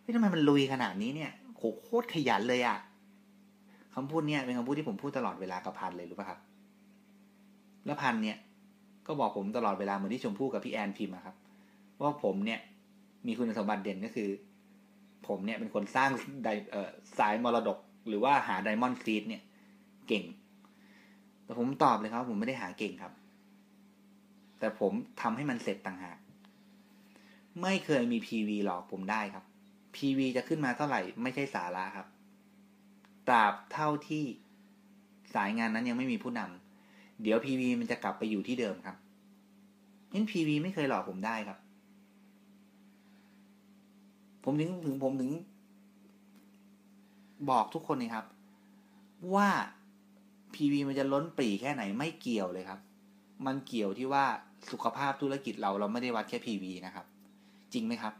[0.00, 2.78] เฮ้ยทำไมมันลุยขนาดนี้เนี่ยโหโคตรขยันเลยอะ
[3.94, 6.38] คำพูดเนี่ยเป็นคำพูดที่ผมพูดตลอดเวลากับพันเลยรู้ป่ะครับ
[7.84, 8.36] แล้วพันเนี่ย
[9.06, 11.36] ก็บอกผมตลอดเวลาเหมือนที่ชมพู่กับพี่แอนพิมพ์ครับ
[12.02, 12.60] ว่าผมเนี่ย
[13.26, 14.28] มีคุณสมบัติเด่นก็คือ
[15.28, 16.10] ผมเนี่ยเป็นคนสร้าง
[16.44, 17.78] ไดเอ่อสายมรดก
[18.08, 19.42] หรือว่าหาไดมอนด์ซีดเนี่ย
[20.08, 20.24] เก่ง
[21.44, 23.12] แต่ผมตอบเลยครับ ผมไม่ได้หาเก่งครับ
[24.58, 26.18] แต่ผมทำให้มันเสร็จต่างหาก
[27.62, 29.44] ไม่เคยมี PV หลอกผมได้ครับ
[29.96, 32.06] PV จะขึ้นมาเท่าไหร่ไม่ใช่สาระครับ
[33.28, 34.24] ตราบเท่าที่
[35.34, 38.96] สายงานนั้นยังไม่มีผู้นำเดี๋ยว PV มันจะกลับไปอยู่ที่เดิมครับ
[40.10, 41.58] เห็น PV ไม่เคยหลอกผมได้ครับ
[44.44, 45.30] ผมถึงถึงผมถึง
[47.50, 48.26] บอกทุกคนนี่ครับ
[49.34, 49.48] ว่า
[50.54, 52.80] PV มันจะล้นปรีแค่ไหนไม่เกี่ยวเลยครับ
[53.46, 54.24] มันเกี่ยวที่ว่า
[54.70, 57.06] สุขภาพธุรกิจเราเราไม่ได้วัดแค่ PV นะครับ
[57.74, 58.14] จริงไหมครับ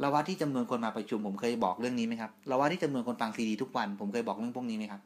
[0.00, 5.00] เราวัดที่จำนวนคนมาประชุมผมเคยบอกเรื่องนี้ไหมครับเราวัดที่จำนวนคนฟังซีดีทุกวันผมเคยบอกเรื่องพวกนี้ไหมครับ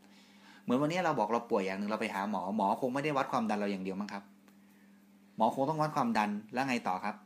[0.62, 4.22] เหมือนวันนี้เราบอกเราป่วยอย่างหนึ่งเราไปหาหมอหมอคงไม่ได้วัดความดันเราอย่างเดียวมั้งครับ
[5.36, 7.16] หมอคงต้องวัดความดันแล้วไงต่อครับ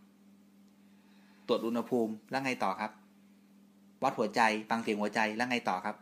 [1.47, 2.91] ตรวจอุณหภูมิแล้วไงต่อครับ
[4.03, 4.41] วัดหัวใจ
[4.71, 5.97] ฟังเสียงหัวใจแล้วไงต่อครับ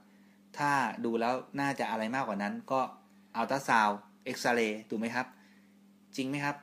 [0.59, 0.71] ถ้า
[1.05, 2.81] ดูแล้วน่าจะอะไรมากกว่านั้น ก็
[3.37, 3.89] อัลตราซาว
[4.25, 5.27] เอ็กซเรย์ถูกไหมครับ
[6.17, 6.57] จริงไหมครับ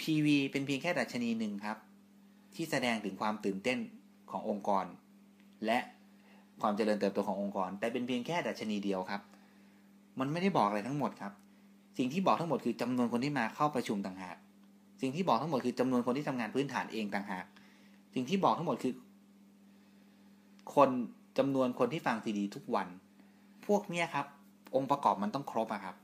[0.00, 1.76] PV เป็นเพียงแค่ดัชนีหนึ่งครับ
[2.56, 3.78] ที่แสดงถึงความตื่นเต้น
[4.30, 4.84] ขององค์กร
[5.66, 5.78] และ
[6.60, 9.20] ความเจริญเติบโตขององค์กร แต่เป็นเพียงแค่ดัชนีเดียวครับ
[10.18, 11.32] มันไม่ได้บอกอะไรทั้งหมดครับ
[11.98, 14.36] สิ่งที่บอกทั้งหมดคือจำนวนคนที่มาเข้าประชุมต่างหาก
[15.00, 17.44] สิ่งที่บอกทั้งหมดคือจำนวนคนที่ทำงานพื้นฐานเองต่างหาก
[18.14, 18.94] สิ่งที่บอกทั้งหมดคือ
[20.74, 20.90] คน
[21.38, 22.88] จำนวนคนที่ฟังซีดีทุกวัน
[23.66, 24.26] พวกเนี้ยครับ
[24.74, 25.96] องค์ประกอบมันต้องครบอะครับ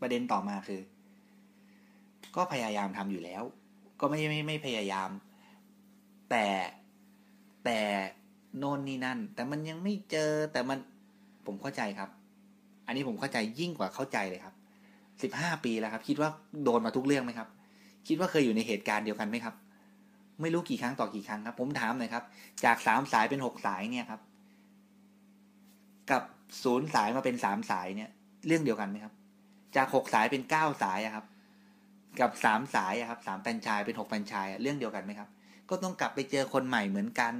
[0.00, 0.80] ประเด็นต่อมาคือ
[2.36, 3.42] ก็พยายามทำอยู่แล้ว
[4.00, 5.10] ก็ไม่ไม่ไม่พยายาม
[6.30, 6.46] แต่
[7.64, 7.78] แต่
[8.58, 10.78] โน่นนี่นั่น แต่มันยังไม่เจอแต่มัน
[11.46, 12.10] ผมเข้าใจครับ
[12.86, 14.54] อันนี้ผมเข้าใจยิ่งกว่าเข้าใจเลยครับ
[15.22, 16.30] สิบห้าปีแล้วครับ คิดว่า
[16.64, 17.48] โดนมาทุกเรื่องไหมครับ
[18.08, 19.54] คิดว่าเคยอยู่ในเหตุการณ์เดียวกันไหมครับ
[20.40, 22.24] ไม่รู้กี่ครั้งต่อกี่ครั้งครับ ผมถามหน่อยครับ
[22.64, 24.20] จากสามสายเป็นหกสายเนี่ยครับ
[26.10, 26.22] กับ
[26.62, 28.10] ศูนย์สายมาเป็นสามสายเนี่ย
[28.46, 29.12] เรื่องเดียวกันไหมครับ
[29.76, 31.24] จากหกสายเป็นเก้าสายอะครับ
[32.20, 35.28] กับสามสายอะครับสามแฟนชายเป็นหกแฟนชายเรื่องเดียวกันไหมครับ
[35.70, 37.34] ก็ต้องกลับไปเจอคนใหม่เหมือนกัน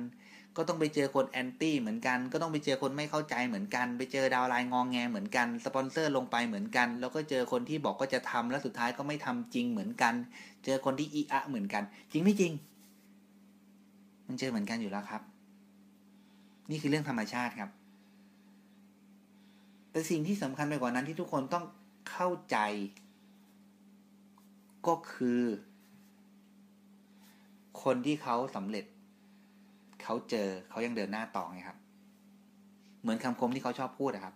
[0.57, 10.15] ก็ต้องไปเจอคน anti เหมือนกัน ก็ต้องไปเจอคนไม่เข้าใจเหมือนกัน ไปเจอ downline งอแงเหมือนกันสปอนเซอร์ลงไปเหมือนกัน แล้วก็เจอคนที่บอกก็จะทำแล้วสุดท้ายก็ไม่ทำจริงเหมือนกัน
[10.65, 12.53] เจอคนที่อีอะเหมือนกัน จริงไม่จริง
[14.27, 15.23] มันเจอเหมือนกันอยู่แล้วครับ
[16.71, 17.71] นี่คือเรื่องธรรมชาติครับ
[19.91, 21.65] แต่สิ่งที่สำคัญไปกว่านั้นที่ทุกคนต้อง
[22.11, 22.57] เข้าใจ
[24.89, 25.43] ก็คือ
[27.83, 28.85] คนที่เขาสำเร็จ
[30.03, 31.79] เขาเจอเขายังเดินหน้าต่อไงครับ
[33.01, 34.35] เหมือนคำคมที่เขาชอบพูดนะครับ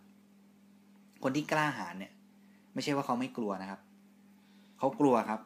[1.22, 2.12] คนที่กล้าหาญเนี่ย
[2.74, 3.80] ไม่ใช่ว่าเขาไม่กลัวนะครับ
[4.78, 5.40] เขากลัวครับ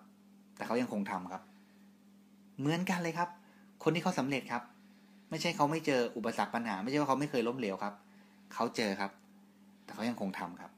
[0.56, 1.42] แต่เขายังคงทำครับ
[2.58, 3.28] เหมือนกันเลยครับ
[3.84, 4.62] คนที่เขาสำเร็จครับ
[5.30, 7.94] ไม่ใช่เขาไม่เจออุปสรรคปัญหา ไม่ใช่ว่าเขาไม่เคยล้มเหลวครับ
[8.54, 9.10] เขาเจอครับ
[9.84, 10.70] แต่เขายังคงทำครับ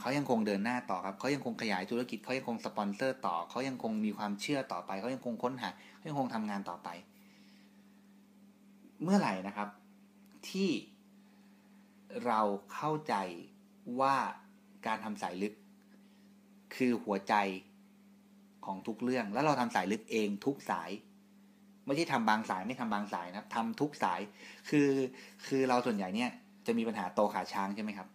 [0.00, 6.88] เขายังคงเดินหน้าต่อครับเขายังคงขยายธุรกิจเขายังคงสปอนเซอร์ต่อเขายังคงมีความเชื่อต่อไปเขายังคงค้นหาเขายังคงทำงานต่อไป
[9.02, 9.68] เมื่อไหร่นะครับ
[10.48, 10.70] ที่
[12.26, 12.40] เรา
[12.74, 13.14] เข้าใจ
[14.00, 14.16] ว่า
[14.86, 15.54] การทำสายลึก
[16.74, 17.34] คือหัวใจ
[18.66, 20.90] ของทุกเรื่อง แล้วเราทำสายลึกเองทุกสาย
[21.86, 24.20] ไม่ใช่ทำบางสายไม่ทำบางสายนะครับทำทุกสาย
[24.68, 24.88] คือ
[25.46, 26.30] คือเราส่วนใหญ่เนี่ย
[26.66, 28.08] จะมีปัญหาโตขาช้างใช่ไหมครับ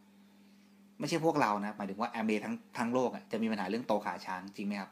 [1.02, 4.90] ไม่ใช่พวกเรานะหมายถึงว่าแอมเบทั้งทั้งโลกอะจะมีปัญหาเรื่องโตขาช้างจริงไหมครับ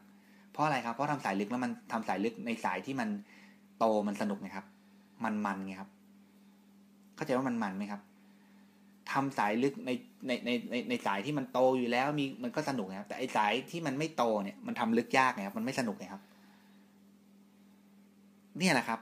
[0.52, 3.08] เพราะอะไรครับ เพราะทำสายลึกแล้วมันทำสายลึกในสายที่มัน
[3.78, 4.66] โตมันสนุกไงครับ
[5.24, 5.90] มันมันไงครับ
[7.16, 8.00] เข้าใจว่ามันมันไหมครับ
[9.12, 9.90] ทำสายลึกใน
[10.26, 16.22] ในในในในสายที่มันโตอยู่แล้วมีมันก็สนุกนะครับ แต่ไอสายที่มันไม่โตเนี่ย มันทำลึกยากไงครับ มันไม่สนุกไงครับ
[18.58, 19.00] เนี่ยแหละครับ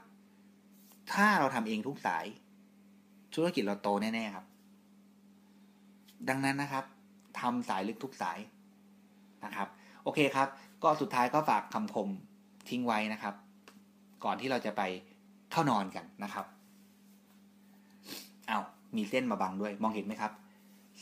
[1.13, 2.25] ถ้าเราทำเองทุกสาย
[3.35, 4.47] ธุรกิจเราโตแน่ๆครับ
[6.29, 6.85] ดังนั้นนะครับ
[7.41, 8.39] ทำสายลึกทุกสาย
[9.45, 9.69] นะครับ
[10.03, 10.49] โอเคครับ
[10.83, 12.09] ก็สุดท้ายก็ฝากคำคม
[12.69, 13.35] ทิ้งไว้นะครับ
[14.25, 14.83] ก่อนที่เราจะไป
[15.51, 16.47] เข้านอนกันนะครับ
[18.47, 18.59] เอา
[18.97, 20.33] มีเส้นมาบังด้วย มองเห็นไหมครับ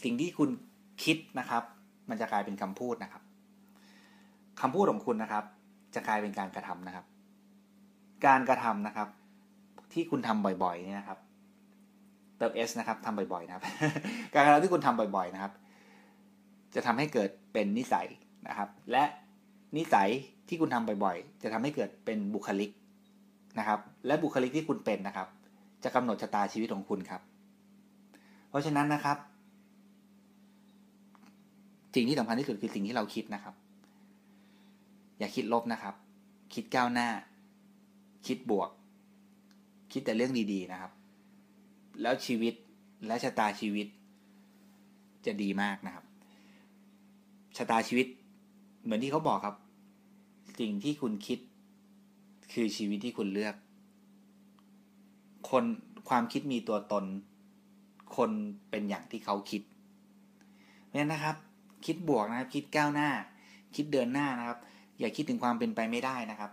[0.03, 0.51] สิ่งที่คุณ
[1.05, 1.62] คิดนะครับ
[2.11, 3.22] มันจะกลายเป็นคำพูดนะครับ
[4.61, 5.45] คำพูดของคุณนะครับ
[5.95, 7.07] จะกลายเป็นการกระทำนะครับ
[8.26, 9.09] การกระทำนะครับ
[9.93, 11.18] ที่คุณทำบ่อยๆเนี่ยนะครับ
[12.39, 13.64] เติม S นะครับทำบ่อยๆนะครับ
[14.34, 15.53] การกระทำที่คุณทำบ่อย ๆ นะครับ
[16.77, 18.07] จะทำให้เกิดเป็นนิสัย
[18.49, 19.05] นะครับ และ
[19.77, 20.09] นิสัย
[20.49, 22.70] ที่คุณทำบ่อยๆ จะทำให้เกิดเป็นบุคลิก
[23.59, 25.29] นะครับ และบุคลิกที่คุณเป็นนะครับ
[25.85, 27.22] จะกำหนดชะตาชีวิตของคุณครับ
[28.49, 29.16] เพราะฉะนั้นนะครับ
[31.95, 33.55] สิ่งที่สำคัญที่สุดคือสิ่งที่เราคิดนะครับ
[35.18, 35.95] อย่าคิดลบนะครับ
[36.55, 37.09] คิดก้าวหน้า
[38.27, 38.70] คิดบวก
[39.93, 40.93] คิดแต่เรื่องดีๆนะครับ
[42.03, 42.55] แล้วชีวิต
[43.07, 43.87] และชะตาชีวิต
[45.27, 46.06] จะดีมากนะครับ
[47.57, 48.07] ชะตาชีวิต
[48.83, 49.57] เหมือนที่เขาบอกครับ
[50.59, 51.39] สิ่งที่คุณคิด
[52.53, 53.55] คือชีวิตที่คุณเลือก
[55.51, 55.65] คน
[56.09, 57.05] ความคิดมีตัวตน
[58.17, 58.31] คน
[58.71, 59.63] เป็นอย่างที่เขาคิด
[60.87, 61.37] เพราะฉะนั้นนะครับ
[61.87, 63.11] คิดบวกนะครับ คิดก้าวหน้า
[63.77, 64.59] คิดเดินหน้านะครับ
[64.99, 66.51] อย่าคิดถึงความเป็นไปไม่ได้นะครับ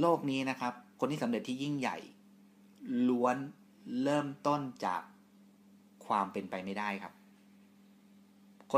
[0.00, 1.96] โลกนี้นะครับ คนที่สำเร็จที่ยิ่งใหญ่
[3.08, 3.36] ล้วน
[4.02, 5.02] เริ่มต้นจาก
[6.06, 7.14] ความเป็นไปไม่ได้ครับ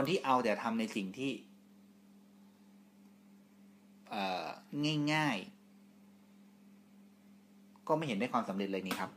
[0.00, 1.30] คนที่เอาแต่ทำในสิ่งที่
[5.12, 5.36] ง่าย
[7.02, 9.10] ๆ ก็ไม่เห็นได้ความสำเร็จเลยนี่ครับ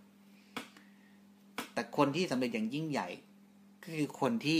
[1.73, 3.07] แต่คนที่สำเร็จอย่างยิ่งใหญ่
[3.83, 4.59] ก็คือคนที่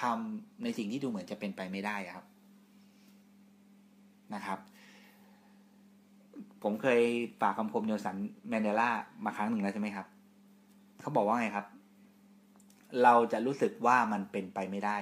[0.00, 2.24] ทำในสิ่งที่ดูเหมือนจะเป็นไปไม่ได้ครับ
[4.34, 4.58] นะครับ
[6.62, 7.00] ผมเคย
[7.40, 8.16] ฝากคำคมเนลสัน
[8.48, 8.90] แมนเดลา
[9.24, 10.06] มาครั้งหนึ่งแล้วใช่ไหมครับ
[11.00, 11.66] เขาบอกว่าไงครับ
[13.02, 14.98] เราจะรู้สึกว่ามันเป็นไปไม่ได้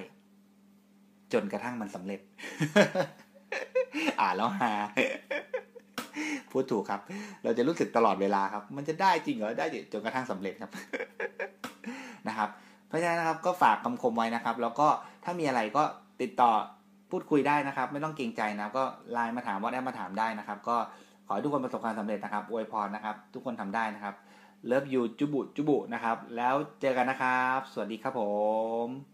[1.32, 2.20] จนกระทั่งมันสำเร็จ
[4.20, 4.72] อ่านแล้วฮา
[6.51, 7.01] พูดถูกครับ
[7.45, 10.70] เราจะรู้สึกตลอดเวลาครับ มันจะได้จริงเหรอได้จนกระทั่งสำเร็จครับ
[12.28, 12.49] นะครับ
[12.88, 14.88] เพราะฉะนั้นนะครับก็ฝากคำคมไว้นะครับ แล้วก็
[15.24, 15.82] ถ้ามีอะไรก็
[16.22, 16.51] ติดต่อ
[17.11, 20.76] พูดคุยได้นะครับ ไม่ต้องเกรงใจนะก็ไลน์มาถามว่าได้มาถามได้นะครับ ก็
[21.26, 24.14] ขอให้ทุกคนประสบความสำเร็จนะครับอวยพรนะครับ ทุกคนทำได้นะครับ
[24.67, 28.23] เลิฟยูจุบุจุบุนะครับ แล้วเจอกันนะครับ สวัสดีครับผ
[28.87, 29.14] ม